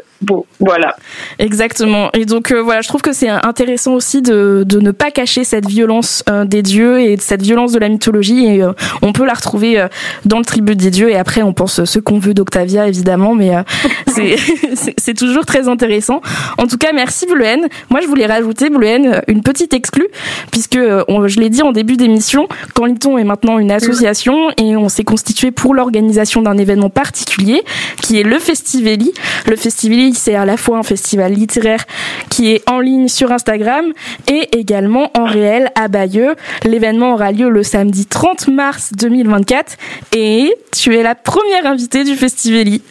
voilà. 0.59 0.97
Exactement. 1.39 2.11
Et 2.13 2.25
donc 2.25 2.53
euh, 2.53 2.63
voilà, 2.63 2.81
je 2.81 2.89
trouve 2.89 3.03
que 3.03 3.13
c'est 3.13 3.29
intéressant 3.29 3.95
aussi 3.95 4.23
de, 4.23 4.65
de 4.67 4.81
ne 4.81 4.91
pas 4.91 5.11
cacher 5.11 5.45
cette 5.45 5.67
violence 5.67 6.23
euh, 6.29 6.45
des 6.45 6.63
dieux 6.63 7.01
et 7.01 7.17
cette 7.19 7.43
violence 7.43 7.73
de 7.73 7.79
la 7.79 7.89
mythologie. 7.89 8.47
Et 8.47 8.65
on 9.03 9.13
peut 9.13 9.25
la 9.25 9.35
retrouver 9.35 9.87
dans 10.25 10.39
le 10.39 10.45
tribut 10.45 10.77
des 10.77 10.91
dieux. 10.91 11.11
Et 11.11 11.17
après, 11.17 11.43
on 11.43 11.53
pense 11.53 11.85
ce 11.85 11.99
qu'on 11.99 12.19
veut 12.19 12.35
d'Octavia, 12.35 12.89
évidemment, 12.89 13.35
mais 13.35 13.53
c'est 14.97 15.15
toujours 15.15 15.47
très 15.47 15.69
intéressant. 15.69 16.21
En 16.59 16.67
tout 16.67 16.79
cas, 16.79 16.93
merci 16.93 17.27
Bluen. 17.27 17.69
Moi, 17.91 18.01
je 18.01 18.07
voulais 18.07 18.27
rajouter 18.27 18.71
Bluen 18.71 19.23
une 19.27 19.43
petite 19.43 19.75
exclue, 19.75 20.09
puisque 20.51 20.79
je 20.79 21.41
l'ai 21.41 21.51
dit 21.51 21.63
en 21.63 21.73
début 21.73 21.97
d'émission, 21.97 22.49
Canliton 22.75 23.19
est 23.19 23.25
maintenant 23.25 23.59
une 23.59 23.71
association 23.71 24.51
et 24.59 24.77
on 24.77 24.89
s'est 24.89 25.05
constitué 25.05 25.51
pour 25.51 25.75
l'organisation 25.75 26.43
d'un 26.43 26.59
événement 26.59 26.91
particulier 26.91 27.63
qui 28.01 28.21
est 28.21 28.23
le 28.23 28.39
Festiveli. 28.39 29.13
Le 29.47 29.57
C'est 30.15 30.35
à 30.35 30.45
la 30.45 30.57
fois 30.57 30.79
un 30.79 30.83
festival 30.83 31.33
littéraire 31.33 31.85
qui 32.31 32.53
est 32.53 32.69
en 32.71 32.81
ligne 32.81 33.09
sur 33.09 33.33
Instagram 33.33 33.93
et 34.29 34.59
également 34.59 35.11
en 35.17 35.25
réel 35.25 35.71
à 35.75 35.89
Bayeux. 35.89 36.35
L'événement 36.65 37.15
aura 37.15 37.33
lieu 37.33 37.49
le 37.49 37.63
samedi 37.63 38.07
30 38.07 38.49
mars 38.49 38.93
2024 38.93 39.77
et 40.17 40.55
tu 40.73 40.97
es 40.97 41.03
la 41.03 41.15
première 41.15 41.67
invitée 41.67 42.05
du 42.05 42.15
Festiveli. 42.15 42.83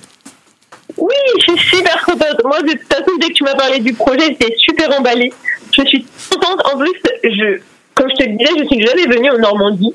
Oui, 0.98 1.16
je 1.38 1.54
suis 1.54 1.78
super 1.78 2.06
contente. 2.06 2.44
Moi, 2.44 2.62
de 2.62 2.72
toute 2.72 2.94
façon, 2.94 3.12
dès 3.20 3.28
que 3.28 3.34
tu 3.34 3.44
m'as 3.44 3.56
parlé 3.56 3.80
du 3.80 3.94
projet, 3.94 4.28
j'étais 4.28 4.54
super 4.58 5.00
emballée. 5.00 5.32
Je 5.72 5.84
suis 5.86 6.06
contente. 6.30 6.62
En 6.74 6.78
plus, 6.78 6.92
je, 7.24 7.60
comme 7.96 8.10
je 8.10 8.24
te 8.24 8.30
le 8.30 8.38
disais, 8.38 8.52
je 8.60 8.66
suis 8.66 8.86
jamais 8.86 9.06
venue 9.06 9.32
en 9.32 9.38
Normandie. 9.38 9.94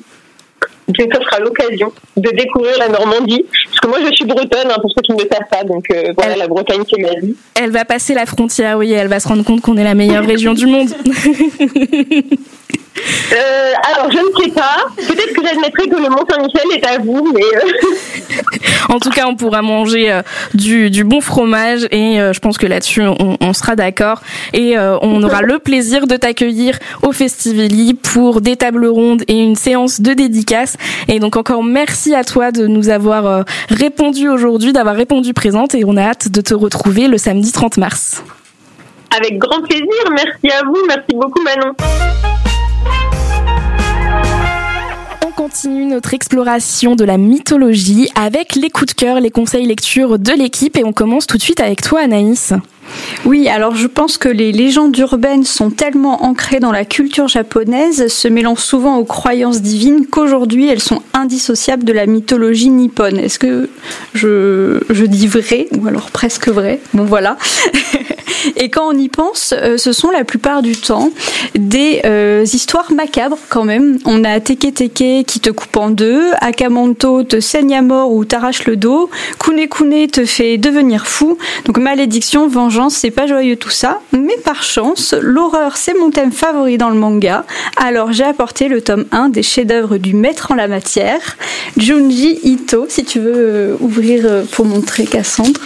Donc 0.88 0.96
sera 0.96 1.40
l'occasion 1.40 1.92
de 2.16 2.30
découvrir 2.30 2.78
la 2.78 2.88
Normandie. 2.88 3.44
Que 3.87 3.90
moi 3.90 3.99
je 4.05 4.12
suis 4.16 4.25
bretonne, 4.25 4.68
hein, 4.68 4.79
pour 4.81 4.90
ceux 4.90 5.01
qui 5.03 5.12
ne 5.12 5.22
le 5.22 5.29
savent 5.31 5.49
pas, 5.49 5.62
donc 5.62 5.85
euh, 5.92 6.12
voilà, 6.16 6.35
la 6.35 6.49
Bretagne 6.49 6.83
c'est 6.90 7.01
ma 7.01 7.20
vie. 7.20 7.37
Elle 7.55 7.70
va 7.70 7.85
passer 7.85 8.14
la 8.14 8.27
frontière, 8.27 8.79
oui, 8.79 8.90
elle 8.90 9.07
va 9.07 9.20
se 9.20 9.29
rendre 9.29 9.44
compte 9.44 9.61
qu'on 9.61 9.77
est 9.77 9.85
la 9.85 9.94
meilleure 9.94 10.27
région 10.27 10.55
du 10.55 10.66
monde. 10.66 10.88
Euh, 13.32 13.72
alors, 13.92 14.11
je 14.11 14.18
ne 14.18 14.44
sais 14.44 14.50
pas. 14.50 14.87
Peut-être 14.96 15.32
que 15.32 15.42
j'admettrai 15.44 15.88
que 15.88 15.96
le 15.96 16.09
Mont-Saint-Michel 16.09 16.64
est 16.74 16.87
à 16.87 16.98
vous, 16.98 17.32
mais. 17.32 17.42
Euh, 17.42 18.42
en 18.94 18.98
tout 18.98 19.11
cas, 19.11 19.26
on 19.26 19.37
pourra 19.37 19.62
manger 19.62 20.12
euh, 20.12 20.22
du, 20.54 20.90
du, 20.90 21.04
bon 21.04 21.20
fromage 21.20 21.87
et 21.90 22.16
je 22.16 22.38
pense 22.38 22.59
que 22.59 22.66
là-dessus, 22.66 23.02
on, 23.02 23.37
on, 23.40 23.52
sera 23.52 23.76
d'accord. 23.76 24.22
Et 24.52 24.76
on 24.78 25.22
aura 25.22 25.42
le 25.42 25.59
plaisir 25.59 26.06
de 26.06 26.16
t'accueillir 26.16 26.78
au 27.02 27.12
Festivali 27.12 27.94
pour 27.94 28.40
des 28.40 28.56
tables 28.56 28.87
rondes 28.87 29.22
et 29.28 29.38
une 29.38 29.56
séance 29.56 30.00
de 30.00 30.12
dédicace. 30.12 30.76
Et 31.09 31.20
donc, 31.20 31.37
encore 31.37 31.62
merci 31.62 32.14
à 32.14 32.24
toi 32.24 32.50
de 32.50 32.66
nous 32.66 32.88
avoir 32.88 33.44
répondu 33.70 34.28
aujourd'hui, 34.28 34.72
d'avoir 34.72 34.96
répondu 34.96 35.32
présente 35.32 35.74
et 35.74 35.85
on 35.87 35.96
a 35.96 36.02
hâte 36.02 36.28
de 36.30 36.40
te 36.40 36.54
retrouver 36.54 37.09
le 37.09 37.18
samedi 37.18 37.52
30 37.52 37.76
mars. 37.78 38.22
Avec 39.16 39.38
grand 39.38 39.62
plaisir. 39.62 39.87
Merci 40.11 40.50
à 40.50 40.64
vous. 40.64 40.76
Merci 40.87 41.14
beaucoup, 41.14 41.42
Manon. 41.42 41.74
Continue 45.37 45.85
notre 45.85 46.14
exploration 46.14 46.96
de 46.96 47.05
la 47.05 47.18
mythologie 47.18 48.09
avec 48.14 48.55
les 48.55 48.70
coups 48.70 48.94
de 48.94 48.99
cœur, 48.99 49.20
les 49.20 49.31
conseils 49.31 49.66
lecture 49.66 50.18
de 50.18 50.33
l'équipe 50.33 50.79
et 50.79 50.85
on 50.85 50.94
commence 50.94 51.27
tout 51.27 51.37
de 51.37 51.42
suite 51.42 51.61
avec 51.61 51.83
toi 51.83 52.01
Anaïs. 52.01 52.55
Oui, 53.25 53.49
alors 53.49 53.75
je 53.75 53.87
pense 53.87 54.18
que 54.18 54.29
les 54.29 54.53
légendes 54.53 54.96
urbaines 54.99 55.44
sont 55.44 55.70
tellement 55.70 56.25
ancrées 56.25 56.61
dans 56.61 56.72
la 56.72 56.85
culture 56.85 57.29
japonaise, 57.29 58.09
se 58.09 58.29
mêlant 58.29 58.57
souvent 58.57 58.96
aux 58.99 59.05
croyances 59.05 59.62
divines, 59.62 60.07
qu'aujourd'hui 60.07 60.68
elles 60.68 60.81
sont 60.81 61.03
indissociables 61.12 61.85
de 61.85 61.92
la 61.92 62.07
mythologie 62.07 62.70
nippone. 62.70 63.18
Est-ce 63.18 63.38
que 63.38 63.68
je, 64.14 65.05
dis 65.07 65.27
vrai 65.27 65.68
ou 65.77 65.87
alors 65.87 66.11
presque 66.11 66.49
vrai? 66.49 66.81
Bon 66.94 67.05
voilà. 67.05 67.37
Et 68.57 68.68
quand 68.70 68.88
on 68.88 68.96
y 68.96 69.09
pense, 69.09 69.55
euh, 69.57 69.77
ce 69.77 69.92
sont 69.92 70.11
la 70.11 70.25
plupart 70.25 70.62
du 70.62 70.77
temps 70.77 71.11
des 71.57 72.01
euh, 72.05 72.44
histoires 72.44 72.92
macabres 72.92 73.38
quand 73.49 73.64
même. 73.64 73.99
On 74.05 74.25
a 74.25 74.40
Teke 74.40 74.72
Teke 74.72 75.27
qui 75.27 75.40
te 75.40 75.51
coupe 75.51 75.77
en 75.77 75.90
deux, 75.90 76.31
Akamanto 76.40 77.25
te 77.25 77.40
saigne 77.40 77.75
à 77.75 77.83
mort 77.83 78.12
ou 78.12 78.25
t'arrache 78.25 78.66
le 78.66 78.77
dos, 78.77 79.11
Kune 79.38 79.68
Kune 79.68 80.07
te 80.09 80.25
fait 80.25 80.59
devenir 80.59 81.07
fou. 81.07 81.38
Donc 81.64 81.79
malédiction, 81.79 82.46
vengeance, 82.46 82.75
c'est 82.90 83.10
pas 83.10 83.26
joyeux 83.26 83.56
tout 83.56 83.70
ça. 83.70 84.00
Mais 84.12 84.36
par 84.44 84.62
chance, 84.62 85.14
l'horreur 85.20 85.76
c'est 85.76 85.94
mon 85.94 86.10
thème 86.10 86.32
favori 86.32 86.78
dans 86.78 86.90
le 86.90 86.96
manga. 86.96 87.44
Alors 87.77 88.12
j'ai 88.12 88.24
apporté 88.24 88.68
le 88.68 88.81
tome 88.81 89.06
1 89.12 89.31
des 89.31 89.42
chefs-d'œuvre 89.42 89.98
du 89.98 90.14
maître 90.14 90.52
en 90.52 90.54
la 90.54 90.68
matière, 90.68 91.37
Junji 91.77 92.38
Ito, 92.42 92.87
si 92.88 93.04
tu 93.04 93.20
veux 93.20 93.35
euh, 93.35 93.77
ouvrir 93.81 94.44
pour 94.52 94.64
montrer 94.66 95.04
Cassandre. 95.04 95.60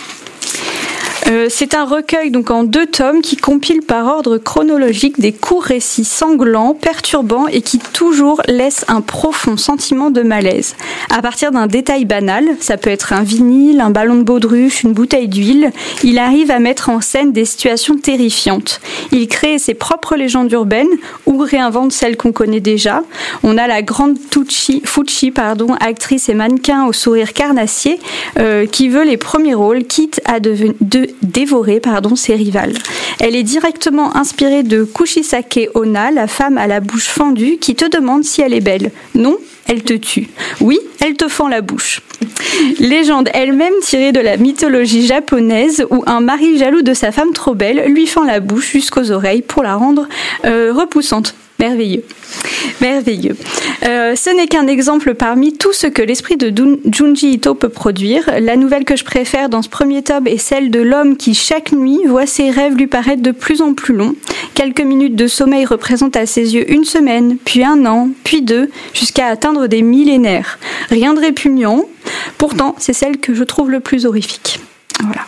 Euh, 1.31 1.47
c'est 1.49 1.75
un 1.75 1.85
recueil 1.85 2.33
donc 2.33 2.51
en 2.51 2.65
deux 2.65 2.87
tomes 2.87 3.23
qui 3.23 3.37
compile 3.37 3.83
par 3.83 4.07
ordre 4.07 4.37
chronologique 4.39 5.21
des 5.21 5.33
courts 5.33 5.63
récits 5.63 6.05
sanglants, 6.05 6.75
perturbants 6.75 7.47
et 7.47 7.63
qui 7.63 7.79
toujours 7.79 8.43
laissent 8.49 8.85
un 8.89 9.01
profond 9.01 9.57
sentiment 9.57 10.11
de 10.11 10.23
malaise. 10.23 10.75
À 11.09 11.23
partir 11.23 11.53
d'un 11.53 11.69
détail 11.69 12.05
banal, 12.05 12.45
ça 12.59 12.77
peut 12.77 12.91
être 12.91 13.13
un 13.13 13.23
vinyle, 13.23 13.81
un 13.81 13.91
ballon 13.91 14.17
de 14.17 14.23
baudruche, 14.25 14.83
une 14.83 14.93
bouteille 14.93 15.29
d'huile, 15.29 15.71
il 16.03 16.19
arrive 16.19 16.51
à 16.51 16.59
mettre 16.59 16.89
en 16.89 17.01
scène 17.01 17.33
des 17.33 17.45
situations 17.45 17.97
terrifiantes. 17.97 18.81
Il 19.13 19.29
crée 19.29 19.59
ses 19.59 19.75
propres 19.75 20.17
légendes 20.17 20.51
urbaines 20.51 20.89
ou 21.27 21.39
réinvente 21.39 21.93
celles 21.93 22.17
qu'on 22.17 22.33
connaît 22.33 22.61
déjà. 22.61 23.03
On 23.45 23.57
a 23.57 23.69
la 23.69 23.83
grande 23.83 24.17
Tucci, 24.31 24.83
Fucci, 24.85 25.31
pardon, 25.31 25.75
actrice 25.79 26.29
et 26.29 26.35
mannequin 26.35 26.87
au 26.87 26.93
sourire 26.93 27.33
carnassier, 27.33 28.01
euh, 28.39 28.67
qui 28.67 28.89
veut 28.89 29.05
les 29.05 29.17
premiers 29.17 29.55
rôles, 29.55 29.85
quitte 29.85 30.21
à 30.25 30.41
de, 30.41 30.75
dévorer 31.23 31.81
pardon, 31.81 32.17
ses 32.17 32.35
rivales. 32.35 32.75
Elle 33.19 33.37
est 33.37 33.43
directement 33.43 34.17
inspirée 34.17 34.63
de 34.63 34.85
Kushisake 34.85 35.69
Ona, 35.75 36.11
la 36.11 36.27
femme 36.27 36.59
à 36.59 36.67
la 36.67 36.81
bouche 36.81 37.09
fendue, 37.09 37.59
qui 37.59 37.75
te 37.75 37.89
demande 37.89 38.25
si 38.25 38.41
elle 38.41 38.55
est 38.55 38.61
belle. 38.61 38.91
Non, 39.15 39.37
elle 39.67 39.83
te 39.83 39.95
tue. 39.95 40.29
Oui, 40.61 40.79
elle 41.01 41.15
te 41.15 41.29
fend 41.29 41.49
la 41.49 41.61
bouche. 41.61 42.03
Légende 42.79 43.29
elle-même 43.33 43.73
tirée 43.83 44.13
de 44.13 44.21
la 44.21 44.37
mythologie 44.37 45.07
japonaise 45.07 45.85
où 45.91 46.03
un 46.07 46.21
mari 46.21 46.59
jaloux 46.59 46.83
de 46.83 46.95
sa 46.95 47.13
femme 47.13 47.33
trop 47.33 47.55
belle 47.55 47.85
lui 47.89 48.07
fend 48.07 48.25
la 48.25 48.41
bouche 48.41 48.73
jusqu'aux 48.73 49.11
oreilles 49.11 49.43
pour 49.43 49.63
la 49.63 49.75
rendre 49.77 50.09
euh, 50.45 50.73
repoussante. 50.73 51.35
Merveilleux. 51.61 52.05
Merveilleux. 52.81 53.37
Euh, 53.87 54.17
ce 54.17 54.31
n'est 54.31 54.47
qu'un 54.47 54.67
exemple 54.67 55.15
parmi 55.15 55.53
tout 55.53 55.75
ce 55.75 55.87
que 55.87 56.01
l'esprit 56.01 56.39
de 56.39 56.51
Junji 56.91 57.33
Ito 57.35 57.55
peut 57.55 57.69
produire. 57.69 58.31
La 58.41 58.57
nouvelle 58.57 58.87
que 58.87 58.97
je 58.97 59.05
préfère 59.05 59.51
dans 59.51 59.61
ce 59.61 59.69
premier 59.69 60.03
tome 60.03 60.27
est 60.27 60.39
celle 60.39 60.71
de 60.71 60.81
l'homme 60.81 61.19
qui 61.19 61.35
chaque 61.35 61.73
nuit 61.73 62.01
voit 62.07 62.25
ses 62.25 62.49
rêves 62.49 62.77
lui 62.77 62.87
paraître 62.87 63.21
de 63.21 63.31
plus 63.31 63.61
en 63.61 63.75
plus 63.75 63.93
longs. 63.95 64.15
Quelques 64.55 64.81
minutes 64.81 65.17
de 65.17 65.27
sommeil 65.27 65.67
représentent 65.67 66.17
à 66.17 66.25
ses 66.25 66.55
yeux 66.55 66.73
une 66.73 66.87
semaine, 66.87 67.37
puis 67.45 67.63
un 67.63 67.85
an, 67.85 68.09
puis 68.25 68.41
deux, 68.41 68.71
jusqu'à 68.95 69.27
atteindre 69.27 69.67
des 69.67 69.83
millénaires. 69.83 70.59
Rien 70.89 71.13
de 71.13 71.21
répugnant, 71.21 71.85
pourtant 72.39 72.75
c'est 72.79 72.95
celle 72.95 73.19
que 73.19 73.35
je 73.35 73.45
trouve 73.45 73.71
le 73.71 73.81
plus 73.81 74.07
horrifique. 74.07 74.61
Voilà. 75.03 75.27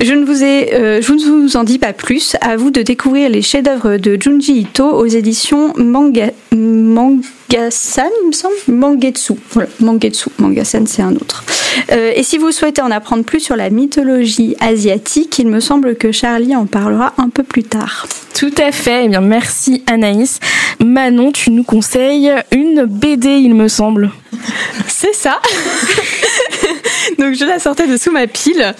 Je 0.00 0.12
ne 0.12 0.24
vous 0.24 0.42
ai, 0.42 0.74
euh, 0.74 1.00
je 1.02 1.12
ne 1.12 1.42
vous 1.42 1.56
en 1.56 1.64
dis 1.64 1.78
pas 1.78 1.92
plus. 1.92 2.36
À 2.40 2.56
vous 2.56 2.70
de 2.70 2.82
découvrir 2.82 3.28
les 3.28 3.42
chefs-d'œuvre 3.42 3.96
de 3.96 4.18
Junji 4.20 4.60
Ito 4.60 4.84
aux 4.84 5.06
éditions 5.06 5.72
Manga, 5.76 6.30
Mangasan, 6.52 8.10
il 8.22 8.28
me 8.28 8.32
semble, 8.32 8.54
Mangetsu. 8.68 9.34
Voilà, 9.50 9.68
Mangetsu. 9.80 10.30
Mangasan, 10.38 10.86
c'est 10.86 11.02
un 11.02 11.14
autre. 11.14 11.44
Euh, 11.92 12.12
et 12.14 12.22
si 12.22 12.38
vous 12.38 12.52
souhaitez 12.52 12.82
en 12.82 12.90
apprendre 12.90 13.24
plus 13.24 13.40
sur 13.40 13.56
la 13.56 13.70
mythologie 13.70 14.56
asiatique, 14.60 15.38
il 15.38 15.48
me 15.48 15.60
semble 15.60 15.96
que 15.96 16.12
Charlie 16.12 16.56
en 16.56 16.66
parlera 16.66 17.12
un 17.18 17.28
peu 17.28 17.42
plus 17.42 17.64
tard. 17.64 18.06
Tout 18.34 18.54
à 18.58 18.72
fait. 18.72 19.04
Eh 19.04 19.08
bien, 19.08 19.20
merci 19.20 19.82
Anaïs. 19.86 20.40
Manon, 20.84 21.32
tu 21.32 21.50
nous 21.50 21.64
conseilles 21.64 22.32
une 22.52 22.84
BD, 22.84 23.28
il 23.28 23.54
me 23.54 23.68
semble. 23.68 24.10
C'est 24.88 25.14
ça. 25.14 25.40
donc 27.18 27.34
je 27.34 27.44
la 27.44 27.58
sortais 27.58 27.86
de 27.86 27.96
sous 27.96 28.10
ma 28.10 28.26
pile. 28.26 28.74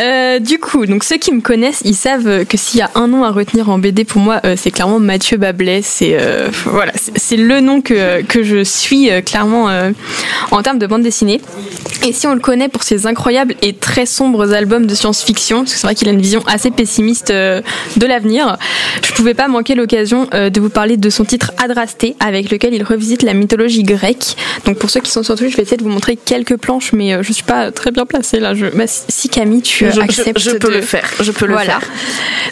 Euh, 0.00 0.38
du 0.38 0.58
coup, 0.58 0.86
donc 0.86 1.04
ceux 1.04 1.16
qui 1.16 1.32
me 1.32 1.40
connaissent, 1.40 1.82
ils 1.84 1.94
savent 1.94 2.44
que 2.44 2.56
s'il 2.56 2.80
y 2.80 2.82
a 2.82 2.90
un 2.94 3.08
nom 3.08 3.24
à 3.24 3.30
retenir 3.30 3.68
en 3.68 3.78
BD 3.78 4.04
pour 4.04 4.20
moi, 4.20 4.40
euh, 4.44 4.54
c'est 4.56 4.70
clairement 4.70 4.98
Mathieu 4.98 5.36
Bablet. 5.36 5.82
C'est 5.82 6.16
euh, 6.18 6.48
voilà, 6.64 6.92
c'est 6.94 7.36
le 7.36 7.60
nom 7.60 7.80
que 7.80 8.22
que 8.22 8.42
je 8.42 8.62
suis 8.64 9.08
clairement 9.24 9.68
en 10.50 10.62
termes 10.62 10.78
de 10.78 10.86
bande 10.86 11.02
dessinée. 11.02 11.40
Et 12.06 12.12
si 12.12 12.26
on 12.26 12.34
le 12.34 12.40
connaît 12.40 12.68
pour 12.68 12.82
ses 12.82 13.06
incroyables 13.06 13.54
et 13.62 13.74
très 13.74 14.06
sombres 14.06 14.52
albums 14.52 14.86
de 14.86 14.94
science-fiction, 14.94 15.58
parce 15.58 15.74
que 15.74 15.78
c'est 15.78 15.86
vrai 15.86 15.94
qu'il 15.94 16.08
a 16.08 16.12
une 16.12 16.20
vision 16.20 16.42
assez 16.46 16.70
pessimiste 16.70 17.28
de 17.30 18.06
l'avenir, 18.06 18.56
je 19.04 19.12
pouvais 19.12 19.34
pas 19.34 19.48
manquer 19.48 19.74
l'occasion 19.74 20.26
de 20.32 20.60
vous 20.60 20.70
parler 20.70 20.96
de 20.96 21.10
son 21.10 21.24
titre 21.24 21.52
Adrasté, 21.62 22.16
avec 22.20 22.50
lequel 22.50 22.74
il 22.74 22.82
revisite 22.82 23.22
la 23.22 23.34
mythologie 23.34 23.82
grecque. 23.82 24.36
Donc 24.64 24.78
pour 24.78 24.88
ceux 24.88 25.00
qui 25.00 25.10
sont 25.10 25.22
sur 25.22 25.36
Twitch, 25.36 25.52
je 25.52 25.56
vais 25.56 25.62
essayer 25.62 25.76
de 25.76 25.82
vous 25.82 25.90
montrer 25.90 26.16
quelques 26.16 26.56
planches, 26.56 26.92
mais 26.92 27.22
je 27.22 27.32
suis 27.32 27.44
pas 27.44 27.59
très 27.70 27.90
bien 27.90 28.06
placée 28.06 28.40
là. 28.40 28.54
Je... 28.54 28.66
Bah, 28.66 28.84
si 28.86 29.28
Camille, 29.28 29.62
tu 29.62 29.90
je, 29.90 30.00
acceptes 30.00 30.38
je, 30.38 30.52
peux 30.52 30.72
le 30.72 30.80
faire. 30.80 31.08
Je 31.20 31.32
peux 31.32 31.46
le 31.46 31.56
faire. 31.58 31.80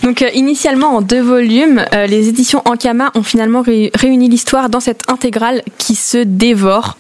Donc 0.03 0.23
euh, 0.23 0.29
initialement 0.35 0.97
en 0.97 1.03
deux 1.03 1.21
volumes, 1.21 1.85
euh, 1.95 2.07
les 2.07 2.29
éditions 2.29 2.63
Ankama 2.65 3.11
ont 3.15 3.23
finalement 3.23 3.63
réuni 3.63 4.29
l'histoire 4.29 4.69
dans 4.69 4.81
cette 4.81 5.03
intégrale 5.09 5.63
qui 5.79 5.95
se 5.95 6.19
dévore. 6.19 6.97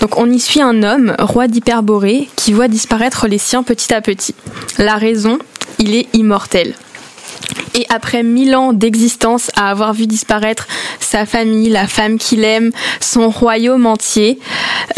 Donc 0.00 0.18
on 0.18 0.30
y 0.30 0.40
suit 0.40 0.62
un 0.62 0.82
homme, 0.82 1.14
roi 1.18 1.48
d'Hyperborée, 1.48 2.28
qui 2.36 2.52
voit 2.52 2.68
disparaître 2.68 3.28
les 3.28 3.38
siens 3.38 3.62
petit 3.62 3.92
à 3.92 4.00
petit. 4.00 4.34
La 4.78 4.96
raison, 4.96 5.38
il 5.78 5.94
est 5.94 6.08
immortel. 6.14 6.74
Et 7.74 7.86
après 7.88 8.22
mille 8.22 8.54
ans 8.56 8.72
d'existence, 8.72 9.50
à 9.56 9.70
avoir 9.70 9.92
vu 9.92 10.06
disparaître 10.06 10.66
sa 10.98 11.26
famille, 11.26 11.68
la 11.68 11.86
femme 11.86 12.18
qu'il 12.18 12.44
aime, 12.44 12.70
son 13.00 13.30
royaume 13.30 13.86
entier, 13.86 14.38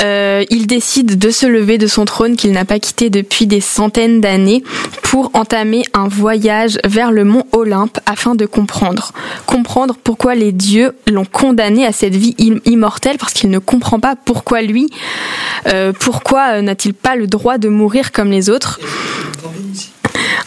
euh, 0.01 0.45
il 0.51 0.67
décide 0.67 1.19
de 1.19 1.31
se 1.31 1.47
lever 1.47 1.79
de 1.79 1.87
son 1.87 2.05
trône 2.05 2.37
qu'il 2.37 2.53
n'a 2.53 2.65
pas 2.65 2.79
quitté 2.79 3.11
depuis 3.11 3.47
des 3.47 3.61
centaines 3.61 4.21
d'années 4.21 4.63
pour 5.03 5.31
entamer 5.35 5.85
un 5.93 6.09
voyage 6.09 6.79
vers 6.85 7.13
le 7.13 7.25
mont 7.25 7.45
Olympe 7.53 7.99
afin 8.07 8.35
de 8.35 8.47
comprendre. 8.47 9.13
Comprendre 9.47 9.97
pourquoi 10.03 10.35
les 10.35 10.53
dieux 10.53 10.95
l'ont 11.11 11.27
condamné 11.27 11.85
à 11.85 11.93
cette 11.93 12.17
vie 12.17 12.35
immortelle 12.65 13.19
parce 13.19 13.33
qu'il 13.33 13.51
ne 13.51 13.59
comprend 13.59 14.01
pas 14.01 14.17
pourquoi 14.17 14.63
lui, 14.63 14.89
euh, 15.67 15.93
pourquoi 15.93 16.55
euh, 16.55 16.63
n'a-t-il 16.63 16.95
pas 16.95 17.17
le 17.17 17.27
droit 17.27 17.59
de 17.59 17.69
mourir 17.69 18.13
comme 18.13 18.31
les 18.31 18.51
autres. 18.51 18.81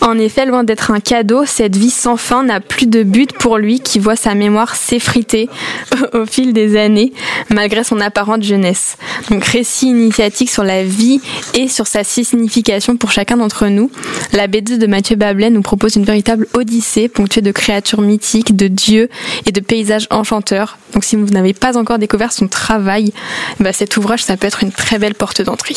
En 0.05 0.19
effet, 0.19 0.45
loin 0.45 0.63
d'être 0.63 0.91
un 0.91 0.99
cadeau, 0.99 1.45
cette 1.45 1.75
vie 1.75 1.89
sans 1.89 2.15
fin 2.15 2.43
n'a 2.43 2.59
plus 2.59 2.85
de 2.85 3.01
but 3.01 3.33
pour 3.33 3.57
lui 3.57 3.79
qui 3.79 3.97
voit 3.97 4.15
sa 4.15 4.35
mémoire 4.35 4.75
s'effriter 4.75 5.49
au 6.13 6.27
fil 6.27 6.53
des 6.53 6.77
années, 6.77 7.11
malgré 7.49 7.83
son 7.83 7.99
apparente 7.99 8.43
jeunesse. 8.43 8.97
Donc 9.31 9.43
récit 9.45 9.87
initiatique 9.87 10.51
sur 10.51 10.63
la 10.63 10.83
vie 10.83 11.21
et 11.55 11.67
sur 11.67 11.87
sa 11.87 12.03
signification 12.03 12.97
pour 12.97 13.11
chacun 13.11 13.37
d'entre 13.37 13.65
nous. 13.65 13.89
La 14.31 14.45
BD 14.45 14.77
de 14.77 14.85
Mathieu 14.85 15.15
Bablet 15.15 15.49
nous 15.49 15.63
propose 15.63 15.95
une 15.95 16.05
véritable 16.05 16.45
odyssée 16.53 17.07
ponctuée 17.07 17.41
de 17.41 17.51
créatures 17.51 18.01
mythiques, 18.01 18.55
de 18.55 18.67
dieux 18.67 19.09
et 19.47 19.51
de 19.51 19.59
paysages 19.59 20.05
enchanteurs. 20.11 20.77
Donc 20.93 21.03
si 21.03 21.15
vous 21.15 21.25
n'avez 21.25 21.53
pas 21.53 21.79
encore 21.79 21.97
découvert 21.97 22.31
son 22.31 22.47
travail, 22.47 23.11
bah 23.59 23.73
cet 23.73 23.97
ouvrage, 23.97 24.23
ça 24.23 24.37
peut 24.37 24.45
être 24.45 24.61
une 24.61 24.71
très 24.71 24.99
belle 24.99 25.15
porte 25.15 25.41
d'entrée. 25.41 25.75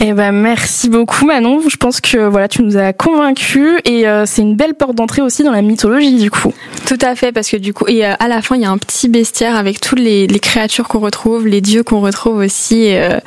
Eh 0.00 0.12
ben 0.12 0.32
merci 0.32 0.88
beaucoup 0.88 1.24
Manon. 1.24 1.62
Je 1.68 1.76
pense 1.76 2.00
que 2.00 2.18
voilà, 2.26 2.48
tu 2.48 2.62
nous 2.62 2.76
as 2.76 2.92
convaincus 2.92 3.59
et 3.84 4.06
euh, 4.06 4.24
c'est 4.26 4.42
une 4.42 4.56
belle 4.56 4.74
porte 4.74 4.94
d'entrée 4.94 5.22
aussi 5.22 5.42
dans 5.42 5.52
la 5.52 5.62
mythologie 5.62 6.16
du 6.16 6.30
coup. 6.30 6.52
Tout 6.86 6.98
à 7.00 7.14
fait 7.14 7.32
parce 7.32 7.48
que 7.48 7.56
du 7.56 7.72
coup 7.72 7.86
et 7.88 8.06
euh, 8.06 8.14
à 8.18 8.28
la 8.28 8.42
fin 8.42 8.56
il 8.56 8.62
y 8.62 8.64
a 8.64 8.70
un 8.70 8.78
petit 8.78 9.08
bestiaire 9.08 9.56
avec 9.56 9.80
toutes 9.80 9.98
les, 9.98 10.26
créatures 10.40 10.88
qu'on 10.88 11.00
retrouve, 11.00 11.46
les 11.46 11.60
dieux 11.60 11.82
qu'on 11.82 12.00
retrouve 12.00 12.38
aussi 12.38 12.82
et, 12.82 13.00
euh, 13.00 13.20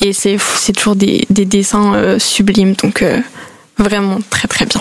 et 0.00 0.12
c'est 0.12 0.36
c'est 0.38 0.72
toujours 0.72 0.96
des, 0.96 1.26
des 1.30 1.44
dessins 1.44 2.18
sublimes 2.18 2.74
donc 2.74 3.04
vraiment 3.78 4.18
très 4.30 4.48
très 4.48 4.66
bien. 4.66 4.80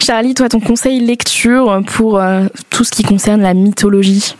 Charlie, 0.00 0.34
toi 0.34 0.48
ton 0.48 0.60
conseil 0.60 1.00
lecture 1.00 1.82
pour 1.86 2.20
tout 2.70 2.84
ce 2.84 2.90
qui 2.90 3.02
concerne 3.02 3.42
la 3.42 3.54
mythologie? 3.54 4.34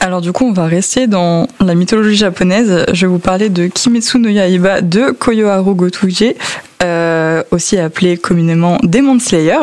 Alors 0.00 0.20
du 0.20 0.32
coup, 0.32 0.44
on 0.44 0.52
va 0.52 0.66
rester 0.66 1.06
dans 1.06 1.46
la 1.60 1.74
mythologie 1.74 2.16
japonaise. 2.16 2.86
Je 2.92 3.06
vais 3.06 3.10
vous 3.10 3.18
parler 3.18 3.48
de 3.48 3.66
Kimetsu 3.66 4.18
no 4.18 4.28
Yaiba 4.28 4.80
de 4.80 5.10
Koyoharu 5.10 5.74
Gotuje, 5.74 6.34
euh, 6.82 7.42
aussi 7.50 7.78
appelé 7.78 8.16
communément 8.16 8.78
Demon 8.82 9.18
Slayer. 9.18 9.58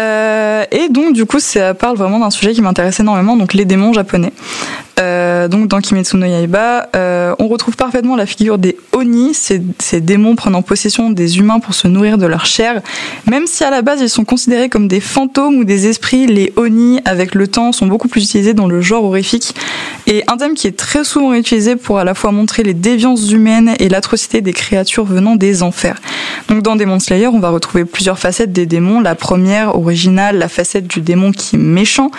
Euh, 0.00 0.64
et 0.70 0.88
donc 0.88 1.12
du 1.12 1.26
coup, 1.26 1.40
ça 1.40 1.74
parle 1.74 1.96
vraiment 1.96 2.18
d'un 2.18 2.30
sujet 2.30 2.52
qui 2.52 2.62
m'intéresse 2.62 3.00
énormément, 3.00 3.36
donc 3.36 3.54
les 3.54 3.64
démons 3.64 3.92
japonais. 3.92 4.32
Euh, 4.98 5.48
donc 5.48 5.68
dans 5.68 5.80
Kimetsu 5.80 6.16
no 6.16 6.26
Yaiba, 6.26 6.88
euh, 6.94 7.34
on 7.38 7.48
retrouve 7.48 7.74
parfaitement 7.76 8.16
la 8.16 8.26
figure 8.26 8.58
des 8.58 8.76
Oni, 8.92 9.32
ces, 9.32 9.62
ces, 9.78 10.02
démons 10.02 10.36
prenant 10.36 10.60
possession 10.60 11.08
des 11.08 11.38
humains 11.38 11.58
pour 11.58 11.72
se 11.72 11.88
nourrir 11.88 12.18
de 12.18 12.26
leur 12.26 12.44
chair. 12.44 12.82
Même 13.26 13.46
si 13.46 13.64
à 13.64 13.70
la 13.70 13.80
base 13.80 14.00
ils 14.02 14.10
sont 14.10 14.24
considérés 14.24 14.68
comme 14.68 14.88
des 14.88 15.00
fantômes 15.00 15.56
ou 15.56 15.64
des 15.64 15.86
esprits, 15.86 16.26
les 16.26 16.52
Oni, 16.56 17.00
avec 17.06 17.34
le 17.34 17.46
temps, 17.46 17.72
sont 17.72 17.86
beaucoup 17.86 18.08
plus 18.08 18.24
utilisés 18.24 18.52
dans 18.52 18.66
le 18.66 18.82
genre 18.82 19.04
horrifique. 19.04 19.54
Et 20.06 20.22
un 20.26 20.36
thème 20.36 20.54
qui 20.54 20.66
est 20.66 20.76
très 20.76 21.04
souvent 21.04 21.32
utilisé 21.32 21.76
pour 21.76 21.98
à 21.98 22.04
la 22.04 22.14
fois 22.14 22.30
montrer 22.30 22.62
les 22.62 22.74
déviances 22.74 23.30
humaines 23.30 23.74
et 23.78 23.88
l'atrocité 23.88 24.42
des 24.42 24.52
créatures 24.52 25.04
venant 25.04 25.36
des 25.36 25.62
enfers. 25.62 25.96
Donc 26.50 26.64
dans 26.64 26.74
Demon 26.74 26.98
Slayer, 26.98 27.28
on 27.28 27.38
va 27.38 27.50
retrouver 27.50 27.84
plusieurs 27.84 28.18
facettes 28.18 28.52
des 28.52 28.66
démons. 28.66 29.00
La 29.00 29.14
première, 29.14 29.76
originale, 29.76 30.36
la 30.36 30.48
facette 30.48 30.88
du 30.88 31.00
démon 31.00 31.30
qui 31.30 31.54
est 31.54 31.60
méchant, 31.60 32.10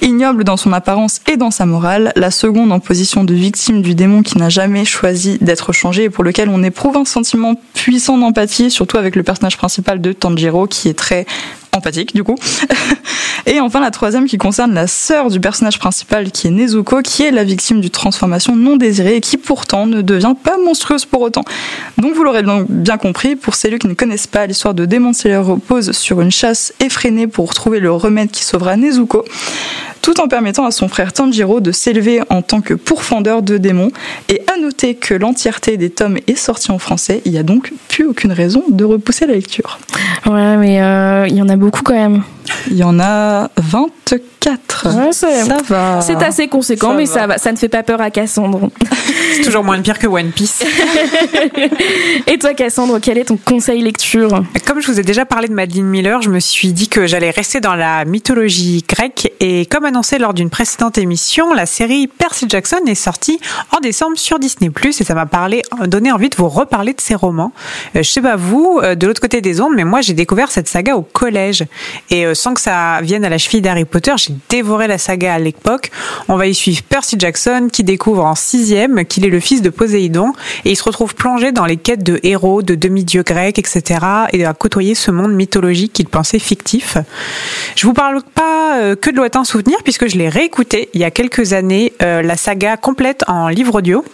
ignoble 0.00 0.44
dans 0.44 0.56
son 0.56 0.72
apparence 0.72 1.20
et 1.28 1.36
dans 1.36 1.50
sa 1.50 1.66
morale 1.66 2.12
la 2.14 2.30
seconde 2.30 2.70
en 2.70 2.78
position 2.78 3.24
de 3.24 3.34
victime 3.34 3.82
du 3.82 3.96
démon 3.96 4.22
qui 4.22 4.38
n'a 4.38 4.48
jamais 4.50 4.84
choisi 4.84 5.36
d'être 5.40 5.72
changé 5.72 6.04
et 6.04 6.10
pour 6.10 6.22
lequel 6.22 6.48
on 6.48 6.62
éprouve 6.62 6.96
un 6.96 7.04
sentiment 7.04 7.60
puissant 7.74 8.16
d'empathie, 8.16 8.70
surtout 8.70 8.98
avec 8.98 9.16
le 9.16 9.24
personnage 9.24 9.56
principal 9.56 10.00
de 10.00 10.12
Tanjiro 10.12 10.68
qui 10.68 10.88
est 10.88 10.94
très 10.94 11.26
empathique 11.74 12.14
du 12.14 12.22
coup. 12.22 12.36
et 13.46 13.60
enfin 13.60 13.80
la 13.80 13.90
troisième 13.90 14.26
qui 14.26 14.38
concerne 14.38 14.74
la 14.74 14.86
sœur 14.86 15.30
du 15.30 15.40
personnage 15.40 15.78
principal 15.78 16.30
qui 16.30 16.46
est 16.46 16.50
Nezuko, 16.50 17.02
qui 17.02 17.24
est 17.24 17.30
la 17.30 17.44
victime 17.44 17.80
d'une 17.80 17.90
transformation 17.90 18.56
non 18.56 18.76
désirée 18.76 19.16
et 19.16 19.20
qui 19.20 19.36
pourtant 19.36 19.86
ne 19.86 20.02
devient 20.02 20.34
pas 20.42 20.58
monstrueuse 20.58 21.06
pour 21.06 21.22
autant. 21.22 21.44
Donc 21.98 22.14
vous 22.14 22.24
l'aurez 22.24 22.42
bien 22.68 22.98
compris, 22.98 23.36
pour 23.36 23.54
celles 23.54 23.78
qui 23.78 23.86
ne 23.86 23.94
connaissent 23.94 24.26
pas, 24.26 24.46
l'histoire 24.46 24.74
de 24.74 24.84
Demon 24.84 25.12
Slayer 25.12 25.36
repose 25.36 25.92
sur 25.92 26.20
une 26.20 26.30
chasse 26.30 26.72
effrénée 26.80 27.26
pour 27.26 27.54
trouver 27.54 27.80
le 27.80 27.92
remède 27.92 28.30
qui 28.30 28.44
sauvera 28.44 28.76
Nezuko 28.76 29.24
tout 30.02 30.20
en 30.20 30.28
permettant 30.28 30.66
à 30.66 30.70
son 30.70 30.88
frère 30.88 31.12
Tanjiro 31.12 31.60
de 31.60 31.72
s'élever 31.72 32.20
en 32.28 32.42
tant 32.42 32.60
que 32.60 32.74
pourfendeur 32.74 33.42
de 33.42 33.56
démons. 33.56 33.92
Et 34.28 34.42
à 34.52 34.60
noter 34.60 34.96
que 34.96 35.14
l'entièreté 35.14 35.76
des 35.76 35.90
tomes 35.90 36.18
est 36.26 36.36
sortie 36.36 36.70
en 36.72 36.78
français, 36.78 37.22
il 37.24 37.32
n'y 37.32 37.38
a 37.38 37.42
donc 37.42 37.72
plus 37.88 38.04
aucune 38.04 38.32
raison 38.32 38.64
de 38.68 38.84
repousser 38.84 39.26
la 39.26 39.34
lecture. 39.34 39.78
Ouais, 40.26 40.56
mais 40.56 40.82
euh, 40.82 41.26
il 41.28 41.36
y 41.36 41.42
en 41.42 41.48
a 41.48 41.56
beaucoup 41.56 41.82
quand 41.82 41.94
même. 41.94 42.22
Il 42.70 42.76
y 42.76 42.84
en 42.84 42.98
a 43.00 43.50
24. 43.56 45.12
ça 45.12 45.28
va. 45.68 46.00
C'est 46.00 46.22
assez 46.22 46.48
conséquent, 46.48 46.94
mais 46.94 47.06
ça 47.06 47.26
va. 47.26 47.38
Ça 47.38 47.52
ne 47.52 47.56
fait 47.56 47.68
pas 47.68 47.82
peur 47.82 48.00
à 48.00 48.10
Cassandre. 48.10 48.70
C'est 49.34 49.42
toujours 49.42 49.64
moins 49.64 49.80
pire 49.80 49.98
que 49.98 50.06
One 50.06 50.30
Piece. 50.30 50.64
Et 52.26 52.38
toi, 52.38 52.54
Cassandre, 52.54 52.98
quel 53.00 53.18
est 53.18 53.24
ton 53.24 53.36
conseil 53.36 53.82
lecture 53.82 54.42
Comme 54.66 54.80
je 54.80 54.90
vous 54.90 55.00
ai 55.00 55.02
déjà 55.02 55.24
parlé 55.24 55.48
de 55.48 55.54
Madeline 55.54 55.86
Miller, 55.86 56.22
je 56.22 56.30
me 56.30 56.40
suis 56.40 56.72
dit 56.72 56.88
que 56.88 57.06
j'allais 57.06 57.30
rester 57.30 57.60
dans 57.60 57.74
la 57.74 58.04
mythologie 58.04 58.84
grecque. 58.88 59.32
Et 59.40 59.66
comme 59.66 59.84
annoncé 59.84 60.18
lors 60.18 60.34
d'une 60.34 60.50
précédente 60.50 60.98
émission, 60.98 61.52
la 61.52 61.66
série 61.66 62.06
Percy 62.06 62.46
Jackson 62.48 62.80
est 62.86 62.94
sortie 62.94 63.40
en 63.76 63.80
décembre 63.80 64.18
sur 64.18 64.38
Disney+. 64.38 64.70
Et 64.84 65.04
ça 65.04 65.14
m'a 65.14 65.26
parlé, 65.26 65.62
donné 65.86 66.12
envie 66.12 66.28
de 66.28 66.36
vous 66.36 66.48
reparler 66.48 66.92
de 66.92 67.00
ces 67.00 67.14
romans. 67.14 67.52
Euh, 67.96 68.02
je 68.02 68.10
sais 68.10 68.20
pas 68.20 68.36
vous, 68.36 68.80
euh, 68.82 68.94
de 68.94 69.06
l'autre 69.06 69.20
côté 69.20 69.40
des 69.40 69.60
ondes, 69.60 69.72
mais 69.74 69.84
moi 69.84 70.00
j'ai 70.00 70.14
découvert 70.14 70.50
cette 70.50 70.68
saga 70.68 70.96
au 70.96 71.02
collège. 71.02 71.64
Et 72.10 72.26
euh, 72.26 72.31
sans 72.34 72.54
que 72.54 72.60
ça 72.60 73.00
vienne 73.02 73.24
à 73.24 73.28
la 73.28 73.38
cheville 73.38 73.62
d'Harry 73.62 73.84
Potter, 73.84 74.12
j'ai 74.16 74.34
dévoré 74.48 74.86
la 74.86 74.98
saga 74.98 75.34
à 75.34 75.38
l'époque. 75.38 75.90
On 76.28 76.36
va 76.36 76.46
y 76.46 76.54
suivre 76.54 76.82
Percy 76.82 77.16
Jackson 77.18 77.68
qui 77.72 77.84
découvre 77.84 78.24
en 78.24 78.34
sixième 78.34 79.04
qu'il 79.04 79.24
est 79.24 79.30
le 79.30 79.40
fils 79.40 79.62
de 79.62 79.70
Poséidon 79.70 80.32
et 80.64 80.70
il 80.70 80.76
se 80.76 80.84
retrouve 80.84 81.14
plongé 81.14 81.52
dans 81.52 81.64
les 81.64 81.76
quêtes 81.76 82.02
de 82.02 82.20
héros, 82.22 82.62
de 82.62 82.74
demi-dieux 82.74 83.22
grecs, 83.22 83.58
etc. 83.58 84.00
et 84.32 84.44
à 84.44 84.54
côtoyer 84.54 84.94
ce 84.94 85.10
monde 85.10 85.32
mythologique 85.32 85.92
qu'il 85.92 86.08
pensait 86.08 86.38
fictif. 86.38 86.96
Je 87.76 87.86
vous 87.86 87.94
parle 87.94 88.22
pas 88.34 88.78
euh, 88.80 88.96
que 88.96 89.10
de 89.10 89.16
lointains 89.16 89.44
souvenirs 89.44 89.78
puisque 89.82 90.08
je 90.08 90.16
l'ai 90.16 90.28
réécouté 90.28 90.88
il 90.94 91.00
y 91.00 91.04
a 91.04 91.10
quelques 91.10 91.52
années, 91.52 91.92
euh, 92.02 92.22
la 92.22 92.36
saga 92.36 92.76
complète 92.76 93.24
en 93.28 93.48
livre 93.48 93.76
audio. 93.76 94.04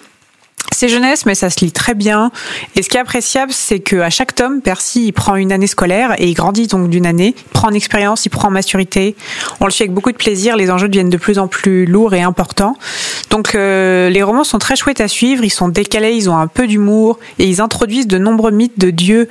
C'est 0.80 0.88
jeunesse, 0.88 1.26
mais 1.26 1.34
ça 1.34 1.50
se 1.50 1.58
lit 1.64 1.72
très 1.72 1.94
bien. 1.94 2.30
Et 2.76 2.84
ce 2.84 2.88
qui 2.88 2.98
est 2.98 3.00
appréciable, 3.00 3.50
c'est 3.52 3.80
qu'à 3.80 4.10
chaque 4.10 4.36
tome, 4.36 4.60
Percy 4.60 5.06
il 5.06 5.12
prend 5.12 5.34
une 5.34 5.50
année 5.50 5.66
scolaire 5.66 6.14
et 6.18 6.28
il 6.28 6.34
grandit 6.34 6.68
donc 6.68 6.88
d'une 6.88 7.04
année. 7.04 7.34
Il 7.36 7.50
prend 7.50 7.66
en 7.66 7.72
expérience, 7.72 8.26
il 8.26 8.28
prend 8.28 8.46
en 8.46 8.52
maturité. 8.52 9.16
On 9.58 9.64
le 9.64 9.72
suit 9.72 9.82
avec 9.82 9.92
beaucoup 9.92 10.12
de 10.12 10.16
plaisir. 10.16 10.54
Les 10.54 10.70
enjeux 10.70 10.86
deviennent 10.88 11.10
de 11.10 11.16
plus 11.16 11.40
en 11.40 11.48
plus 11.48 11.84
lourds 11.84 12.14
et 12.14 12.22
importants. 12.22 12.76
Donc 13.28 13.56
euh, 13.56 14.08
les 14.08 14.22
romans 14.22 14.44
sont 14.44 14.58
très 14.58 14.76
chouettes 14.76 15.00
à 15.00 15.08
suivre. 15.08 15.42
Ils 15.42 15.50
sont 15.50 15.68
décalés, 15.68 16.12
ils 16.12 16.30
ont 16.30 16.36
un 16.36 16.46
peu 16.46 16.68
d'humour 16.68 17.18
et 17.40 17.46
ils 17.46 17.60
introduisent 17.60 18.06
de 18.06 18.18
nombreux 18.18 18.52
mythes 18.52 18.78
de 18.78 18.90
dieux 18.90 19.28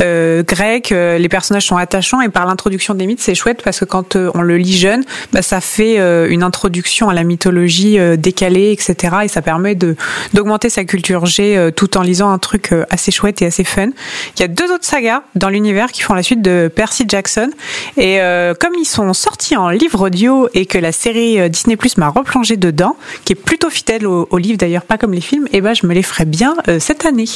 euh, 0.00 0.42
grecs. 0.44 0.92
Euh, 0.92 1.18
les 1.18 1.28
personnages 1.28 1.66
sont 1.66 1.76
attachants 1.76 2.22
et 2.22 2.30
par 2.30 2.46
l'introduction 2.46 2.94
des 2.94 3.06
mythes, 3.06 3.20
c'est 3.20 3.34
chouette 3.34 3.60
parce 3.62 3.80
que 3.80 3.84
quand 3.84 4.16
on 4.16 4.40
le 4.40 4.56
lit 4.56 4.78
jeune, 4.78 5.04
bah, 5.34 5.42
ça 5.42 5.60
fait 5.60 5.98
une 6.30 6.42
introduction 6.42 7.10
à 7.10 7.14
la 7.14 7.22
mythologie 7.22 7.98
décalée, 8.16 8.72
etc. 8.72 9.16
Et 9.24 9.28
ça 9.28 9.42
permet 9.42 9.74
d'augmenter 9.74 10.70
sa 10.70 10.85
culture 10.86 11.26
G 11.26 11.56
euh, 11.56 11.70
tout 11.70 11.96
en 11.96 12.02
lisant 12.02 12.30
un 12.30 12.38
truc 12.38 12.72
euh, 12.72 12.84
assez 12.90 13.10
chouette 13.10 13.42
et 13.42 13.46
assez 13.46 13.64
fun. 13.64 13.88
Il 14.36 14.40
y 14.40 14.42
a 14.42 14.48
deux 14.48 14.72
autres 14.72 14.84
sagas 14.84 15.22
dans 15.34 15.48
l'univers 15.48 15.92
qui 15.92 16.02
font 16.02 16.14
la 16.14 16.22
suite 16.22 16.42
de 16.42 16.70
Percy 16.74 17.04
Jackson. 17.06 17.50
Et 17.96 18.20
euh, 18.20 18.54
comme 18.58 18.72
ils 18.80 18.86
sont 18.86 19.12
sortis 19.12 19.56
en 19.56 19.68
livre 19.68 20.06
audio 20.06 20.48
et 20.54 20.66
que 20.66 20.78
la 20.78 20.92
série 20.92 21.50
Disney 21.50 21.76
Plus 21.76 21.96
m'a 21.96 22.08
replongé 22.08 22.56
dedans, 22.56 22.96
qui 23.24 23.32
est 23.32 23.36
plutôt 23.36 23.70
fidèle 23.70 24.06
au, 24.06 24.38
livre 24.38 24.58
d'ailleurs, 24.58 24.82
pas 24.82 24.98
comme 24.98 25.12
les 25.12 25.20
films, 25.20 25.46
et 25.46 25.58
eh 25.58 25.60
ben 25.60 25.74
je 25.74 25.86
me 25.86 25.94
les 25.94 26.02
ferai 26.02 26.24
bien 26.24 26.54
cette 26.78 27.04
année. 27.06 27.28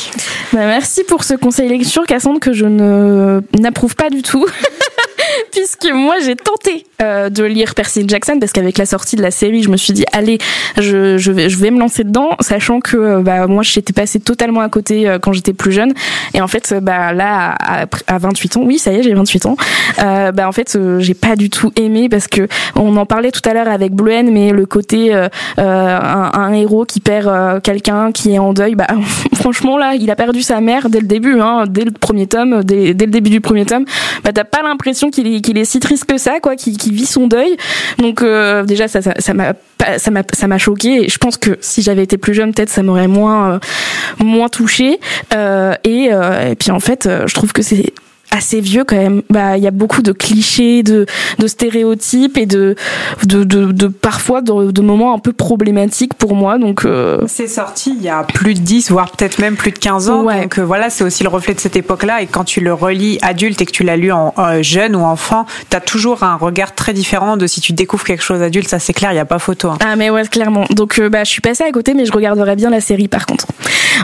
Bah, 0.52 0.66
merci 0.66 1.04
pour 1.04 1.24
ce 1.24 1.34
conseil 1.34 1.68
lecture, 1.68 2.06
Cassandre, 2.06 2.40
que 2.40 2.52
je 2.52 2.66
ne 2.66 3.40
n'approuve 3.58 3.96
pas 3.96 4.10
du 4.10 4.22
tout. 4.22 4.46
puisque 5.52 5.90
moi 5.92 6.16
j'ai 6.24 6.36
tenté 6.36 6.86
de 6.98 7.44
lire 7.44 7.74
Percy 7.74 8.04
Jackson 8.06 8.38
parce 8.40 8.52
qu'avec 8.52 8.78
la 8.78 8.86
sortie 8.86 9.16
de 9.16 9.22
la 9.22 9.30
série, 9.30 9.62
je 9.62 9.70
me 9.70 9.76
suis 9.76 9.92
dit 9.92 10.04
allez, 10.12 10.38
je, 10.76 11.18
je, 11.18 11.32
vais, 11.32 11.48
je 11.48 11.58
vais 11.58 11.70
me 11.70 11.78
lancer 11.78 12.04
dedans, 12.04 12.30
sachant 12.40 12.80
que 12.80 13.20
bah, 13.22 13.39
moi 13.46 13.62
j'étais 13.62 13.92
passée 13.92 14.20
totalement 14.20 14.60
à 14.60 14.68
côté 14.68 15.08
euh, 15.08 15.18
quand 15.18 15.32
j'étais 15.32 15.52
plus 15.52 15.72
jeune. 15.72 15.92
Et 16.34 16.40
en 16.40 16.48
fait, 16.48 16.74
bah, 16.80 17.12
là, 17.12 17.54
à, 17.60 17.86
à 18.06 18.18
28 18.18 18.56
ans, 18.58 18.62
oui, 18.64 18.78
ça 18.78 18.92
y 18.92 18.96
est, 18.96 19.02
j'ai 19.02 19.14
28 19.14 19.46
ans, 19.46 19.56
euh, 20.02 20.32
bah, 20.32 20.48
en 20.48 20.52
fait, 20.52 20.78
j'ai 20.98 21.14
pas 21.14 21.36
du 21.36 21.50
tout 21.50 21.72
aimé 21.76 22.08
parce 22.08 22.28
que 22.28 22.48
on 22.76 22.96
en 22.96 23.06
parlait 23.06 23.30
tout 23.30 23.46
à 23.48 23.54
l'heure 23.54 23.68
avec 23.68 23.92
Bluen, 23.92 24.30
mais 24.30 24.50
le 24.50 24.66
côté 24.66 25.12
un, 25.12 25.30
un, 25.58 26.52
héros 26.52 26.84
qui 26.84 27.00
perd 27.00 27.62
quelqu'un 27.62 28.12
qui 28.12 28.32
est 28.32 28.38
en 28.38 28.52
deuil, 28.52 28.74
bah, 28.74 28.86
franchement 29.34 29.78
là, 29.78 29.94
il 29.94 30.10
a 30.10 30.16
perdu 30.16 30.42
sa 30.42 30.60
mère 30.60 30.90
dès 30.90 31.00
le 31.00 31.06
début, 31.06 31.40
hein, 31.40 31.64
dès 31.68 31.84
le 31.84 31.90
premier 31.90 32.26
tome, 32.26 32.62
dès, 32.64 32.94
dès 32.94 33.06
le 33.06 33.10
début 33.10 33.30
du 33.30 33.40
premier 33.40 33.66
tome, 33.66 33.84
bah, 34.24 34.32
t'as 34.32 34.44
pas 34.44 34.62
l'impression 34.62 35.10
qu'il 35.10 35.26
est, 35.26 35.40
qu'il 35.40 35.58
est 35.58 35.64
si 35.64 35.80
triste 35.80 36.04
que 36.04 36.18
ça, 36.18 36.40
quoi, 36.40 36.56
qui, 36.56 36.76
qui 36.76 36.90
vit 36.90 37.06
son 37.06 37.26
deuil. 37.26 37.56
Donc 37.98 38.22
euh, 38.22 38.64
déjà, 38.64 38.88
ça, 38.88 39.00
ça, 39.02 39.34
m'a 39.34 39.52
m'a 40.10 40.22
ça 40.32 40.46
m'a 40.46 40.58
choqué. 40.58 41.04
Et 41.04 41.08
je 41.08 41.18
pense 41.18 41.36
que 41.36 41.58
si 41.60 41.82
j'avais 41.82 42.02
été 42.02 42.18
plus 42.18 42.34
jeune, 42.34 42.52
peut-être 42.52 42.70
ça 42.70 42.82
m'aurait 42.82 43.08
moins 43.08 43.52
euh, 43.54 43.58
moins 44.18 44.48
touché. 44.48 45.00
Euh, 45.34 45.74
et, 45.84 46.10
et 46.10 46.54
puis 46.56 46.70
en 46.70 46.80
fait, 46.80 47.08
je 47.26 47.34
trouve 47.34 47.52
que 47.52 47.62
c'est 47.62 47.92
assez 48.30 48.60
vieux 48.60 48.84
quand 48.84 48.96
même. 48.96 49.22
Bah, 49.30 49.56
il 49.56 49.62
y 49.62 49.66
a 49.66 49.70
beaucoup 49.70 50.02
de 50.02 50.12
clichés, 50.12 50.82
de, 50.82 51.06
de 51.38 51.46
stéréotypes 51.46 52.38
et 52.38 52.46
de, 52.46 52.76
de, 53.26 53.44
de, 53.44 53.72
de 53.72 53.86
parfois 53.88 54.40
de, 54.40 54.70
de, 54.70 54.82
moments 54.82 55.14
un 55.14 55.18
peu 55.18 55.32
problématiques 55.32 56.14
pour 56.14 56.34
moi. 56.34 56.58
Donc, 56.58 56.84
euh... 56.84 57.20
c'est 57.26 57.48
sorti 57.48 57.94
il 57.96 58.02
y 58.02 58.08
a 58.08 58.22
plus 58.22 58.54
de 58.54 58.60
10, 58.60 58.90
voire 58.90 59.10
peut-être 59.10 59.38
même 59.38 59.56
plus 59.56 59.72
de 59.72 59.78
15 59.78 60.10
ans. 60.10 60.22
Donc 60.22 60.58
euh, 60.58 60.64
voilà, 60.64 60.90
c'est 60.90 61.04
aussi 61.04 61.22
le 61.22 61.28
reflet 61.28 61.54
de 61.54 61.60
cette 61.60 61.76
époque-là. 61.76 62.22
Et 62.22 62.26
quand 62.26 62.44
tu 62.44 62.60
le 62.60 62.72
relis 62.72 63.18
adulte 63.22 63.60
et 63.60 63.66
que 63.66 63.72
tu 63.72 63.82
l'as 63.82 63.96
lu 63.96 64.12
en 64.12 64.32
euh, 64.38 64.62
jeune 64.62 64.96
ou 64.96 65.00
enfant, 65.00 65.46
tu 65.68 65.76
as 65.76 65.80
toujours 65.80 66.22
un 66.22 66.36
regard 66.36 66.74
très 66.74 66.92
différent 66.92 67.36
de 67.36 67.46
si 67.46 67.60
tu 67.60 67.72
découvres 67.72 68.04
quelque 68.04 68.22
chose 68.22 68.42
adulte. 68.42 68.68
Ça, 68.68 68.78
c'est 68.78 68.92
clair, 68.92 69.10
il 69.10 69.14
n'y 69.14 69.20
a 69.20 69.24
pas 69.24 69.38
photo. 69.38 69.68
Hein. 69.68 69.78
Ah, 69.84 69.96
mais 69.96 70.10
ouais, 70.10 70.26
clairement. 70.26 70.64
Donc, 70.70 70.98
euh, 70.98 71.08
bah, 71.08 71.24
je 71.24 71.30
suis 71.30 71.40
passée 71.40 71.64
à 71.64 71.72
côté, 71.72 71.94
mais 71.94 72.06
je 72.06 72.12
regarderai 72.12 72.56
bien 72.56 72.70
la 72.70 72.80
série 72.80 73.08
par 73.08 73.26
contre. 73.26 73.46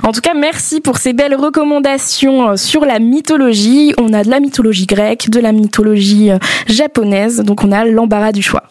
En 0.02 0.12
tout 0.12 0.20
cas, 0.20 0.34
merci 0.34 0.80
pour 0.80 0.98
ces 0.98 1.12
belles 1.12 1.36
recommandations 1.36 2.56
sur 2.56 2.84
la 2.84 2.98
mythologie. 2.98 3.94
On 3.98 4.12
a 4.12 4.15
de 4.22 4.30
la 4.30 4.40
mythologie 4.40 4.86
grecque, 4.86 5.30
de 5.30 5.40
la 5.40 5.52
mythologie 5.52 6.30
euh, 6.30 6.38
japonaise, 6.66 7.40
donc 7.40 7.64
on 7.64 7.72
a 7.72 7.84
l'embarras 7.84 8.32
du 8.32 8.42
choix. 8.42 8.64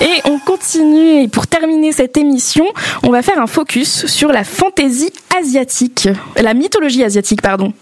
Et 0.00 0.20
on 0.24 0.38
continue, 0.38 1.22
et 1.22 1.28
pour 1.28 1.46
terminer 1.46 1.92
cette 1.92 2.16
émission, 2.16 2.66
on 3.02 3.10
va 3.10 3.22
faire 3.22 3.40
un 3.40 3.48
focus 3.48 4.06
sur 4.06 4.30
la 4.30 4.44
fantaisie 4.44 5.12
asiatique, 5.40 6.08
la 6.40 6.54
mythologie 6.54 7.02
asiatique, 7.02 7.42
pardon. 7.42 7.72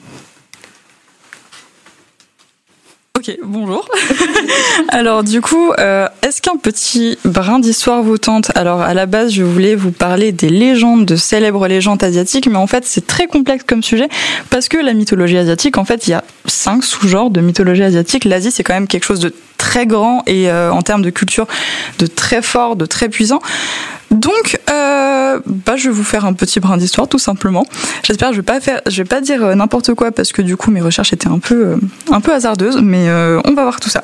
Ok, 3.17 3.35
bonjour. 3.43 3.89
alors 4.91 5.25
du 5.25 5.41
coup, 5.41 5.73
euh, 5.79 6.07
est-ce 6.21 6.43
qu'un 6.43 6.59
petit 6.59 7.17
brin 7.25 7.59
d'histoire 7.59 8.03
vous 8.03 8.19
tente 8.19 8.51
Alors 8.55 8.83
à 8.83 8.93
la 8.93 9.07
base, 9.07 9.33
je 9.33 9.43
voulais 9.43 9.75
vous 9.75 9.91
parler 9.91 10.33
des 10.33 10.51
légendes, 10.51 11.07
de 11.07 11.17
célèbres 11.17 11.67
légendes 11.67 12.03
asiatiques, 12.05 12.47
mais 12.47 12.59
en 12.59 12.67
fait 12.67 12.85
c'est 12.85 13.07
très 13.07 13.27
complexe 13.27 13.65
comme 13.67 13.83
sujet 13.83 14.11
parce 14.51 14.69
que 14.69 14.77
la 14.77 14.93
mythologie 14.93 15.39
asiatique, 15.39 15.79
en 15.79 15.87
fait, 15.87 16.07
il 16.07 16.11
y 16.11 16.15
a 16.15 16.25
cinq 16.45 16.85
sous-genres 16.85 17.31
de 17.31 17.41
mythologie 17.41 17.85
asiatique. 17.85 18.27
L'Asie, 18.27 18.51
c'est 18.51 18.63
quand 18.63 18.75
même 18.75 18.87
quelque 18.87 19.05
chose 19.05 19.21
de 19.21 19.33
très 19.57 19.87
grand 19.87 20.23
et 20.27 20.51
euh, 20.51 20.71
en 20.71 20.83
termes 20.83 21.03
de 21.03 21.11
culture, 21.11 21.47
de 21.99 22.07
très 22.07 22.43
fort, 22.43 22.77
de 22.77 22.85
très 22.85 23.09
puissant. 23.09 23.41
Donc, 24.11 24.56
euh, 24.71 25.41
bah, 25.47 25.77
je 25.77 25.89
vais 25.89 25.95
vous 25.95 26.05
faire 26.05 26.25
un 26.25 26.33
petit 26.33 26.61
brin 26.61 26.77
d'histoire, 26.77 27.09
tout 27.09 27.19
simplement. 27.19 27.67
J'espère, 28.03 28.33
je 28.33 28.39
vais 28.39 28.43
pas 28.43 28.61
faire, 28.61 28.81
je 28.87 28.97
vais 28.97 29.07
pas 29.07 29.21
dire 29.21 29.43
euh, 29.45 29.55
n'importe 29.55 29.95
quoi 29.95 30.13
parce 30.13 30.33
que 30.33 30.43
du 30.43 30.57
coup 30.57 30.71
mes 30.71 30.81
recherches 30.81 31.13
étaient 31.13 31.29
un 31.29 31.39
peu, 31.39 31.67
euh, 31.67 31.77
un 32.11 32.21
peu 32.21 32.33
hasardeuses, 32.33 32.81
mais 32.83 33.09
euh, 33.09 33.41
on 33.45 33.53
va 33.53 33.63
voir 33.63 33.81
tout 33.81 33.89
ça. 33.91 34.03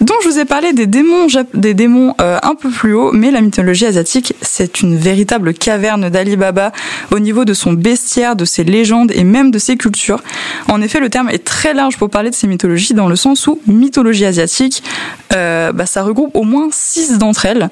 Donc, 0.00 0.16
je 0.22 0.28
vous 0.28 0.38
ai 0.38 0.44
parlé 0.44 0.72
des 0.72 0.86
démons, 0.86 1.28
des 1.54 1.72
démons 1.72 2.14
un 2.18 2.54
peu 2.56 2.68
plus 2.68 2.94
haut, 2.94 3.12
mais 3.12 3.30
la 3.30 3.40
mythologie 3.40 3.86
asiatique, 3.86 4.34
c'est 4.42 4.82
une 4.82 4.96
véritable 4.96 5.54
caverne 5.54 6.10
d'Ali 6.10 6.36
Baba 6.36 6.72
au 7.10 7.20
niveau 7.20 7.44
de 7.44 7.54
son 7.54 7.72
bestiaire, 7.72 8.36
de 8.36 8.44
ses 8.44 8.64
légendes 8.64 9.12
et 9.14 9.24
même 9.24 9.50
de 9.50 9.58
ses 9.58 9.76
cultures. 9.76 10.22
En 10.68 10.82
effet, 10.82 11.00
le 11.00 11.08
terme 11.08 11.30
est 11.30 11.44
très 11.44 11.74
large 11.74 11.96
pour 11.96 12.10
parler 12.10 12.30
de 12.30 12.34
ces 12.34 12.48
mythologies 12.48 12.92
dans 12.92 13.08
le 13.08 13.16
sens 13.16 13.46
où 13.46 13.60
mythologie 13.66 14.26
asiatique, 14.26 14.82
bah, 15.30 15.86
ça 15.86 16.02
regroupe 16.02 16.34
au 16.34 16.42
moins 16.42 16.68
six 16.70 17.16
d'entre 17.16 17.46
elles. 17.46 17.70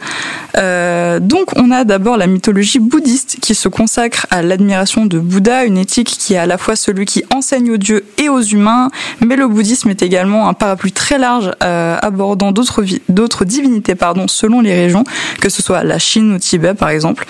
donc, 1.21 1.51
on 1.57 1.71
a 1.71 1.85
d'abord 1.85 2.12
la 2.17 2.27
mythologie 2.27 2.79
bouddhiste 2.79 3.39
qui 3.41 3.55
se 3.55 3.69
consacre 3.69 4.27
à 4.31 4.43
l'admiration 4.43 5.07
de 5.07 5.19
Bouddha, 5.19 5.65
une 5.65 5.79
éthique 5.79 6.09
qui 6.09 6.35
est 6.35 6.39
à 6.39 6.47
la 6.47 6.59
fois 6.59 6.77
celui 6.77 7.07
qui 7.07 7.25
enseigne 7.35 7.71
aux 7.71 7.77
dieux 7.77 8.05
et 8.19 8.29
aux 8.29 8.41
humains, 8.41 8.91
mais 9.21 9.37
le 9.37 9.49
bouddhisme 9.49 9.91
est 9.91 10.03
également 10.03 10.49
un 10.49 10.55
parapluie 10.55 10.93
très 10.93 11.19
large 11.19 11.53
euh, 11.63 11.97
abordant 12.01 12.53
d'autres 12.53 13.45
divinités 13.45 13.95
pardon 13.95 14.29
selon 14.29 14.61
les 14.61 14.75
régions, 14.75 15.05
que 15.41 15.49
ce 15.49 15.63
soit 15.63 15.85
la 15.85 15.99
Chine 15.99 16.35
ou 16.35 16.39
Tibet 16.39 16.75
par 16.75 16.91
exemple. 16.91 17.27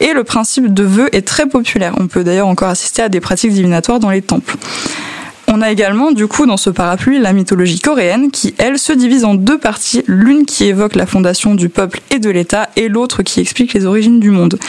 Et 0.00 0.12
le 0.12 0.24
principe 0.24 0.72
de 0.72 0.82
vœu 0.82 1.08
est 1.12 1.26
très 1.26 1.46
populaire. 1.46 1.94
On 1.98 2.06
peut 2.06 2.24
d'ailleurs 2.24 2.48
encore 2.48 2.68
assister 2.68 3.02
à 3.02 3.08
des 3.08 3.20
pratiques 3.20 3.52
divinatoires 3.52 4.00
dans 4.00 4.10
les 4.10 4.22
temples. 4.22 4.56
On 5.52 5.62
a 5.62 5.72
également, 5.72 6.12
du 6.12 6.28
coup, 6.28 6.46
dans 6.46 6.56
ce 6.56 6.70
parapluie, 6.70 7.18
la 7.18 7.32
mythologie 7.32 7.80
coréenne 7.80 8.30
qui, 8.30 8.54
elle, 8.58 8.78
se 8.78 8.92
divise 8.92 9.24
en 9.24 9.34
deux 9.34 9.58
parties, 9.58 10.04
l'une 10.06 10.46
qui 10.46 10.66
évoque 10.66 10.94
la 10.94 11.06
fondation 11.06 11.56
du 11.56 11.68
peuple 11.68 12.00
et 12.12 12.20
de 12.20 12.30
l'État, 12.30 12.68
et 12.76 12.88
l'autre 12.88 13.24
qui 13.24 13.40
explique 13.40 13.74
les 13.74 13.84
origines 13.84 14.20
du 14.20 14.30
monde. 14.30 14.60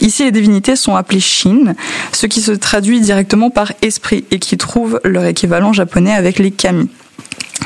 Ici, 0.00 0.24
les 0.24 0.30
divinités 0.30 0.76
sont 0.76 0.96
appelées 0.96 1.20
Shin, 1.20 1.74
ce 2.12 2.24
qui 2.24 2.40
se 2.40 2.52
traduit 2.52 3.02
directement 3.02 3.50
par 3.50 3.74
esprit 3.82 4.24
et 4.30 4.38
qui 4.38 4.56
trouve 4.56 4.98
leur 5.04 5.26
équivalent 5.26 5.74
japonais 5.74 6.14
avec 6.14 6.38
les 6.38 6.50
kami. 6.50 6.88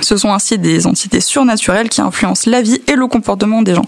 Ce 0.00 0.16
sont 0.16 0.32
ainsi 0.32 0.58
des 0.58 0.86
entités 0.86 1.20
surnaturelles 1.20 1.88
qui 1.88 2.00
influencent 2.00 2.50
la 2.50 2.62
vie 2.62 2.80
et 2.86 2.96
le 2.96 3.06
comportement 3.06 3.62
des 3.62 3.74
gens. 3.74 3.86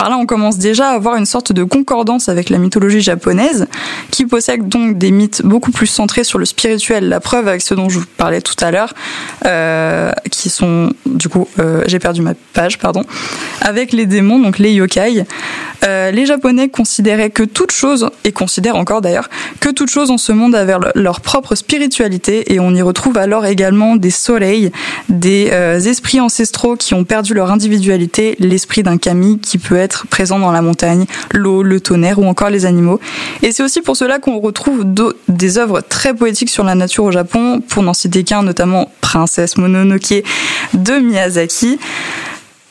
Par 0.00 0.08
là, 0.08 0.16
on 0.16 0.24
commence 0.24 0.56
déjà 0.56 0.88
à 0.88 0.94
avoir 0.94 1.16
une 1.16 1.26
sorte 1.26 1.52
de 1.52 1.62
concordance 1.62 2.30
avec 2.30 2.48
la 2.48 2.56
mythologie 2.56 3.02
japonaise, 3.02 3.66
qui 4.10 4.24
possède 4.24 4.66
donc 4.66 4.96
des 4.96 5.10
mythes 5.10 5.42
beaucoup 5.44 5.72
plus 5.72 5.86
centrés 5.86 6.24
sur 6.24 6.38
le 6.38 6.46
spirituel. 6.46 7.10
La 7.10 7.20
preuve 7.20 7.48
avec 7.48 7.60
ce 7.60 7.74
dont 7.74 7.90
je 7.90 7.98
vous 7.98 8.06
parlais 8.16 8.40
tout 8.40 8.54
à 8.64 8.70
l'heure, 8.70 8.94
euh, 9.44 10.10
qui 10.30 10.48
sont, 10.48 10.92
du 11.04 11.28
coup, 11.28 11.48
euh, 11.58 11.82
j'ai 11.86 11.98
perdu 11.98 12.22
ma 12.22 12.32
page, 12.54 12.78
pardon, 12.78 13.04
avec 13.60 13.92
les 13.92 14.06
démons, 14.06 14.38
donc 14.38 14.58
les 14.58 14.72
yokai. 14.72 15.26
Euh, 15.84 16.10
les 16.10 16.26
Japonais 16.26 16.68
considéraient 16.68 17.30
que 17.30 17.42
toute 17.42 17.72
chose, 17.72 18.10
et 18.24 18.32
considèrent 18.32 18.76
encore 18.76 19.00
d'ailleurs, 19.00 19.30
que 19.60 19.68
toute 19.68 19.90
chose 19.90 20.10
en 20.10 20.18
ce 20.18 20.32
monde 20.32 20.54
avait 20.54 20.74
leur 20.94 21.20
propre 21.20 21.54
spiritualité, 21.54 22.52
et 22.52 22.60
on 22.60 22.74
y 22.74 22.82
retrouve 22.82 23.16
alors 23.18 23.46
également 23.46 23.96
des 23.96 24.10
soleils, 24.10 24.70
des 25.08 25.46
esprits 25.86 26.20
ancestraux 26.20 26.76
qui 26.76 26.94
ont 26.94 27.04
perdu 27.04 27.34
leur 27.34 27.50
individualité, 27.50 28.36
l'esprit 28.38 28.82
d'un 28.82 28.98
kami 28.98 29.38
qui 29.38 29.58
peut 29.58 29.76
être 29.76 30.06
présent 30.06 30.38
dans 30.38 30.52
la 30.52 30.62
montagne, 30.62 31.06
l'eau, 31.32 31.62
le 31.62 31.80
tonnerre 31.80 32.18
ou 32.18 32.26
encore 32.26 32.50
les 32.50 32.66
animaux. 32.66 33.00
Et 33.42 33.52
c'est 33.52 33.62
aussi 33.62 33.80
pour 33.80 33.96
cela 33.96 34.18
qu'on 34.18 34.38
retrouve 34.38 34.84
des 35.28 35.58
œuvres 35.58 35.80
très 35.80 36.14
poétiques 36.14 36.50
sur 36.50 36.64
la 36.64 36.74
nature 36.74 37.04
au 37.04 37.12
Japon, 37.12 37.60
pour 37.60 37.82
n'en 37.82 37.94
citer 37.94 38.24
qu'un, 38.24 38.42
notamment 38.42 38.90
Princesse 39.00 39.56
Mononoke 39.56 40.22
de 40.74 40.98
Miyazaki. 40.98 41.78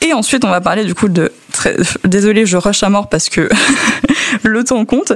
Et 0.02 0.14
ensuite, 0.14 0.46
on 0.46 0.50
va 0.50 0.62
parler 0.62 0.86
du 0.86 0.96
coup 0.96 1.10
de. 1.10 1.32
Très, 1.52 1.76
désolé, 2.06 2.46
je 2.46 2.58
rush 2.58 2.84
à 2.84 2.90
mort 2.90 3.10
parce 3.10 3.28
que 3.28 3.50
le 4.44 4.64
temps 4.64 4.86
compte. 4.86 5.14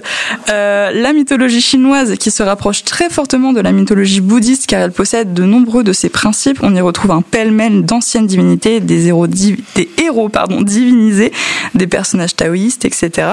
Euh, 0.49 0.91
la 0.91 1.13
mythologie 1.13 1.61
chinoise 1.61 2.15
qui 2.17 2.31
se 2.31 2.43
rapproche 2.43 2.83
très 2.83 3.09
fortement 3.09 3.53
de 3.53 3.61
la 3.61 3.71
mythologie 3.71 4.19
bouddhiste 4.19 4.67
car 4.67 4.81
elle 4.81 4.91
possède 4.91 5.33
de 5.33 5.43
nombreux 5.43 5.83
de 5.83 5.93
ses 5.93 6.09
principes. 6.09 6.59
On 6.61 6.75
y 6.75 6.81
retrouve 6.81 7.11
un 7.11 7.21
pêle-mêle 7.21 7.85
d'anciennes 7.85 8.27
divinités, 8.27 8.79
des 8.81 9.07
héros, 9.07 9.27
des 9.27 9.89
héros 10.01 10.27
pardon, 10.27 10.61
divinisés, 10.61 11.31
des 11.75 11.87
personnages 11.87 12.35
taoïstes, 12.35 12.83
etc. 12.83 13.27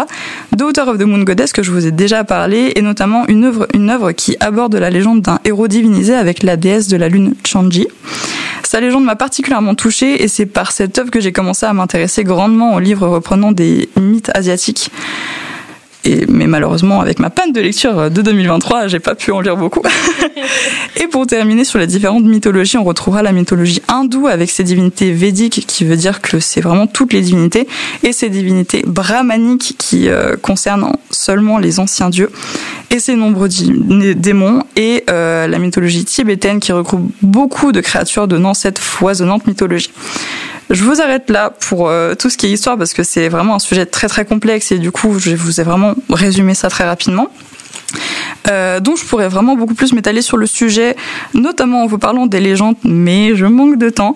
Daughter 0.52 0.82
of 0.82 0.98
the 0.98 1.02
Moon 1.02 1.24
Goddess 1.24 1.52
que 1.52 1.62
je 1.62 1.72
vous 1.72 1.86
ai 1.86 1.90
déjà 1.92 2.22
parlé 2.22 2.72
et 2.76 2.82
notamment 2.82 3.26
une 3.26 3.44
œuvre, 3.44 3.66
une 3.74 3.90
œuvre 3.90 4.12
qui 4.12 4.36
aborde 4.40 4.76
la 4.76 4.90
légende 4.90 5.22
d'un 5.22 5.40
héros 5.44 5.68
divinisé 5.68 6.14
avec 6.14 6.42
la 6.42 6.56
déesse 6.56 6.88
de 6.88 6.96
la 6.96 7.08
lune 7.08 7.34
Chanji. 7.44 7.88
Sa 8.70 8.78
légende 8.78 9.02
m'a 9.02 9.16
particulièrement 9.16 9.74
touchée 9.74 10.22
et 10.22 10.28
c'est 10.28 10.46
par 10.46 10.70
cette 10.70 10.96
œuvre 10.96 11.10
que 11.10 11.18
j'ai 11.18 11.32
commencé 11.32 11.66
à 11.66 11.72
m'intéresser 11.72 12.22
grandement 12.22 12.74
aux 12.74 12.78
livres 12.78 13.08
reprenant 13.08 13.50
des 13.50 13.88
mythes 13.96 14.30
asiatiques. 14.32 14.92
Et, 16.04 16.24
mais 16.28 16.46
malheureusement, 16.46 17.00
avec 17.00 17.18
ma 17.18 17.30
panne 17.30 17.52
de 17.52 17.60
lecture 17.60 18.10
de 18.10 18.22
2023, 18.22 18.86
j'ai 18.88 19.00
pas 19.00 19.14
pu 19.14 19.32
en 19.32 19.40
lire 19.40 19.56
beaucoup. 19.56 19.82
et 21.00 21.06
pour 21.08 21.26
terminer 21.26 21.64
sur 21.64 21.78
les 21.78 21.86
différentes 21.86 22.24
mythologies, 22.24 22.78
on 22.78 22.84
retrouvera 22.84 23.22
la 23.22 23.32
mythologie 23.32 23.82
hindoue 23.88 24.26
avec 24.26 24.50
ses 24.50 24.64
divinités 24.64 25.12
védiques, 25.12 25.64
qui 25.66 25.84
veut 25.84 25.96
dire 25.96 26.22
que 26.22 26.40
c'est 26.40 26.60
vraiment 26.60 26.86
toutes 26.86 27.12
les 27.12 27.20
divinités, 27.20 27.68
et 28.02 28.12
ses 28.12 28.30
divinités 28.30 28.82
brahmaniques, 28.86 29.74
qui 29.78 30.08
euh, 30.08 30.36
concernent 30.36 30.92
seulement 31.10 31.58
les 31.58 31.80
anciens 31.80 32.08
dieux, 32.08 32.30
et 32.90 32.98
ses 32.98 33.14
nombreux 33.14 33.48
démons, 34.16 34.62
et 34.76 35.04
euh, 35.10 35.46
la 35.46 35.58
mythologie 35.58 36.04
tibétaine, 36.04 36.60
qui 36.60 36.72
regroupe 36.72 37.10
beaucoup 37.20 37.72
de 37.72 37.80
créatures 37.80 38.26
donnant 38.26 38.54
cette 38.54 38.78
foisonnante 38.78 39.46
mythologie. 39.46 39.90
Je 40.70 40.84
vous 40.84 41.00
arrête 41.00 41.30
là 41.30 41.50
pour 41.50 41.88
euh, 41.88 42.14
tout 42.14 42.30
ce 42.30 42.36
qui 42.36 42.46
est 42.46 42.50
histoire 42.50 42.78
parce 42.78 42.94
que 42.94 43.02
c'est 43.02 43.28
vraiment 43.28 43.56
un 43.56 43.58
sujet 43.58 43.86
très 43.86 44.06
très 44.06 44.24
complexe 44.24 44.70
et 44.70 44.78
du 44.78 44.92
coup 44.92 45.18
je 45.18 45.34
vous 45.34 45.60
ai 45.60 45.64
vraiment 45.64 45.89
résumé 46.08 46.54
ça 46.54 46.68
très 46.68 46.84
rapidement? 46.84 47.28
Euh, 48.48 48.80
donc 48.80 48.98
je 48.98 49.04
pourrais 49.04 49.28
vraiment 49.28 49.56
beaucoup 49.56 49.74
plus 49.74 49.92
m'étaler 49.92 50.22
sur 50.22 50.36
le 50.36 50.46
sujet, 50.46 50.96
notamment 51.34 51.82
en 51.84 51.86
vous 51.86 51.98
parlant 51.98 52.26
des 52.26 52.40
légendes, 52.40 52.76
mais 52.84 53.36
je 53.36 53.46
manque 53.46 53.78
de 53.78 53.90
temps. 53.90 54.14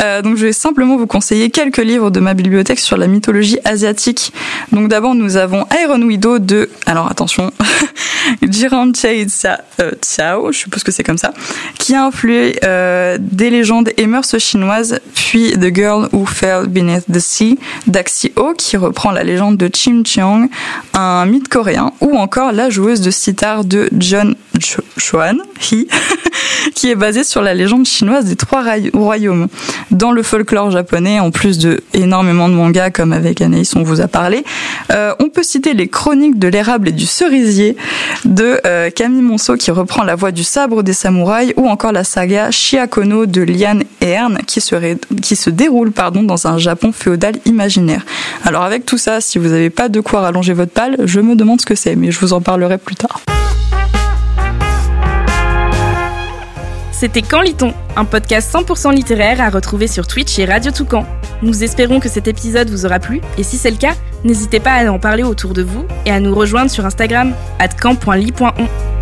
Euh, 0.00 0.22
donc 0.22 0.36
je 0.36 0.46
vais 0.46 0.52
simplement 0.52 0.96
vous 0.96 1.06
conseiller 1.06 1.50
quelques 1.50 1.78
livres 1.78 2.10
de 2.10 2.20
ma 2.20 2.34
bibliothèque 2.34 2.80
sur 2.80 2.96
la 2.96 3.06
mythologie 3.06 3.58
asiatique. 3.64 4.32
Donc 4.72 4.88
d'abord 4.88 5.14
nous 5.14 5.36
avons 5.36 5.66
Iron 5.82 6.02
Widow 6.02 6.38
de, 6.38 6.70
alors 6.86 7.10
attention, 7.10 7.52
Jiran 8.42 8.92
euh, 9.04 9.90
Xiao, 10.00 10.52
je 10.52 10.58
suppose 10.58 10.82
que 10.82 10.92
c'est 10.92 11.04
comme 11.04 11.18
ça, 11.18 11.32
qui 11.78 11.94
a 11.94 12.04
influé 12.04 12.58
euh, 12.64 13.18
des 13.20 13.50
légendes 13.50 13.90
et 13.96 14.06
mœurs 14.06 14.38
chinoises, 14.38 15.00
puis 15.14 15.52
The 15.52 15.74
Girl 15.74 16.08
Who 16.12 16.26
Fell 16.26 16.66
Beneath 16.66 17.04
the 17.12 17.18
Sea 17.18 17.58
d'Axio, 17.86 18.54
qui 18.56 18.76
reprend 18.76 19.10
la 19.10 19.24
légende 19.24 19.56
de 19.56 19.70
Chim 19.72 20.02
Cheong, 20.04 20.48
un 20.94 21.26
mythe 21.26 21.48
coréen, 21.48 21.92
ou 22.00 22.16
encore 22.16 22.52
La 22.52 22.70
joueuse 22.70 23.00
de 23.00 23.10
sitar 23.16 23.64
de 23.64 23.88
John 23.98 24.36
Chuan 24.96 25.38
qui 26.74 26.90
est 26.90 26.94
basée 26.94 27.24
sur 27.24 27.42
la 27.42 27.54
légende 27.54 27.86
chinoise 27.86 28.26
des 28.26 28.36
trois 28.36 28.64
royaumes. 28.92 29.48
Dans 29.90 30.12
le 30.12 30.22
folklore 30.22 30.70
japonais, 30.70 31.20
en 31.20 31.30
plus 31.30 31.58
de 31.58 31.82
énormément 31.94 32.48
de 32.48 32.54
mangas 32.54 32.90
comme 32.90 33.12
avec 33.12 33.40
Anaïs 33.40 33.74
on 33.76 33.82
vous 33.82 34.00
a 34.00 34.08
parlé, 34.08 34.44
euh, 34.92 35.14
on 35.20 35.28
peut 35.28 35.42
citer 35.42 35.74
les 35.74 35.88
chroniques 35.88 36.38
de 36.38 36.48
l'érable 36.48 36.88
et 36.88 36.92
du 36.92 37.06
cerisier 37.06 37.76
de 38.24 38.60
euh, 38.66 38.90
Camille 38.90 39.22
Monceau 39.22 39.56
qui 39.56 39.70
reprend 39.70 40.02
la 40.02 40.14
voix 40.14 40.32
du 40.32 40.44
sabre 40.44 40.82
des 40.82 40.92
samouraïs 40.92 41.52
ou 41.56 41.68
encore 41.68 41.92
la 41.92 42.04
saga 42.04 42.50
Shiakono 42.50 43.26
de 43.26 43.42
Lian 43.42 43.80
Ern 44.00 44.38
qui 44.46 44.60
se, 44.60 44.74
qui 45.20 45.36
se 45.36 45.50
déroule 45.50 45.92
pardon, 45.92 46.22
dans 46.22 46.46
un 46.46 46.58
Japon 46.58 46.92
féodal 46.92 47.36
imaginaire. 47.44 48.04
Alors 48.44 48.62
avec 48.62 48.86
tout 48.86 48.98
ça, 48.98 49.20
si 49.20 49.38
vous 49.38 49.48
n'avez 49.48 49.70
pas 49.70 49.88
de 49.88 50.00
quoi 50.00 50.20
rallonger 50.20 50.52
votre 50.52 50.72
palle, 50.72 50.96
je 51.04 51.20
me 51.20 51.34
demande 51.34 51.60
ce 51.60 51.66
que 51.66 51.74
c'est, 51.74 51.96
mais 51.96 52.10
je 52.10 52.18
vous 52.20 52.32
en 52.32 52.40
parlerai 52.40 52.78
plus 52.78 52.96
C'était 56.92 57.20
Quand 57.20 57.42
lit-on 57.42 57.74
Un 57.94 58.06
podcast 58.06 58.54
100% 58.54 58.94
littéraire 58.94 59.42
à 59.42 59.50
retrouver 59.50 59.86
sur 59.86 60.06
Twitch 60.06 60.38
et 60.38 60.46
Radio 60.46 60.72
Toucan. 60.72 61.04
Nous 61.42 61.62
espérons 61.62 62.00
que 62.00 62.08
cet 62.08 62.26
épisode 62.26 62.70
vous 62.70 62.86
aura 62.86 62.98
plu 62.98 63.20
et 63.36 63.42
si 63.42 63.58
c'est 63.58 63.70
le 63.70 63.76
cas, 63.76 63.92
n'hésitez 64.24 64.60
pas 64.60 64.72
à 64.72 64.90
en 64.90 64.98
parler 64.98 65.22
autour 65.22 65.52
de 65.52 65.62
vous 65.62 65.84
et 66.06 66.10
à 66.10 66.20
nous 66.20 66.34
rejoindre 66.34 66.70
sur 66.70 66.86
Instagram 66.86 67.34
at 67.58 67.68
camp.ly.on. 67.68 68.95